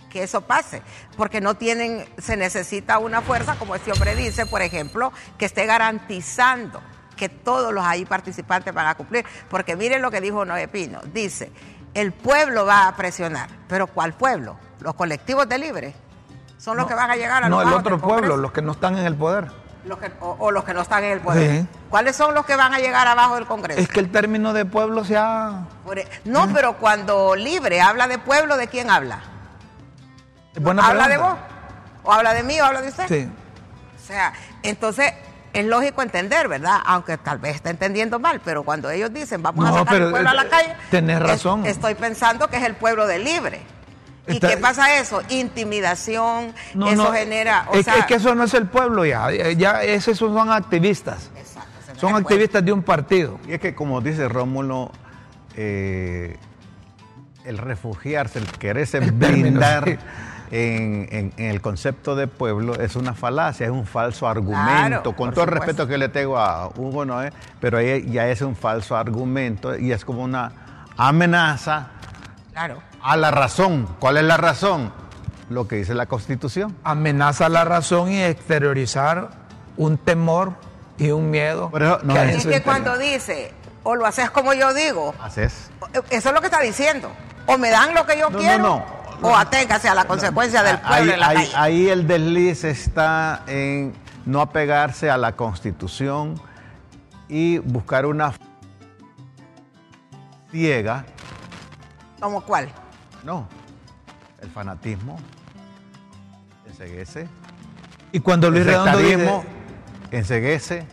que 0.09 0.23
eso 0.23 0.41
pase, 0.41 0.81
porque 1.15 1.39
no 1.39 1.53
tienen, 1.53 2.03
se 2.17 2.35
necesita 2.35 2.97
una 2.97 3.21
fuerza, 3.21 3.53
como 3.59 3.75
este 3.75 3.91
hombre 3.91 4.15
dice, 4.15 4.47
por 4.47 4.63
ejemplo, 4.63 5.13
que 5.37 5.45
esté 5.45 5.67
garantizando 5.67 6.81
que 7.19 7.27
todos 7.29 7.73
los 7.73 7.85
ahí 7.85 8.05
participantes 8.05 8.73
van 8.73 8.87
a 8.87 8.95
cumplir, 8.95 9.25
porque 9.49 9.75
miren 9.75 10.01
lo 10.01 10.09
que 10.09 10.21
dijo 10.21 10.45
Noé 10.45 10.67
Pino, 10.69 11.01
dice, 11.13 11.51
el 11.93 12.13
pueblo 12.13 12.65
va 12.65 12.87
a 12.87 12.95
presionar, 12.95 13.49
pero 13.67 13.87
¿cuál 13.87 14.13
pueblo? 14.13 14.57
Los 14.79 14.95
colectivos 14.95 15.47
de 15.49 15.57
libre 15.57 15.93
son 16.57 16.77
los 16.77 16.87
que 16.87 16.93
van 16.95 17.11
a 17.11 17.15
llegar 17.17 17.43
a 17.43 17.49
No, 17.49 17.59
los 17.61 17.67
el 17.67 17.77
otro 17.77 17.99
pueblo, 17.99 18.37
los 18.37 18.51
que 18.53 18.61
no 18.61 18.71
están 18.71 18.97
en 18.97 19.05
el 19.05 19.15
poder. 19.15 19.51
Los 19.85 19.97
que- 19.97 20.11
o, 20.21 20.35
o 20.39 20.51
los 20.51 20.63
que 20.63 20.73
no 20.73 20.81
están 20.81 21.03
en 21.03 21.11
el 21.11 21.19
poder. 21.19 21.61
Sí. 21.61 21.67
¿Cuáles 21.89 22.15
son 22.15 22.33
los 22.33 22.45
que 22.45 22.55
van 22.55 22.73
a 22.73 22.79
llegar 22.79 23.07
abajo 23.07 23.35
del 23.35 23.45
Congreso? 23.45 23.79
Es 23.81 23.87
que 23.89 23.99
el 23.99 24.11
término 24.11 24.53
de 24.53 24.65
pueblo 24.65 25.03
se 25.03 25.17
ha... 25.17 25.65
E- 25.95 26.07
no, 26.25 26.47
pero 26.53 26.77
cuando 26.77 27.35
libre 27.35 27.81
habla 27.81 28.07
de 28.07 28.17
pueblo, 28.17 28.55
¿de 28.57 28.67
quién 28.67 28.89
habla? 28.89 29.19
buena 30.59 30.85
¿Habla 30.87 31.07
de 31.07 31.17
vos? 31.17 31.35
¿O 32.03 32.11
habla 32.11 32.33
de 32.33 32.43
mí 32.43 32.59
o 32.59 32.65
habla 32.65 32.81
de 32.81 32.89
usted? 32.89 33.07
Sí. 33.07 33.29
O 33.97 34.07
sea, 34.07 34.33
entonces 34.63 35.13
es 35.53 35.65
lógico 35.65 36.01
entender, 36.01 36.47
¿verdad? 36.47 36.79
Aunque 36.85 37.17
tal 37.17 37.37
vez 37.39 37.55
está 37.55 37.69
entendiendo 37.69 38.19
mal, 38.19 38.41
pero 38.43 38.63
cuando 38.63 38.89
ellos 38.89 39.13
dicen 39.13 39.41
vamos 39.41 39.65
a 39.65 39.73
sacar 39.73 39.87
pero, 39.93 40.05
el 40.05 40.11
pueblo 40.11 40.29
a 40.29 40.33
la 40.33 40.43
eh, 40.43 40.49
calle, 40.49 40.75
tenés 40.91 41.17
es- 41.17 41.23
razón. 41.23 41.65
estoy 41.65 41.95
pensando 41.95 42.47
que 42.49 42.57
es 42.57 42.63
el 42.63 42.75
pueblo 42.75 43.07
de 43.07 43.19
libre. 43.19 43.61
¿Y 44.27 44.33
Está- 44.33 44.49
qué 44.49 44.57
pasa 44.57 44.97
eso? 44.99 45.21
Intimidación, 45.29 46.53
No, 46.75 46.87
eso 46.89 47.03
no, 47.03 47.11
genera... 47.11 47.65
O 47.71 47.75
es, 47.75 47.85
sea, 47.85 47.95
es 47.97 48.05
que 48.05 48.15
eso 48.15 48.35
no 48.35 48.43
es 48.43 48.53
el 48.53 48.67
pueblo 48.67 49.03
ya, 49.05 49.31
ya 49.53 49.81
esos 49.83 50.17
son 50.19 50.51
activistas. 50.51 51.31
Exacto, 51.35 51.69
Son 51.99 52.11
pueblo. 52.11 52.17
activistas 52.17 52.63
de 52.63 52.71
un 52.71 52.83
partido. 52.83 53.39
Y 53.47 53.53
es 53.53 53.59
que, 53.59 53.73
como 53.73 54.01
dice 54.01 54.27
Rómulo, 54.29 54.91
eh, 55.55 56.37
el 57.43 57.57
refugiarse, 57.57 58.37
el 58.39 58.45
quererse 58.45 58.97
El 58.99 59.17
término, 59.17 59.41
blindar 59.41 59.85
sí. 59.85 59.97
En, 60.51 61.07
en- 61.11 61.33
en 61.37 61.45
el 61.51 61.61
concepto 61.61 62.15
de 62.15 62.27
pueblo 62.27 62.75
es 62.75 62.95
una 62.95 63.13
falacia, 63.13 63.65
es 63.65 63.71
un 63.71 63.85
falso 63.85 64.27
argumento. 64.27 65.01
Claro, 65.03 65.15
Con 65.15 65.31
todo 65.31 65.43
el 65.45 65.51
respeto 65.51 65.87
que 65.87 65.97
le 65.97 66.09
tengo 66.09 66.37
a 66.39 66.67
Hugo 66.75 67.05
Noé, 67.05 67.31
pero 67.59 67.77
ahí 67.77 68.09
ya 68.09 68.27
es 68.27 68.41
un 68.41 68.55
falso 68.55 68.95
argumento 68.97 69.77
y 69.77 69.91
es 69.91 70.03
como 70.05 70.23
una 70.23 70.51
amenaza 70.97 71.87
Claro. 72.53 72.81
a 73.01 73.15
la 73.17 73.31
razón. 73.31 73.87
¿Cuál 73.99 74.17
es 74.17 74.23
la 74.23 74.37
razón? 74.37 74.91
Lo 75.49 75.67
que 75.67 75.77
dice 75.77 75.93
la 75.95 76.05
Constitución. 76.05 76.75
Amenaza 76.83 77.49
la 77.49 77.63
razón 77.65 78.11
y 78.11 78.21
exteriorizar 78.21 79.29
un 79.77 79.97
temor 79.97 80.53
y 80.97 81.11
un 81.11 81.31
miedo. 81.31 81.69
Por 81.71 81.81
eso, 81.83 81.99
no, 82.03 82.13
que 82.13 82.19
es 82.21 82.25
Es 82.27 82.31
que 82.35 82.41
interior. 82.55 82.63
cuando 82.63 82.97
dice, 82.97 83.53
o 83.83 83.95
lo 83.95 84.05
haces 84.05 84.29
como 84.29 84.53
yo 84.53 84.73
digo, 84.73 85.15
Haces. 85.21 85.71
Eso 86.09 86.29
es 86.29 86.35
lo 86.35 86.41
que 86.41 86.47
está 86.47 86.59
diciendo. 86.61 87.09
O 87.47 87.57
me 87.57 87.69
dan 87.71 87.95
lo 87.95 88.05
que 88.05 88.17
yo 88.17 88.29
No, 88.29 88.37
no, 88.37 88.39
quiero, 88.39 88.63
no. 88.63 88.85
O 89.21 89.35
aténgase 89.35 89.87
a 89.89 89.95
la 89.95 90.05
consecuencia 90.05 90.63
del 90.63 90.77
pueblo 90.79 90.95
ahí, 90.95 91.09
en 91.11 91.19
la 91.19 91.27
ahí- 91.29 91.35
calle. 91.37 91.51
ahí 91.55 91.89
el 91.89 92.07
desliz 92.07 92.63
está 92.63 93.43
en 93.47 93.93
no 94.25 94.41
apegarse 94.41 95.09
a 95.09 95.17
la 95.17 95.33
constitución 95.35 96.39
y 97.27 97.57
buscar 97.59 98.05
una 98.05 98.33
ciega, 100.51 101.05
¿Como 102.19 102.41
cuál? 102.41 102.69
no, 103.23 103.47
el 104.41 104.49
fanatismo, 104.49 105.17
enseguece, 106.67 107.27
Y 108.11 108.19
cuando 108.21 108.49
Luis 108.49 108.61
el 108.61 108.67
Redondo 108.69 108.97
dice, 108.97 109.41
enseguece, 110.11 110.85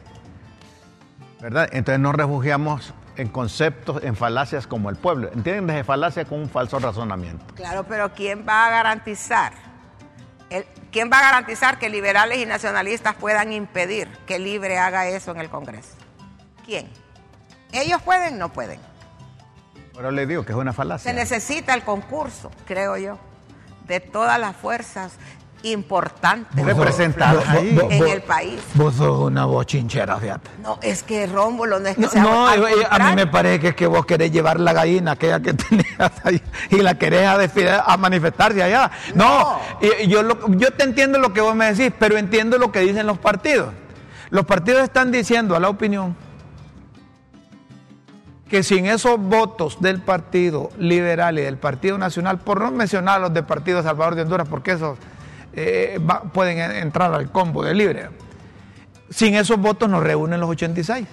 ¿verdad? 1.41 1.69
Entonces 1.73 1.99
nos 2.01 2.15
refugiamos 2.15 2.93
en 3.17 3.29
conceptos, 3.29 4.03
en 4.03 4.17
falacias 4.17 4.67
como 4.67 4.91
el 4.91 4.97
pueblo. 4.97 5.31
¿Entiendes? 5.33 5.77
De 5.77 5.85
falacia 5.85 6.25
con 6.25 6.41
un 6.41 6.49
falso 6.51 6.79
razonamiento. 6.79 7.45
Claro, 7.55 7.85
pero 7.85 8.13
¿quién 8.15 8.45
va 8.49 8.67
a 8.67 8.71
garantizar? 8.71 9.53
El- 10.51 10.67
¿Quién 10.93 11.11
va 11.13 11.19
a 11.19 11.23
garantizar 11.23 11.79
que 11.79 11.89
liberales 11.91 12.39
y 12.39 12.47
nacionalistas 12.47 13.15
puedan 13.15 13.53
impedir 13.53 14.09
que 14.27 14.39
Libre 14.39 14.79
haga 14.79 15.09
eso 15.09 15.31
en 15.33 15.39
el 15.41 15.49
Congreso? 15.51 15.91
¿Quién? 16.65 16.89
¿Ellos 17.73 18.01
pueden? 18.03 18.39
No 18.39 18.53
pueden. 18.53 18.81
Pero 19.95 20.11
le 20.11 20.27
digo 20.27 20.45
que 20.45 20.53
es 20.53 20.59
una 20.59 20.73
falacia. 20.73 21.11
Se 21.11 21.17
necesita 21.17 21.75
el 21.75 21.83
concurso, 21.83 22.51
creo 22.67 22.97
yo, 22.97 23.19
de 23.87 24.01
todas 24.01 24.39
las 24.39 24.55
fuerzas 24.57 25.13
ahí. 27.49 27.75
vos- 27.75 27.93
en 27.93 28.07
el 28.09 28.23
país. 28.23 28.61
Vos 28.75 28.95
sos 28.95 29.19
una 29.21 29.45
bochinchera, 29.47 30.17
fíjate. 30.19 30.51
No, 30.63 30.79
es 30.83 31.03
que 31.03 31.27
Rómulo 31.27 31.79
no 31.81 31.89
es 31.89 31.97
que 31.97 32.03
No, 32.03 32.09
sea 32.09 32.23
no, 32.23 32.53
eh, 32.53 32.73
eh, 32.83 32.87
a 32.89 32.99
mí 33.11 33.17
me 33.17 33.27
parece 33.27 33.61
que 33.61 33.69
es 33.69 33.75
que 33.75 33.87
vos 33.87 34.07
querés 34.07 34.31
llevar 34.33 34.61
la 34.61 34.73
gallina 34.73 35.13
aquella 35.13 35.41
que 35.41 35.55
tenías 35.55 36.13
ahí 36.25 36.41
y 36.71 36.77
la 36.77 36.97
querés 36.97 37.27
a, 37.27 37.37
desfilar- 37.39 37.83
a 37.87 37.97
manifestarse 37.97 38.63
allá. 38.63 38.91
No, 39.15 39.59
yo, 40.07 40.23
lo- 40.23 40.49
yo 40.57 40.73
te 40.73 40.85
entiendo 40.85 41.19
lo 41.19 41.33
que 41.33 41.41
vos 41.41 41.55
me 41.55 41.73
decís, 41.73 41.93
pero 41.99 42.17
entiendo 42.17 42.59
lo 42.59 42.71
que 42.73 42.81
dicen 42.81 43.07
los 43.07 43.19
partidos. 43.19 43.73
Los 44.31 44.45
partidos 44.45 44.83
están 44.83 45.13
diciendo 45.13 45.55
a 45.57 45.61
la 45.61 45.69
opinión 45.69 46.17
que 48.49 48.63
sin 48.63 48.87
esos 48.87 49.19
votos 49.19 49.79
del 49.81 50.01
Partido 50.01 50.71
Liberal 50.79 51.39
y 51.39 51.43
del 51.43 51.57
Partido 51.59 51.99
Nacional, 51.99 52.39
por 52.39 52.61
no 52.61 52.71
mencionar 52.71 53.21
los 53.21 53.35
del 53.35 53.45
Partido 53.45 53.83
Salvador 53.83 54.15
de 54.15 54.23
Honduras, 54.23 54.47
porque 54.49 54.73
esos 54.73 54.99
eh, 55.57 55.99
va- 55.99 56.23
pueden 56.23 56.59
en- 56.59 56.71
entrar 56.77 57.13
al 57.13 57.33
combo 57.33 57.65
de 57.65 57.75
libre, 57.75 58.11
sin 59.11 59.35
esos 59.35 59.59
votos 59.59 59.89
nos 59.89 60.03
reúnen 60.03 60.39
los 60.39 60.51
86. 60.51 61.07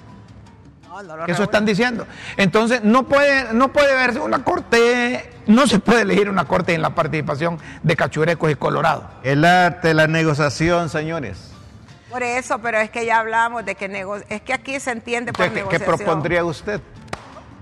No, 0.87 1.01
no 1.01 1.15
lo 1.17 1.25
eso 1.25 1.43
están 1.43 1.65
diciendo. 1.65 2.05
Entonces, 2.37 2.83
no 2.83 3.07
puede, 3.07 3.51
no 3.53 3.73
puede 3.73 3.95
verse 3.95 4.19
una 4.19 4.43
corte, 4.43 5.31
no 5.47 5.65
se 5.65 5.79
puede 5.79 6.01
elegir 6.01 6.29
una 6.29 6.45
corte 6.45 6.75
en 6.75 6.83
la 6.83 6.93
participación 6.93 7.57
de 7.81 7.95
cachurecos 7.95 8.51
y 8.51 8.55
colorados. 8.55 9.05
El 9.23 9.43
arte 9.43 9.87
de 9.87 9.93
la 9.95 10.05
negociación, 10.05 10.89
señores. 10.89 11.49
Por 12.11 12.21
eso, 12.21 12.59
pero 12.59 12.77
es 12.77 12.91
que 12.91 13.07
ya 13.07 13.19
hablamos 13.19 13.65
de 13.65 13.73
que 13.73 13.89
nego- 13.89 14.17
es 14.29 14.41
que 14.41 14.53
aquí 14.53 14.79
se 14.79 14.91
entiende 14.91 15.33
por 15.33 15.49
¿Qué, 15.51 15.65
qué 15.67 15.79
propondría 15.79 16.45
usted? 16.45 16.79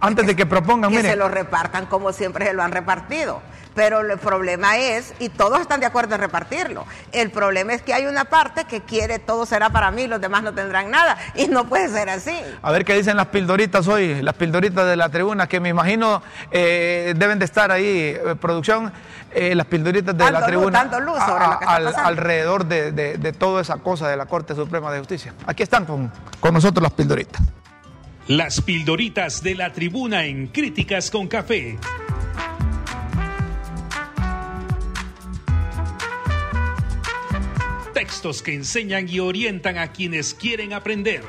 Antes 0.01 0.27
de 0.27 0.35
que 0.35 0.45
propongan, 0.45 0.89
que 0.91 0.97
mire, 0.97 1.09
se 1.11 1.15
lo 1.15 1.29
repartan 1.29 1.85
como 1.85 2.11
siempre 2.11 2.47
se 2.47 2.53
lo 2.53 2.63
han 2.63 2.71
repartido. 2.73 3.41
Pero 3.73 4.01
el 4.01 4.17
problema 4.19 4.77
es, 4.77 5.13
y 5.19 5.29
todos 5.29 5.61
están 5.61 5.79
de 5.79 5.85
acuerdo 5.85 6.15
en 6.15 6.21
repartirlo, 6.21 6.85
el 7.13 7.31
problema 7.31 7.73
es 7.73 7.81
que 7.81 7.93
hay 7.93 8.05
una 8.05 8.25
parte 8.25 8.65
que 8.65 8.81
quiere 8.81 9.17
todo 9.17 9.45
será 9.45 9.69
para 9.69 9.91
mí, 9.91 10.07
los 10.07 10.19
demás 10.19 10.43
no 10.43 10.53
tendrán 10.53 10.91
nada, 10.91 11.17
y 11.35 11.47
no 11.47 11.65
puede 11.69 11.87
ser 11.87 12.09
así. 12.09 12.35
a 12.61 12.71
ver 12.71 12.83
qué 12.83 12.95
dicen 12.95 13.15
las 13.15 13.27
pildoritas 13.27 13.87
hoy, 13.87 14.21
las 14.21 14.33
pildoritas 14.35 14.85
de 14.85 14.97
la 14.97 15.07
tribuna, 15.07 15.47
que 15.47 15.61
me 15.61 15.69
imagino 15.69 16.21
eh, 16.51 17.13
deben 17.15 17.39
de 17.39 17.45
estar 17.45 17.71
ahí, 17.71 17.85
eh, 17.87 18.35
producción, 18.41 18.91
eh, 19.33 19.55
las 19.55 19.67
pildoritas 19.67 20.17
de 20.17 20.23
Dando 20.25 20.33
la 20.33 20.39
luz, 20.39 20.47
tribuna. 20.47 20.79
dando 20.79 20.99
luz 20.99 21.19
sobre 21.25 21.45
lo 21.47 21.57
que 21.59 21.63
está 21.65 21.75
al- 21.75 21.95
alrededor 21.95 22.65
de, 22.65 22.91
de- 22.91 23.17
de 23.17 23.31
toda 23.33 23.61
esa 23.61 23.77
cosa 23.77 24.09
de 24.09 24.17
la 24.17 24.25
Corte 24.25 24.53
Suprema 24.53 24.91
de 24.91 24.99
Justicia. 24.99 25.33
Aquí 25.47 25.63
están 25.63 25.85
con, 25.85 26.11
con 26.41 26.53
nosotros 26.53 26.83
las 26.83 26.91
pildoritas. 26.91 27.41
Las 28.27 28.59
pildoritas 28.59 29.41
de 29.41 29.55
la 29.55 29.71
tribuna 29.71 30.25
en 30.25 30.47
Críticas 30.47 31.09
con 31.09 31.27
Café. 31.29 31.77
Textos 38.01 38.41
que 38.41 38.55
enseñan 38.55 39.07
y 39.07 39.19
orientan 39.19 39.77
a 39.77 39.91
quienes 39.91 40.33
quieren 40.33 40.73
aprender. 40.73 41.21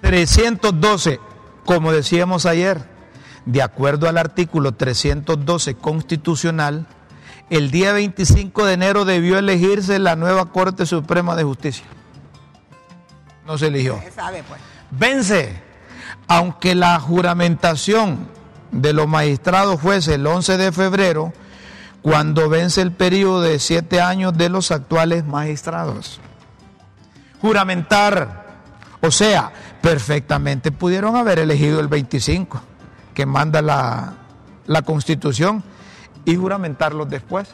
312, 0.00 1.20
como 1.66 1.92
decíamos 1.92 2.46
ayer, 2.46 2.80
de 3.44 3.60
acuerdo 3.60 4.08
al 4.08 4.16
artículo 4.16 4.72
312 4.72 5.74
constitucional, 5.74 6.86
el 7.50 7.70
día 7.70 7.92
25 7.92 8.64
de 8.64 8.72
enero 8.72 9.04
debió 9.04 9.38
elegirse 9.38 9.98
la 9.98 10.16
nueva 10.16 10.52
Corte 10.52 10.86
Suprema 10.86 11.36
de 11.36 11.44
Justicia. 11.44 11.84
No 13.46 13.58
se 13.58 13.66
eligió. 13.66 14.00
Pues. 14.02 14.60
Vence, 14.92 15.60
aunque 16.26 16.74
la 16.74 16.98
juramentación 17.00 18.28
de 18.70 18.94
los 18.94 19.06
magistrados 19.06 19.78
fuese 19.78 20.14
el 20.14 20.26
11 20.26 20.56
de 20.56 20.72
febrero, 20.72 21.34
cuando 22.06 22.48
vence 22.48 22.82
el 22.82 22.92
periodo 22.92 23.40
de 23.40 23.58
siete 23.58 24.00
años 24.00 24.38
de 24.38 24.48
los 24.48 24.70
actuales 24.70 25.26
magistrados. 25.26 26.20
Juramentar, 27.40 28.46
o 29.00 29.10
sea, 29.10 29.50
perfectamente 29.82 30.70
pudieron 30.70 31.16
haber 31.16 31.40
elegido 31.40 31.80
el 31.80 31.88
25, 31.88 32.62
que 33.12 33.26
manda 33.26 33.60
la, 33.60 34.18
la 34.66 34.82
Constitución, 34.82 35.64
y 36.24 36.36
juramentarlos 36.36 37.10
después. 37.10 37.48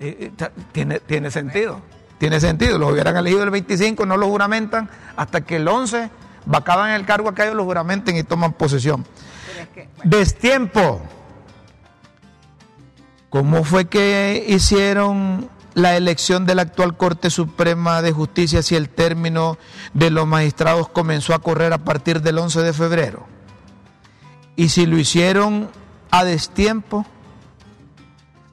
Eh, 0.00 0.32
eh, 0.40 0.48
Tiene, 0.72 1.00
tiene 1.00 1.30
sentido, 1.30 1.82
tiene 2.16 2.40
sentido. 2.40 2.78
Los 2.78 2.92
hubieran 2.92 3.18
elegido 3.18 3.42
el 3.42 3.50
25, 3.50 4.06
no 4.06 4.16
los 4.16 4.30
juramentan 4.30 4.88
hasta 5.14 5.42
que 5.42 5.56
el 5.56 5.68
11 5.68 6.08
vacaban 6.46 6.92
el 6.92 7.04
cargo 7.04 7.34
que 7.34 7.42
ellos 7.42 7.54
los 7.54 7.66
juramenten 7.66 8.16
y 8.16 8.22
toman 8.22 8.54
posesión. 8.54 9.04
Pero 9.04 9.60
es 9.60 9.68
que, 9.68 9.88
Destiempo. 10.04 11.02
¿Cómo 13.30 13.62
fue 13.64 13.86
que 13.86 14.44
hicieron 14.48 15.50
la 15.74 15.96
elección 15.96 16.46
de 16.46 16.54
la 16.54 16.62
actual 16.62 16.96
Corte 16.96 17.30
Suprema 17.30 18.00
de 18.00 18.12
Justicia 18.12 18.62
si 18.62 18.74
el 18.74 18.88
término 18.88 19.58
de 19.92 20.10
los 20.10 20.26
magistrados 20.26 20.88
comenzó 20.88 21.34
a 21.34 21.40
correr 21.40 21.72
a 21.72 21.78
partir 21.78 22.22
del 22.22 22.38
11 22.38 22.62
de 22.62 22.72
febrero? 22.72 23.26
Y 24.56 24.70
si 24.70 24.86
lo 24.86 24.98
hicieron 24.98 25.68
a 26.10 26.24
destiempo, 26.24 27.04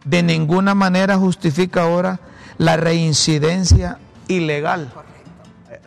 de 0.03 0.23
ninguna 0.23 0.75
manera 0.75 1.17
justifica 1.17 1.83
ahora 1.83 2.19
la 2.57 2.77
reincidencia 2.77 3.97
ilegal. 4.27 4.93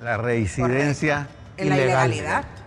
La 0.02 0.16
reincidencia 0.16 1.28
en 1.56 1.68
la 1.68 1.76
ilegal. 1.76 2.12
ilegalidad. 2.12 2.57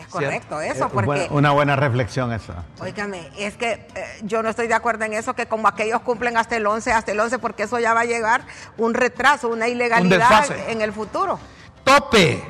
Es 0.00 0.06
correcto 0.08 0.60
eso, 0.60 0.86
Eh, 0.86 0.90
porque... 0.92 1.06
buena- 1.06 1.26
una 1.30 1.50
buena 1.52 1.76
reflexión 1.76 2.32
esa. 2.32 2.64
Óigame, 2.80 3.28
es 3.38 3.56
que 3.56 3.72
eh, 3.72 4.04
yo 4.22 4.42
no 4.42 4.48
estoy 4.48 4.66
de 4.66 4.74
acuerdo 4.74 5.04
en 5.04 5.12
eso, 5.14 5.34
que 5.34 5.46
como 5.46 5.68
aquellos 5.68 6.00
cumplen 6.02 6.36
hasta 6.36 6.56
el 6.56 6.66
11, 6.66 6.92
hasta 6.92 7.12
el 7.12 7.20
11, 7.20 7.38
porque 7.38 7.64
eso 7.64 7.78
ya 7.78 7.94
va 7.94 8.00
a 8.00 8.04
llegar 8.04 8.42
un 8.78 8.94
retraso, 8.94 9.48
una 9.48 9.68
ilegalidad 9.68 10.44
en 10.68 10.80
el 10.80 10.92
futuro. 10.92 11.38
tope 11.84 12.42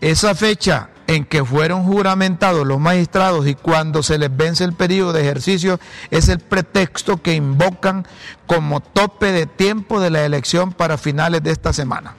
esa 0.00 0.34
fecha 0.34 0.90
en 1.06 1.24
que 1.24 1.44
fueron 1.44 1.84
juramentados 1.84 2.66
los 2.66 2.78
magistrados 2.80 3.46
y 3.46 3.54
cuando 3.54 4.02
se 4.02 4.18
les 4.18 4.36
vence 4.36 4.64
el 4.64 4.72
periodo 4.72 5.12
de 5.12 5.22
ejercicio 5.22 5.78
es 6.10 6.28
el 6.28 6.40
pretexto 6.40 7.18
que 7.22 7.32
invocan 7.34 8.06
como 8.46 8.80
tope 8.80 9.30
de 9.32 9.46
tiempo 9.46 10.00
de 10.00 10.10
la 10.10 10.24
elección 10.24 10.72
para 10.72 10.98
finales 10.98 11.42
de 11.44 11.52
esta 11.52 11.72
semana. 11.72 12.14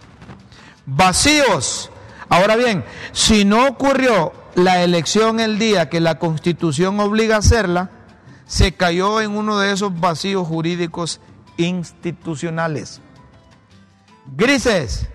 Vacíos. 0.86 1.92
Ahora 2.30 2.56
bien, 2.56 2.84
si 3.14 3.46
no 3.46 3.68
ocurrió 3.68 4.34
la 4.56 4.84
elección 4.84 5.40
el 5.40 5.60
día 5.60 5.90
que 5.90 6.00
la 6.00 6.20
constitución 6.20 7.00
obliga 7.00 7.36
a 7.36 7.40
hacerla, 7.40 7.92
se 8.46 8.74
cayó 8.74 9.22
en 9.22 9.32
uno 9.32 9.60
de 9.60 9.72
esos 9.72 10.00
vacíos 10.00 10.48
jurídicos 10.48 11.22
institucionales. 11.58 13.02
Grises. 14.36 15.08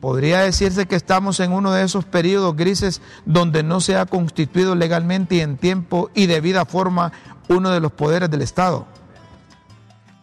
Podría 0.00 0.40
decirse 0.40 0.86
que 0.86 0.94
estamos 0.94 1.40
en 1.40 1.52
uno 1.52 1.72
de 1.72 1.82
esos 1.82 2.04
periodos 2.04 2.54
grises 2.54 3.00
donde 3.24 3.62
no 3.62 3.80
se 3.80 3.96
ha 3.96 4.06
constituido 4.06 4.74
legalmente 4.74 5.36
y 5.36 5.40
en 5.40 5.56
tiempo 5.56 6.10
y 6.14 6.26
debida 6.26 6.64
forma 6.64 7.12
uno 7.48 7.70
de 7.70 7.80
los 7.80 7.92
poderes 7.92 8.30
del 8.30 8.42
Estado. 8.42 8.86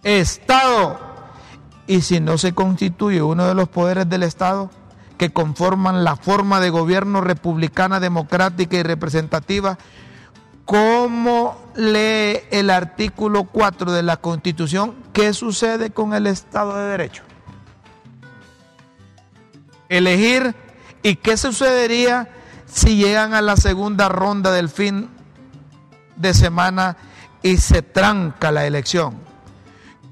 Estado. 0.04 1.00
Y 1.88 2.02
si 2.02 2.20
no 2.20 2.38
se 2.38 2.54
constituye 2.54 3.22
uno 3.22 3.48
de 3.48 3.56
los 3.56 3.68
poderes 3.68 4.08
del 4.08 4.24
Estado 4.24 4.70
que 5.18 5.32
conforman 5.32 6.04
la 6.04 6.16
forma 6.16 6.60
de 6.60 6.70
gobierno 6.70 7.22
republicana, 7.22 8.00
democrática 8.00 8.78
y 8.78 8.84
representativa, 8.84 9.78
¿cómo 10.66 11.58
lee 11.76 12.40
el 12.52 12.70
artículo 12.70 13.46
4 13.46 13.92
de 13.92 14.04
la 14.04 14.18
Constitución? 14.18 14.96
¿Qué 15.14 15.34
sucede 15.34 15.92
con 15.92 16.14
el 16.14 16.28
Estado 16.28 16.76
de 16.76 16.90
Derecho? 16.90 17.24
elegir 19.98 20.56
y 21.04 21.16
qué 21.18 21.38
sucedería 21.38 22.30
si 22.66 22.96
llegan 22.96 23.34
a 23.34 23.42
la 23.42 23.58
segunda 23.58 24.10
ronda 24.10 24.52
del 24.52 24.70
fin 24.70 25.10
de 26.16 26.34
semana 26.34 26.98
y 27.44 27.58
se 27.58 27.82
tranca 27.82 28.52
la 28.52 28.66
elección. 28.66 29.16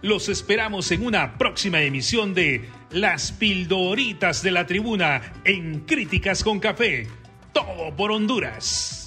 Los 0.02 0.28
esperamos 0.28 0.92
en 0.92 1.06
una 1.06 1.38
próxima 1.38 1.80
emisión 1.80 2.34
de 2.34 2.68
Las 2.90 3.32
Pildoritas 3.32 4.42
de 4.42 4.50
la 4.50 4.66
Tribuna 4.66 5.22
en 5.44 5.80
Críticas 5.80 6.44
con 6.44 6.60
Café. 6.60 7.08
Todo 7.54 7.96
por 7.96 8.12
Honduras. 8.12 9.03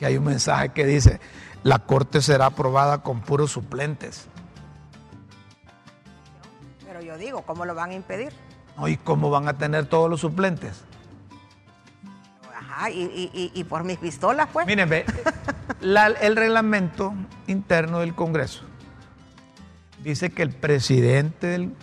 Aquí 0.00 0.06
hay 0.06 0.16
un 0.16 0.24
mensaje 0.24 0.70
que 0.70 0.86
dice, 0.86 1.20
la 1.62 1.78
corte 1.80 2.22
será 2.22 2.46
aprobada 2.46 3.02
con 3.02 3.20
puros 3.20 3.50
suplentes. 3.50 4.28
Pero 6.86 7.02
yo 7.02 7.18
digo, 7.18 7.42
¿cómo 7.42 7.66
lo 7.66 7.74
van 7.74 7.90
a 7.90 7.94
impedir? 7.94 8.32
¿no? 8.78 8.88
¿Y 8.88 8.96
cómo 8.96 9.28
van 9.28 9.46
a 9.46 9.58
tener 9.58 9.84
todos 9.84 10.08
los 10.08 10.22
suplentes? 10.22 10.84
Ajá, 12.56 12.88
y, 12.88 13.02
y- 13.02 13.30
y- 13.34 13.52
y 13.60 13.64
por 13.64 13.84
mis 13.84 13.98
pistolas, 13.98 14.48
pues. 14.50 14.66
Miren, 14.66 14.88
ve, 14.88 15.04
la- 15.82 16.06
el 16.06 16.34
reglamento 16.34 17.12
interno 17.46 17.98
del 18.00 18.14
Congreso 18.14 18.62
dice 20.02 20.30
que 20.30 20.40
el 20.42 20.50
presidente 20.50 21.46
del 21.46 21.74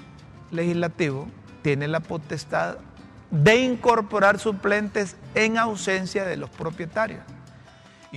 legislativo 0.49 1.27
tiene 1.61 1.87
la 1.87 1.99
potestad 1.99 2.77
de 3.29 3.57
incorporar 3.57 4.39
suplentes 4.39 5.17
en 5.35 5.59
ausencia 5.59 6.25
de 6.25 6.35
los 6.37 6.49
propietarios. 6.49 7.21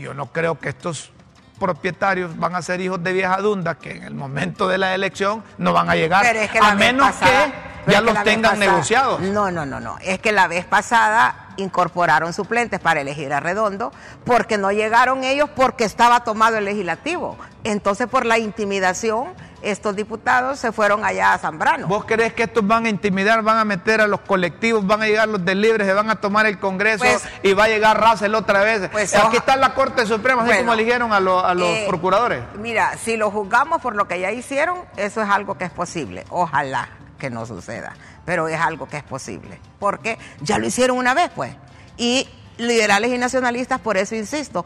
Y 0.01 0.05
yo 0.05 0.15
no 0.15 0.27
creo 0.33 0.59
que 0.59 0.71
estos 0.71 1.13
propietarios 1.59 2.39
van 2.39 2.55
a 2.55 2.63
ser 2.63 2.81
hijos 2.81 3.03
de 3.05 3.13
vieja 3.13 3.37
dunda 3.37 3.75
que 3.75 3.91
en 3.93 4.05
el 4.05 4.15
momento 4.15 4.67
de 4.67 4.79
la 4.79 4.95
elección 4.95 5.45
no 5.59 5.75
van 5.75 5.91
a 5.91 5.95
llegar 5.95 6.23
Pero 6.23 6.41
es 6.41 6.51
que 6.51 6.59
a 6.59 6.75
menos 6.75 7.07
pasada- 7.07 7.53
que 7.85 7.93
ya 7.93 7.99
que 7.99 8.05
los 8.07 8.23
tengan 8.25 8.53
pasada- 8.53 8.71
negociados. 8.73 9.21
No, 9.21 9.51
no, 9.51 9.67
no, 9.67 9.79
no. 9.79 9.99
Es 10.01 10.19
que 10.21 10.33
la 10.33 10.49
vez 10.49 10.65
pasada 10.65 11.49
incorporaron 11.59 12.33
suplentes 12.33 12.81
para 12.81 13.03
elegir 13.03 13.31
a 13.35 13.41
Redondo 13.41 13.93
porque 14.25 14.57
no 14.57 14.73
llegaron 14.73 15.23
ellos 15.23 15.51
porque 15.55 15.85
estaba 15.85 16.25
tomado 16.25 16.57
el 16.57 16.65
legislativo. 16.65 17.37
Entonces, 17.65 18.07
por 18.07 18.25
la 18.25 18.39
intimidación, 18.39 19.29
estos 19.63 19.95
diputados 19.97 20.59
se 20.59 20.73
fueron 20.73 21.05
allá 21.05 21.35
a 21.35 21.39
Zambrano. 21.39 21.87
¿Vos 21.87 22.05
crees 22.07 22.33
que 22.33 22.45
estos 22.45 22.67
van 22.67 22.87
a 22.87 22.89
intimidar, 22.89 23.43
van 23.43 23.59
a 23.59 23.65
meter 23.65 24.01
a 24.01 24.07
los 24.07 24.21
colectivos, 24.21 24.87
van 24.87 25.03
a 25.03 25.07
llegar 25.07 25.29
los 25.29 25.45
del 25.45 25.61
Libre, 25.61 25.85
se 25.85 25.93
van 25.93 26.11
a 26.11 26.17
tomar 26.17 26.47
el 26.47 26.59
Congreso 26.59 26.99
Pues- 27.05 27.23
y 27.43 27.53
va 27.53 27.65
a 27.65 27.69
llegar 27.69 28.01
Russell 28.01 28.35
otra 28.35 28.63
vez? 28.63 28.89
Pues, 28.91 29.15
Aquí 29.15 29.37
está 29.37 29.57
la 29.57 29.75
Corte 29.75 30.07
Suprema, 30.07 30.43
así 30.43 30.49
Bueno, 30.51 30.63
como 30.63 30.73
eligieron 30.75 31.13
a, 31.13 31.21
los- 31.21 31.45
a 31.45 31.55
los 31.55 31.69
Eh, 31.69 31.85
procuradores. 31.89 32.43
Mira, 32.59 32.97
si 32.97 33.17
lo 33.17 33.31
juzgamos 33.31 33.81
por 33.83 33.95
lo 33.97 34.09
que 34.09 34.19
ya 34.21 34.31
hicieron, 34.33 34.79
eso 34.97 35.23
es 35.23 35.29
algo 35.29 35.57
que 35.59 35.65
es 35.65 35.71
posible. 35.71 36.25
Ojalá 36.31 36.89
que 37.19 37.29
no 37.31 37.45
suceda, 37.45 37.95
pero 38.25 38.49
es 38.49 38.59
algo 38.59 38.89
que 38.89 38.97
es 38.97 39.03
posible. 39.05 39.61
Porque 39.79 40.19
ya 40.41 40.59
lo 40.59 40.67
hicieron 40.67 40.97
una 40.97 41.13
vez, 41.15 41.31
pues. 41.35 41.55
Y 41.99 42.27
liberales 42.57 43.11
y 43.13 43.19
nacionalistas, 43.19 43.79
por 43.81 43.97
eso 43.99 44.15
insisto, 44.15 44.65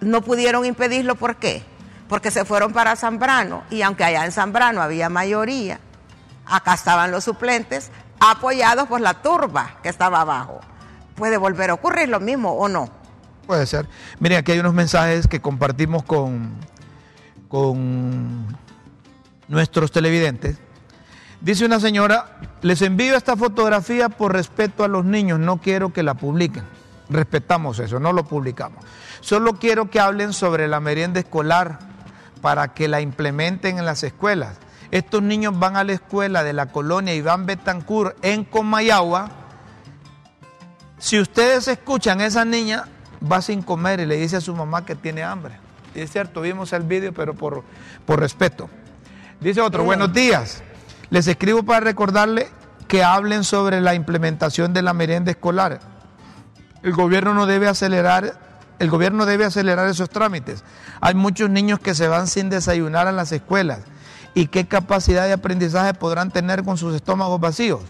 no 0.00 0.20
pudieron 0.22 0.64
impedirlo. 0.64 1.14
¿Por 1.16 1.36
qué? 1.36 1.64
Porque 2.08 2.30
se 2.30 2.44
fueron 2.44 2.72
para 2.72 2.96
Zambrano 2.96 3.64
y 3.70 3.82
aunque 3.82 4.04
allá 4.04 4.24
en 4.24 4.32
Zambrano 4.32 4.80
había 4.80 5.08
mayoría, 5.08 5.80
acá 6.46 6.74
estaban 6.74 7.10
los 7.10 7.24
suplentes 7.24 7.90
apoyados 8.20 8.86
por 8.86 9.00
la 9.00 9.14
turba 9.14 9.76
que 9.82 9.88
estaba 9.88 10.20
abajo. 10.20 10.60
¿Puede 11.16 11.36
volver 11.36 11.70
a 11.70 11.74
ocurrir 11.74 12.08
lo 12.08 12.20
mismo 12.20 12.52
o 12.52 12.68
no? 12.68 12.90
Puede 13.46 13.66
ser. 13.66 13.88
Miren, 14.18 14.38
aquí 14.38 14.52
hay 14.52 14.58
unos 14.58 14.74
mensajes 14.74 15.26
que 15.26 15.40
compartimos 15.40 16.02
con, 16.02 16.54
con 17.48 18.56
nuestros 19.48 19.92
televidentes. 19.92 20.58
Dice 21.40 21.64
una 21.64 21.80
señora, 21.80 22.38
les 22.62 22.82
envío 22.82 23.16
esta 23.16 23.36
fotografía 23.36 24.08
por 24.08 24.32
respeto 24.32 24.84
a 24.84 24.88
los 24.88 25.04
niños, 25.04 25.38
no 25.38 25.58
quiero 25.58 25.92
que 25.92 26.02
la 26.02 26.14
publiquen. 26.14 26.64
Respetamos 27.08 27.78
eso, 27.78 28.00
no 28.00 28.12
lo 28.12 28.24
publicamos. 28.24 28.84
Solo 29.20 29.54
quiero 29.54 29.90
que 29.90 30.00
hablen 30.00 30.32
sobre 30.32 30.66
la 30.66 30.80
merienda 30.80 31.20
escolar 31.20 31.78
para 32.46 32.68
que 32.68 32.86
la 32.86 33.00
implementen 33.00 33.80
en 33.80 33.84
las 33.84 34.04
escuelas. 34.04 34.58
Estos 34.92 35.20
niños 35.20 35.58
van 35.58 35.76
a 35.76 35.82
la 35.82 35.94
escuela 35.94 36.44
de 36.44 36.52
la 36.52 36.66
colonia 36.66 37.12
Iván 37.12 37.44
Betancourt 37.44 38.16
en 38.24 38.44
Comayagua. 38.44 39.30
Si 40.96 41.18
ustedes 41.18 41.66
escuchan 41.66 42.20
a 42.20 42.26
esa 42.26 42.44
niña, 42.44 42.84
va 43.20 43.42
sin 43.42 43.62
comer 43.62 43.98
y 43.98 44.06
le 44.06 44.14
dice 44.16 44.36
a 44.36 44.40
su 44.40 44.54
mamá 44.54 44.86
que 44.86 44.94
tiene 44.94 45.24
hambre. 45.24 45.56
Y 45.92 46.02
es 46.02 46.12
cierto, 46.12 46.40
vimos 46.40 46.72
el 46.72 46.84
vídeo, 46.84 47.12
pero 47.12 47.34
por, 47.34 47.64
por 48.04 48.20
respeto. 48.20 48.70
Dice 49.40 49.60
otro, 49.60 49.82
buenos 49.82 50.12
días. 50.12 50.62
Les 51.10 51.26
escribo 51.26 51.64
para 51.64 51.80
recordarle 51.80 52.46
que 52.86 53.02
hablen 53.02 53.42
sobre 53.42 53.80
la 53.80 53.96
implementación 53.96 54.72
de 54.72 54.82
la 54.82 54.92
merienda 54.92 55.32
escolar. 55.32 55.80
El 56.84 56.92
gobierno 56.92 57.34
no 57.34 57.46
debe 57.46 57.66
acelerar, 57.66 58.38
el 58.78 58.90
gobierno 58.90 59.26
debe 59.26 59.44
acelerar 59.44 59.88
esos 59.88 60.10
trámites. 60.10 60.64
Hay 61.00 61.14
muchos 61.14 61.50
niños 61.50 61.78
que 61.78 61.94
se 61.94 62.08
van 62.08 62.26
sin 62.26 62.50
desayunar 62.50 63.06
a 63.06 63.12
las 63.12 63.32
escuelas. 63.32 63.80
¿Y 64.34 64.48
qué 64.48 64.66
capacidad 64.66 65.26
de 65.26 65.32
aprendizaje 65.32 65.94
podrán 65.94 66.30
tener 66.30 66.62
con 66.62 66.76
sus 66.76 66.94
estómagos 66.94 67.40
vacíos? 67.40 67.80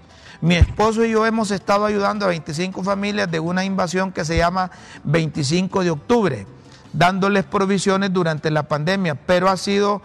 Mi 0.40 0.54
esposo 0.54 1.04
y 1.04 1.10
yo 1.10 1.26
hemos 1.26 1.50
estado 1.50 1.86
ayudando 1.86 2.24
a 2.24 2.28
25 2.28 2.82
familias 2.82 3.30
de 3.30 3.40
una 3.40 3.64
invasión 3.64 4.12
que 4.12 4.24
se 4.24 4.36
llama 4.36 4.70
25 5.04 5.82
de 5.82 5.90
octubre, 5.90 6.46
dándoles 6.92 7.44
provisiones 7.44 8.12
durante 8.12 8.50
la 8.50 8.64
pandemia, 8.64 9.14
pero 9.14 9.48
ha 9.48 9.56
sido 9.56 10.02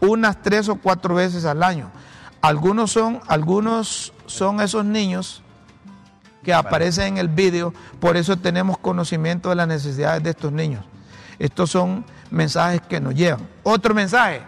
unas 0.00 0.40
tres 0.40 0.68
o 0.68 0.76
cuatro 0.76 1.16
veces 1.16 1.44
al 1.44 1.62
año. 1.62 1.90
Algunos 2.40 2.92
son, 2.92 3.20
algunos 3.28 4.12
son 4.26 4.60
esos 4.60 4.84
niños 4.84 5.41
que 6.42 6.52
aparecen 6.52 7.14
en 7.14 7.18
el 7.18 7.28
vídeo, 7.28 7.72
por 8.00 8.16
eso 8.16 8.36
tenemos 8.36 8.78
conocimiento 8.78 9.48
de 9.50 9.56
las 9.56 9.68
necesidades 9.68 10.22
de 10.22 10.30
estos 10.30 10.52
niños. 10.52 10.84
Estos 11.38 11.70
son 11.70 12.04
mensajes 12.30 12.80
que 12.82 13.00
nos 13.00 13.14
llevan. 13.14 13.46
Otro 13.62 13.94
mensaje. 13.94 14.42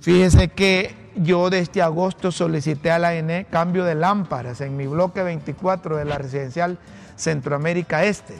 Fíjese 0.00 0.48
que 0.48 1.10
yo 1.16 1.50
desde 1.50 1.82
agosto 1.82 2.32
solicité 2.32 2.90
a 2.90 2.98
la 2.98 3.14
ENE 3.14 3.46
cambio 3.50 3.84
de 3.84 3.94
lámparas 3.94 4.60
en 4.60 4.76
mi 4.76 4.86
bloque 4.86 5.22
24 5.22 5.96
de 5.96 6.04
la 6.04 6.18
residencial 6.18 6.78
Centroamérica 7.16 8.04
Este 8.04 8.34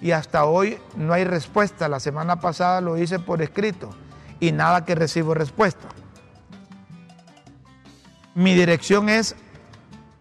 y 0.00 0.10
hasta 0.10 0.44
hoy 0.44 0.78
no 0.96 1.12
hay 1.12 1.24
respuesta. 1.24 1.88
La 1.88 2.00
semana 2.00 2.40
pasada 2.40 2.80
lo 2.80 2.98
hice 2.98 3.18
por 3.18 3.42
escrito 3.42 3.90
y 4.40 4.52
nada 4.52 4.84
que 4.84 4.94
recibo 4.94 5.34
respuesta. 5.34 5.88
Mi 8.34 8.54
dirección 8.54 9.08
es, 9.08 9.34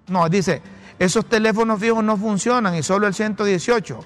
no, 0.07 0.29
dice, 0.29 0.61
esos 0.99 1.25
teléfonos 1.25 1.79
fijos 1.79 2.03
no 2.03 2.17
funcionan 2.17 2.75
y 2.75 2.83
solo 2.83 3.07
el 3.07 3.13
118 3.13 4.05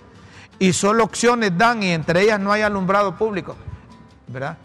y 0.59 0.73
solo 0.73 1.03
opciones 1.03 1.57
dan 1.57 1.83
y 1.83 1.91
entre 1.91 2.21
ellas 2.21 2.39
no 2.39 2.51
hay 2.51 2.61
alumbrado 2.61 3.15
público. 3.15 3.55
¿Verdad? 4.27 4.57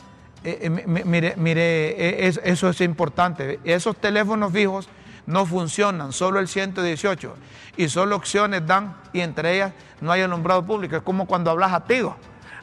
Eh, 0.43 0.59
eh, 0.63 0.71
mire, 0.71 1.35
mire 1.37 2.27
eh, 2.27 2.35
eso 2.45 2.69
es 2.69 2.81
importante. 2.81 3.61
Esos 3.65 3.97
teléfonos 3.97 4.53
fijos 4.53 4.89
no 5.27 5.47
funcionan, 5.47 6.13
solo 6.13 6.39
el 6.39 6.49
118 6.49 7.35
y 7.77 7.89
solo 7.89 8.17
opciones 8.17 8.67
dan 8.67 8.97
y 9.13 9.21
entre 9.21 9.55
ellas 9.55 9.73
no 10.01 10.13
hay 10.13 10.23
alumbrado 10.23 10.65
público. 10.67 10.97
Es 10.97 11.03
como 11.03 11.27
cuando 11.27 11.51
hablas 11.51 11.73
a 11.73 11.85
ti 11.85 12.03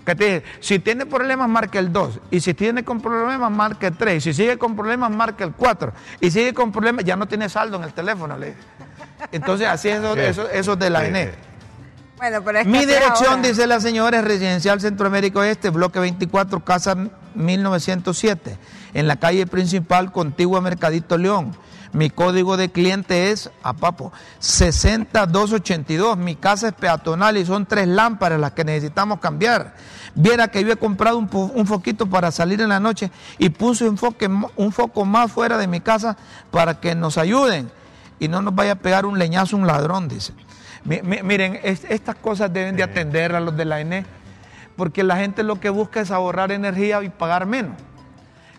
que 0.06 0.16
te 0.16 0.26
dice, 0.26 0.44
si 0.60 0.80
tiene 0.80 1.06
problemas, 1.06 1.48
marca 1.48 1.80
el 1.80 1.92
2. 1.92 2.20
Y 2.32 2.40
si 2.40 2.54
tiene 2.54 2.84
con 2.84 3.02
problemas, 3.02 3.52
marca 3.52 3.88
el 3.88 3.96
3. 3.96 4.18
Y 4.18 4.22
si 4.22 4.34
sigue 4.34 4.58
con 4.58 4.76
problemas, 4.76 5.12
marca 5.12 5.44
el 5.44 5.54
4. 5.54 5.94
Y 6.20 6.32
sigue 6.32 6.54
con 6.54 6.72
problemas, 6.72 7.06
ya 7.06 7.16
no 7.16 7.28
tiene 7.28 7.50
saldo 7.50 7.78
en 7.78 7.84
el 7.84 7.94
teléfono. 7.94 8.38
Le 8.38 8.56
Entonces, 9.32 9.68
así 9.68 9.90
es 9.90 10.02
eso, 10.02 10.50
eso, 10.50 10.76
de 10.76 10.90
la 10.90 11.06
ENE. 11.06 11.32
Bueno, 12.18 12.44
pero 12.44 12.60
es 12.60 12.68
Mi 12.68 12.86
dirección, 12.86 13.42
dice 13.42 13.66
la 13.66 13.80
señora, 13.80 14.20
es 14.20 14.24
Residencial 14.24 14.80
Centroamérica 14.80 15.48
Este, 15.50 15.70
bloque 15.70 16.00
24, 16.00 16.64
casa 16.64 16.96
1907, 17.34 18.58
en 18.94 19.08
la 19.08 19.16
calle 19.16 19.48
principal, 19.48 20.12
contigua 20.12 20.62
Mercadito 20.62 21.18
León. 21.18 21.56
Mi 21.94 22.10
código 22.10 22.56
de 22.56 22.72
cliente 22.72 23.32
es, 23.32 23.50
a 23.64 23.74
papo, 23.74 24.14
60282. 24.40 26.18
Mi 26.18 26.36
casa 26.36 26.70
es 26.70 26.74
peatonal 26.74 27.38
y 27.38 27.46
son 27.46 27.66
tres 27.66 27.88
lámparas 27.88 28.40
las 28.40 28.52
que 28.52 28.64
necesitamos 28.64 29.20
cambiar. 29.20 29.76
Viera 30.16 30.48
que 30.48 30.64
yo 30.64 30.72
he 30.72 30.78
comprado 30.78 31.18
un, 31.18 31.68
foquito 31.68 32.06
para 32.06 32.32
salir 32.32 32.62
en 32.62 32.70
la 32.70 32.80
noche 32.80 33.12
y 33.38 33.50
puse 33.50 33.90
un, 33.90 34.00
un 34.56 34.72
foco 34.72 35.06
más 35.06 35.32
fuera 35.32 35.58
de 35.58 35.68
mi 35.68 35.82
casa 35.82 36.18
para 36.50 36.80
que 36.80 36.96
nos 36.96 37.18
ayuden 37.18 37.70
y 38.22 38.28
no 38.28 38.44
nos 38.44 38.54
vaya 38.54 38.74
a 38.74 38.76
pegar 38.76 39.08
un 39.08 39.18
leñazo 39.18 39.58
un 39.58 39.66
ladrón, 39.66 40.08
dice. 40.08 40.34
miren, 40.84 41.60
estas 41.64 42.16
cosas 42.16 42.54
deben 42.54 42.76
de 42.76 42.84
atender 42.84 43.36
a 43.36 43.40
los 43.40 43.58
de 43.58 43.66
la 43.66 43.82
ENE, 43.82 44.06
porque 44.76 45.04
la 45.04 45.18
gente 45.18 45.42
lo 45.42 45.60
que 45.60 45.72
busca 45.72 46.02
es 46.02 46.12
ahorrar 46.12 46.52
energía 46.52 47.02
y 47.02 47.10
pagar 47.10 47.48
menos. 47.48 47.74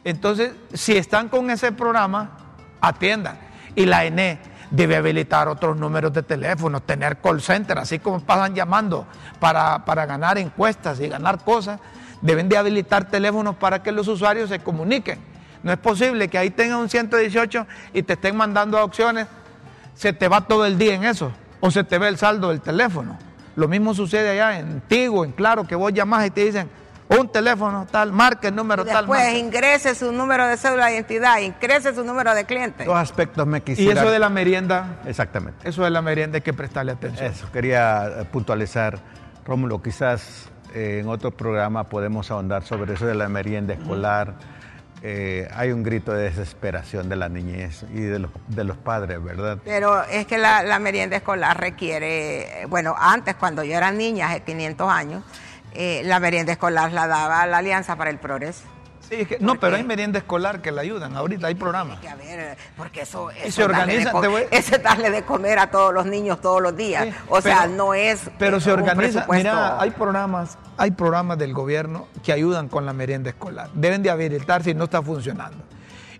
Entonces, 0.02 0.50
si 0.74 0.96
están 0.96 1.28
con 1.28 1.48
ese 1.48 1.70
programa, 1.70 2.38
atiendan. 2.80 3.38
Y 3.76 3.86
la 3.86 4.04
ENE 4.04 4.40
debe 4.72 4.96
habilitar 4.96 5.46
otros 5.46 5.76
números 5.76 6.12
de 6.12 6.24
teléfono, 6.24 6.80
tener 6.82 7.18
call 7.18 7.40
center, 7.40 7.78
así 7.78 8.00
como 8.00 8.18
pasan 8.18 8.56
llamando 8.56 9.06
para, 9.38 9.78
ganar 10.06 10.38
encuestas 10.38 10.98
y 10.98 11.06
ganar 11.06 11.44
cosas, 11.44 11.78
deben 12.20 12.48
de 12.48 12.56
habilitar 12.56 13.08
teléfonos 13.08 13.54
para 13.54 13.80
que 13.80 13.92
los 13.92 14.08
usuarios 14.08 14.48
se 14.48 14.58
comuniquen. 14.58 15.20
No 15.62 15.70
es 15.70 15.78
posible 15.78 16.26
que 16.26 16.36
ahí 16.36 16.50
tengan 16.50 16.78
un 16.78 16.88
118 16.88 17.64
y 17.92 18.02
te 18.02 18.14
estén 18.14 18.36
mandando 18.36 18.82
opciones, 18.82 19.28
se 19.94 20.12
te 20.12 20.28
va 20.28 20.42
todo 20.42 20.66
el 20.66 20.78
día 20.78 20.94
en 20.94 21.04
eso, 21.04 21.32
o 21.60 21.70
se 21.70 21.84
te 21.84 21.98
ve 21.98 22.08
el 22.08 22.18
saldo 22.18 22.48
del 22.50 22.60
teléfono. 22.60 23.18
Lo 23.56 23.68
mismo 23.68 23.94
sucede 23.94 24.30
allá 24.30 24.58
en 24.58 24.80
Tigo, 24.82 25.24
en 25.24 25.32
Claro, 25.32 25.64
que 25.64 25.74
vos 25.74 25.92
llamas 25.92 26.26
y 26.26 26.30
te 26.30 26.44
dicen, 26.44 26.70
un 27.08 27.28
teléfono 27.28 27.86
tal, 27.90 28.12
marque 28.12 28.48
el 28.48 28.54
número 28.54 28.84
tal. 28.84 29.06
Pues 29.06 29.34
ingrese 29.34 29.94
su 29.94 30.12
número 30.12 30.46
de 30.46 30.56
cédula 30.56 30.86
de 30.86 30.94
identidad, 30.94 31.38
ingrese 31.40 31.94
su 31.94 32.04
número 32.04 32.34
de 32.34 32.44
cliente. 32.44 32.84
Dos 32.84 32.96
aspectos 32.96 33.46
me 33.46 33.62
quisiera. 33.62 33.94
Y 33.94 33.98
eso 33.98 34.10
de 34.10 34.18
la 34.18 34.30
merienda. 34.30 35.00
Exactamente. 35.06 35.68
Eso 35.68 35.84
de 35.84 35.90
la 35.90 36.02
merienda 36.02 36.36
hay 36.36 36.42
que 36.42 36.54
prestarle 36.54 36.92
atención. 36.92 37.30
Eso, 37.30 37.50
quería 37.52 38.06
eh, 38.06 38.24
puntualizar. 38.30 38.98
Rómulo, 39.44 39.82
quizás 39.82 40.50
eh, 40.74 41.00
en 41.02 41.08
otro 41.08 41.32
programa 41.32 41.84
podemos 41.88 42.30
ahondar 42.30 42.62
sobre 42.62 42.94
eso 42.94 43.06
de 43.06 43.14
la 43.14 43.28
merienda 43.28 43.74
escolar. 43.74 44.34
Eh, 45.04 45.48
hay 45.52 45.72
un 45.72 45.82
grito 45.82 46.12
de 46.12 46.24
desesperación 46.24 47.08
de 47.08 47.16
la 47.16 47.28
niñez 47.28 47.84
y 47.92 48.02
de 48.02 48.20
los, 48.20 48.30
de 48.46 48.62
los 48.62 48.76
padres, 48.76 49.22
¿verdad? 49.22 49.58
Pero 49.64 50.04
es 50.04 50.26
que 50.28 50.38
la, 50.38 50.78
merienda 50.78 51.16
escolar 51.16 51.60
requiere, 51.60 52.66
bueno, 52.68 52.94
antes 52.96 53.34
cuando 53.34 53.64
yo 53.64 53.76
era 53.76 53.90
niña, 53.90 54.28
hace 54.28 54.42
500 54.42 54.88
años, 54.88 55.24
eh, 55.74 56.02
la 56.04 56.20
merienda 56.20 56.52
escolar 56.52 56.92
la 56.92 57.08
daba 57.08 57.44
la 57.46 57.58
Alianza 57.58 57.96
para 57.96 58.10
el 58.10 58.18
Progreso. 58.18 58.62
Sí, 59.08 59.26
no, 59.40 59.56
pero 59.56 59.76
hay 59.76 59.84
merienda 59.84 60.18
escolar 60.18 60.62
que 60.62 60.70
la 60.70 60.82
ayudan. 60.82 61.16
Ahorita 61.16 61.48
hay 61.48 61.54
programas. 61.54 61.98
a 62.06 62.14
ver, 62.14 62.56
porque 62.76 63.02
eso, 63.02 63.30
eso 63.30 63.50
se 63.50 63.64
organiza. 63.64 64.12
Es 64.50 64.82
darle 64.82 65.10
de 65.10 65.22
comer 65.22 65.58
a 65.58 65.70
todos 65.70 65.92
los 65.92 66.06
niños 66.06 66.40
todos 66.40 66.62
los 66.62 66.76
días. 66.76 67.08
o 67.28 67.40
sea, 67.40 67.66
no 67.66 67.94
es. 67.94 68.30
Pero 68.38 68.60
se 68.60 68.72
organiza. 68.72 69.26
Mira, 69.30 69.80
hay 69.80 69.90
programas, 69.90 70.58
hay 70.76 70.92
programas 70.92 71.38
del 71.38 71.52
gobierno 71.52 72.06
que 72.22 72.32
ayudan 72.32 72.68
con 72.68 72.86
la 72.86 72.92
merienda 72.92 73.30
escolar. 73.30 73.70
Deben 73.74 74.02
de 74.02 74.10
habilitar 74.10 74.62
si 74.62 74.74
no 74.74 74.84
está 74.84 75.02
funcionando. 75.02 75.58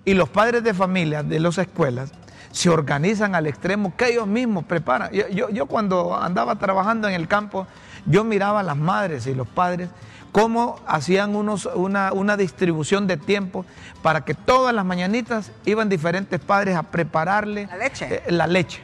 Y 0.05 0.15
los 0.15 0.29
padres 0.29 0.65
de 0.65 0.75
familia 0.75 1.23
de 1.23 1.39
las 1.39 1.59
escuelas 1.59 2.13
se 2.51 2.69
organizan 2.69 3.35
al 3.35 3.47
extremo 3.47 3.95
que 3.97 4.09
ellos 4.09 4.27
mismos 4.27 4.65
preparan. 4.65 5.11
yo, 5.13 5.49
yo 5.49 5.67
cuando 5.67 6.17
andaba 6.17 6.57
trabajando 6.57 7.09
en 7.09 7.15
el 7.15 7.27
campo 7.27 7.67
yo 8.07 8.25
miraba 8.25 8.61
a 8.61 8.63
las 8.63 8.77
madres 8.77 9.27
y 9.27 9.35
los 9.35 9.47
padres 9.47 9.89
cómo 10.33 10.81
hacían 10.87 11.37
unos, 11.37 11.67
una, 11.75 12.37
distribución 12.37 13.07
de 13.07 13.19
tiempo 13.19 13.65
para 14.03 14.25
que 14.25 14.35
todas 14.35 14.75
las 14.75 14.85
mañanitas 14.85 15.53
iban 15.67 15.89
diferentes 15.89 16.41
padres 16.41 16.77
a 16.77 16.83
prepararle 16.83 17.67
la 17.67 17.77
leche. 17.77 18.15
Eh, 18.27 18.33
la 18.33 18.47
leche. 18.47 18.81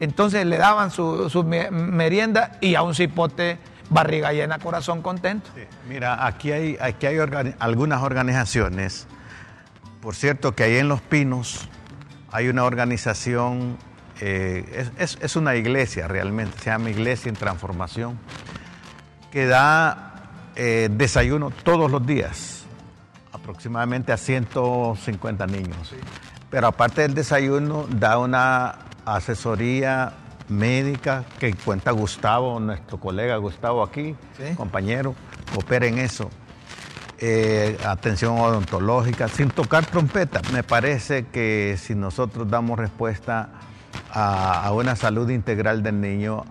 Entonces 0.00 0.46
le 0.46 0.56
daban 0.56 0.90
su, 0.90 1.44
merienda 1.44 2.52
y 2.60 2.76
a 2.76 2.82
un 2.82 2.94
cipote 2.94 3.58
barriga 3.90 4.32
llena, 4.32 4.58
corazón 4.58 5.02
contento. 5.02 5.50
Mira, 5.88 6.26
aquí 6.26 6.50
hay, 6.50 6.78
aquí 6.80 7.06
hay 7.06 7.18
algunas 7.58 8.02
organizaciones. 8.02 9.06
Por 10.00 10.14
cierto, 10.14 10.54
que 10.54 10.64
ahí 10.64 10.76
en 10.78 10.88
Los 10.88 11.00
Pinos 11.02 11.68
hay 12.32 12.48
una 12.48 12.64
organización, 12.64 13.76
eh, 14.20 14.90
es, 14.98 15.18
es, 15.20 15.36
una 15.36 15.54
iglesia 15.54 16.08
realmente, 16.08 16.58
se 16.58 16.70
llama 16.70 16.90
Iglesia 16.90 17.28
en 17.28 17.36
Transformación 17.36 18.18
que 19.32 19.46
da 19.46 20.11
eh, 20.56 20.88
desayuno 20.90 21.50
todos 21.50 21.90
los 21.90 22.04
días, 22.06 22.64
aproximadamente 23.32 24.12
a 24.12 24.16
150 24.16 25.46
niños. 25.46 25.94
Pero 26.50 26.66
aparte 26.66 27.02
del 27.02 27.14
desayuno, 27.14 27.86
da 27.88 28.18
una 28.18 28.74
asesoría 29.04 30.12
médica 30.48 31.24
que 31.38 31.54
cuenta 31.54 31.90
Gustavo, 31.92 32.60
nuestro 32.60 32.98
colega 33.00 33.36
Gustavo 33.36 33.82
aquí, 33.82 34.14
compañero, 34.56 35.14
opera 35.56 35.86
en 35.86 35.98
eso. 35.98 36.30
eh, 37.24 37.78
atención 37.86 38.36
odontológica, 38.38 39.28
sin 39.28 39.48
tocar 39.48 39.86
trompeta. 39.86 40.42
Me 40.52 40.64
parece 40.64 41.26
que 41.26 41.76
si 41.78 41.94
nosotros 41.94 42.50
damos 42.50 42.78
respuesta 42.78 43.48
a, 44.10 44.64
a 44.66 44.72
una 44.72 44.96
salud 44.96 45.30
integral 45.30 45.84
del 45.84 46.00
niño, 46.00 46.44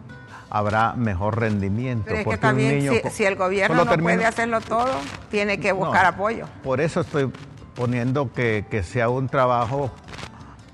habrá 0.52 0.94
mejor 0.94 1.40
rendimiento. 1.40 2.04
Pero 2.06 2.18
es 2.18 2.20
que 2.20 2.26
porque 2.26 2.36
un 2.36 2.42
también 2.42 2.78
niño 2.80 2.92
si, 3.12 3.24
el 3.24 3.36
gobierno 3.38 3.78
no 3.78 3.86
termina- 3.90 4.14
puede 4.16 4.26
hacerlo 4.26 4.60
todo, 4.62 4.92
tiene 5.32 5.60
que 5.60 5.72
buscar 5.72 6.04
No, 6.04 6.10
apoyo. 6.10 6.46
Por 6.62 6.82
eso 6.82 7.02
estoy 7.02 7.32
poniendo 7.74 8.32
que, 8.34 8.66
que 8.70 8.84
sea 8.84 9.08
un 9.10 9.30
trabajo 9.30 9.90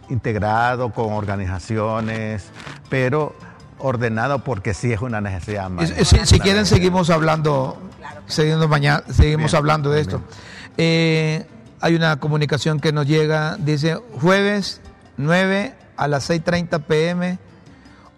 integrado 0.09 0.91
con 0.91 1.13
organizaciones, 1.13 2.49
pero 2.89 3.35
ordenado 3.77 4.39
porque 4.39 4.73
sí 4.73 4.91
es 4.91 5.01
una 5.01 5.21
necesidad. 5.21 5.69
Más. 5.69 5.89
Si, 5.89 6.25
si 6.25 6.39
quieren 6.39 6.65
seguimos 6.65 7.11
hablando, 7.11 7.77
seguimos 8.25 8.67
mañana, 8.67 9.03
seguimos 9.11 9.51
Bien, 9.51 9.57
hablando 9.57 9.91
de 9.91 10.01
esto. 10.01 10.21
Eh, 10.77 11.45
hay 11.81 11.95
una 11.95 12.19
comunicación 12.19 12.79
que 12.79 12.91
nos 12.91 13.05
llega, 13.05 13.57
dice 13.59 13.99
jueves 14.19 14.81
9 15.17 15.75
a 15.97 16.07
las 16.07 16.29
6.30 16.29 16.83
pm, 16.83 17.37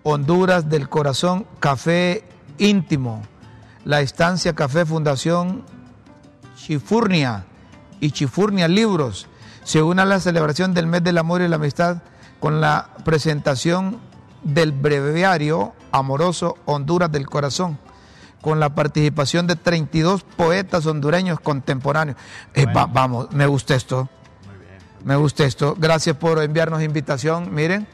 Honduras 0.09 0.69
del 0.69 0.89
Corazón, 0.89 1.45
Café 1.59 2.23
Íntimo, 2.57 3.21
la 3.85 4.01
estancia 4.01 4.53
Café 4.53 4.85
Fundación 4.85 5.63
Chifurnia 6.55 7.45
y 7.99 8.11
Chifurnia 8.11 8.67
Libros 8.67 9.27
se 9.63 9.81
une 9.81 10.01
a 10.01 10.05
la 10.05 10.19
celebración 10.19 10.73
del 10.73 10.87
mes 10.87 11.03
del 11.03 11.17
amor 11.17 11.41
y 11.41 11.47
la 11.47 11.55
amistad 11.57 11.97
con 12.39 12.59
la 12.61 12.89
presentación 13.05 13.99
del 14.43 14.71
breviario 14.71 15.73
amoroso 15.91 16.57
Honduras 16.65 17.11
del 17.11 17.27
Corazón, 17.29 17.77
con 18.41 18.59
la 18.59 18.73
participación 18.73 19.47
de 19.47 19.55
32 19.57 20.23
poetas 20.23 20.85
hondureños 20.85 21.39
contemporáneos. 21.39 22.17
Eh, 22.53 22.65
va- 22.65 22.85
vamos, 22.85 23.31
me 23.31 23.45
gusta 23.47 23.75
esto. 23.75 24.09
Me 25.03 25.15
gusta 25.15 25.45
esto. 25.45 25.75
Gracias 25.77 26.15
por 26.15 26.41
enviarnos 26.41 26.81
invitación. 26.81 27.53
Miren, 27.53 27.87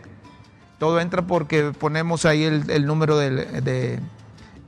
todo 0.77 0.99
entra 0.99 1.21
porque 1.23 1.71
ponemos 1.77 2.25
ahí 2.25 2.43
el, 2.43 2.69
el 2.69 2.85
número 2.85 3.17
del, 3.17 3.63
de- 3.63 3.99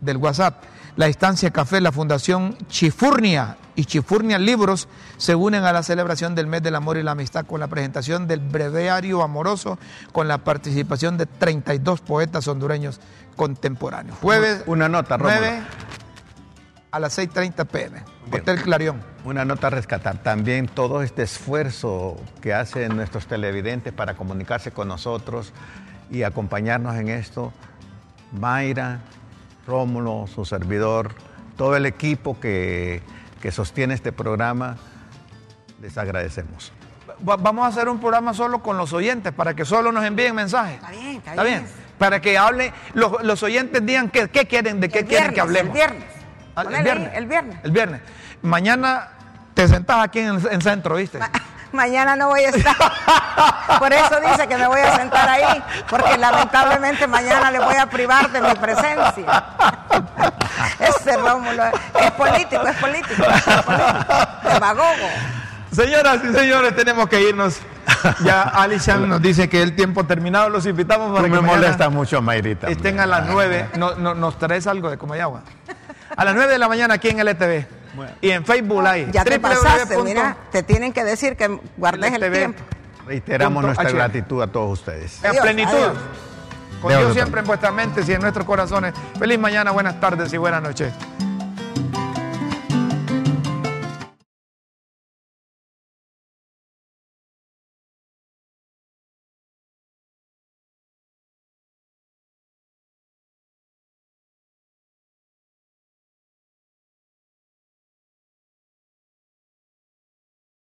del 0.02 0.18
WhatsApp. 0.18 0.64
La 0.96 1.06
estancia 1.08 1.52
Café, 1.52 1.80
la 1.80 1.92
Fundación 1.92 2.58
Chifurnia 2.70 3.58
y 3.76 3.86
Chifurnia 3.86 4.40
Libros 4.40 4.88
se 5.18 5.36
unen 5.36 5.64
a 5.64 5.72
la 5.72 5.84
celebración 5.84 6.34
del 6.34 6.48
mes 6.48 6.64
del 6.64 6.74
amor 6.76 6.98
y 6.98 7.04
la 7.04 7.12
amistad 7.12 7.46
con 7.46 7.60
la 7.60 7.68
presentación 7.68 8.28
del 8.28 8.40
breviario 8.40 9.22
amoroso 9.22 9.78
con 10.12 10.28
la 10.28 10.40
participación 10.40 11.18
de 11.18 11.28
32 11.28 12.02
poetas 12.02 12.48
hondureños 12.48 13.00
contemporáneos. 13.36 14.18
Jueves 14.20 14.64
Una 14.66 14.90
nota, 14.90 15.18
Rómulo. 15.18 15.36
9 15.40 15.62
a 16.90 17.00
las 17.00 17.18
6.30 17.18 17.66
pm. 17.68 18.04
Hotel 18.32 18.62
Clarión. 18.64 19.02
Una 19.24 19.46
nota 19.46 19.68
a 19.68 19.70
rescatar. 19.70 20.18
También 20.24 20.68
todo 20.68 21.04
este 21.04 21.22
esfuerzo 21.24 22.18
que 22.42 22.54
hacen 22.56 22.96
nuestros 22.96 23.28
televidentes 23.28 23.94
para 23.94 24.16
comunicarse 24.16 24.72
con 24.72 24.88
nosotros 24.88 25.54
y 26.12 26.24
acompañarnos 26.24 26.96
en 26.96 27.10
esto. 27.10 27.54
Mayra, 28.32 29.00
Rómulo, 29.66 30.26
su 30.28 30.46
servidor, 30.46 31.12
todo 31.56 31.76
el 31.76 31.86
equipo 31.86 32.40
que, 32.40 33.02
que 33.42 33.52
sostiene 33.52 33.94
este 33.94 34.12
programa, 34.12 34.78
les 35.82 35.98
agradecemos. 35.98 36.72
Va- 37.28 37.38
Vamos 37.38 37.66
a 37.66 37.68
hacer 37.70 37.90
un 37.90 38.00
programa 38.00 38.34
solo 38.34 38.62
con 38.62 38.78
los 38.78 38.94
oyentes 38.94 39.34
para 39.34 39.54
que 39.56 39.66
solo 39.66 39.92
nos 39.92 40.04
envíen 40.06 40.36
mensajes. 40.36 40.76
Está 40.76 40.92
bien, 40.92 41.18
está 41.18 41.32
¿Está 41.32 41.44
bien. 41.44 41.60
bien? 41.64 41.72
Para 41.98 42.22
que 42.22 42.38
hablen, 42.38 42.72
los, 42.94 43.24
los 43.24 43.42
oyentes 43.44 43.84
digan 43.86 44.10
qué, 44.10 44.28
qué 44.30 44.46
quieren, 44.46 44.80
de 44.80 44.90
qué 44.90 45.00
El 45.00 45.06
quieren 45.08 45.34
que 45.34 45.42
viernes, 45.42 45.58
hablemos. 45.58 45.70
El 45.70 45.74
viernes. 45.74 46.04
Ah, 46.56 46.64
Ponele 46.64 46.92
ahí, 46.92 47.12
el 47.16 47.26
viernes. 47.28 47.60
El 47.64 47.72
viernes. 47.72 48.02
Mañana 48.44 49.10
te 49.56 49.68
sentás 49.68 50.04
aquí 50.04 50.20
en, 50.20 50.36
el- 50.36 50.48
en 50.52 50.62
centro, 50.62 50.96
¿viste? 50.96 51.20
Mañana 51.72 52.16
no 52.16 52.30
voy 52.30 52.42
a 52.46 52.50
estar. 52.50 52.76
Por 53.80 53.92
eso 53.94 54.20
dice 54.22 54.48
que 54.48 54.58
me 54.58 54.68
voy 54.68 54.80
a 54.82 54.96
sentar 54.96 55.28
ahí, 55.30 55.64
porque 55.90 56.18
lamentablemente 56.18 57.08
mañana 57.08 57.52
le 57.52 57.60
voy 57.60 57.76
a 57.76 57.86
privar 57.88 58.30
de 58.32 58.42
mi 58.42 58.54
presencia. 58.56 59.44
Ese 60.80 61.18
Rómulo 61.18 61.64
es 62.00 62.12
político, 62.12 62.68
es 62.68 62.76
político, 62.78 63.24
es 63.24 63.64
político, 63.64 64.14
demagogo. 64.54 65.08
Señoras 65.72 66.20
y 66.24 66.34
señores, 66.34 66.76
tenemos 66.76 67.08
que 67.10 67.22
irnos. 67.22 67.60
Ya 68.24 68.42
Alishan 68.44 69.08
nos 69.08 69.22
dice 69.22 69.48
que 69.50 69.62
el 69.62 69.76
tiempo 69.76 70.06
terminado. 70.06 70.50
Los 70.50 70.66
invitamos 70.66 71.10
para 71.12 71.20
Tú 71.20 71.24
que 71.26 71.30
me 71.30 71.42
mañana 71.42 71.58
molestas 71.58 71.92
mucho, 71.92 72.22
Mayrita. 72.22 72.68
estén 72.68 73.00
a 73.00 73.06
las 73.06 73.26
9. 73.28 73.70
No, 73.76 73.96
no- 73.96 74.16
nos 74.16 74.38
traes 74.40 74.66
algo 74.68 74.90
de 74.90 74.98
Comayagua. 74.98 75.42
A 76.16 76.26
las 76.26 76.34
9 76.36 76.52
de 76.54 76.58
la 76.58 76.68
mañana 76.68 76.96
aquí 76.96 77.10
en 77.10 77.20
LTV. 77.20 77.68
Y 78.22 78.30
en 78.32 78.46
Facebook 78.46 78.84
Live. 78.84 79.10
Ya 79.12 79.24
te 79.24 79.40
pasaste, 79.40 79.98
mira, 80.04 80.38
te 80.52 80.64
tienen 80.64 80.94
que 80.94 81.04
decir 81.04 81.36
que 81.36 81.60
guardes 81.78 82.14
el 82.14 82.32
tiempo. 82.32 82.64
Reiteramos 83.06 83.64
nuestra 83.64 83.90
gratitud 83.90 84.42
a 84.42 84.48
todos 84.48 84.80
ustedes. 84.80 85.24
En 85.24 85.36
plenitud. 85.38 85.74
adiós. 85.74 85.98
Con 86.82 86.90
Dios 86.92 87.14
siempre 87.14 87.42
en 87.42 87.48
vuestras 87.48 87.74
mentes 87.74 88.08
y 88.08 88.14
en 88.14 88.22
nuestros 88.22 88.46
corazones. 88.46 88.94
Feliz 89.18 89.40
mañana, 89.40 89.72
buenas 89.72 90.00
tardes 90.00 90.32
y 90.34 90.38
buenas 90.38 90.62
noches. 90.62 90.94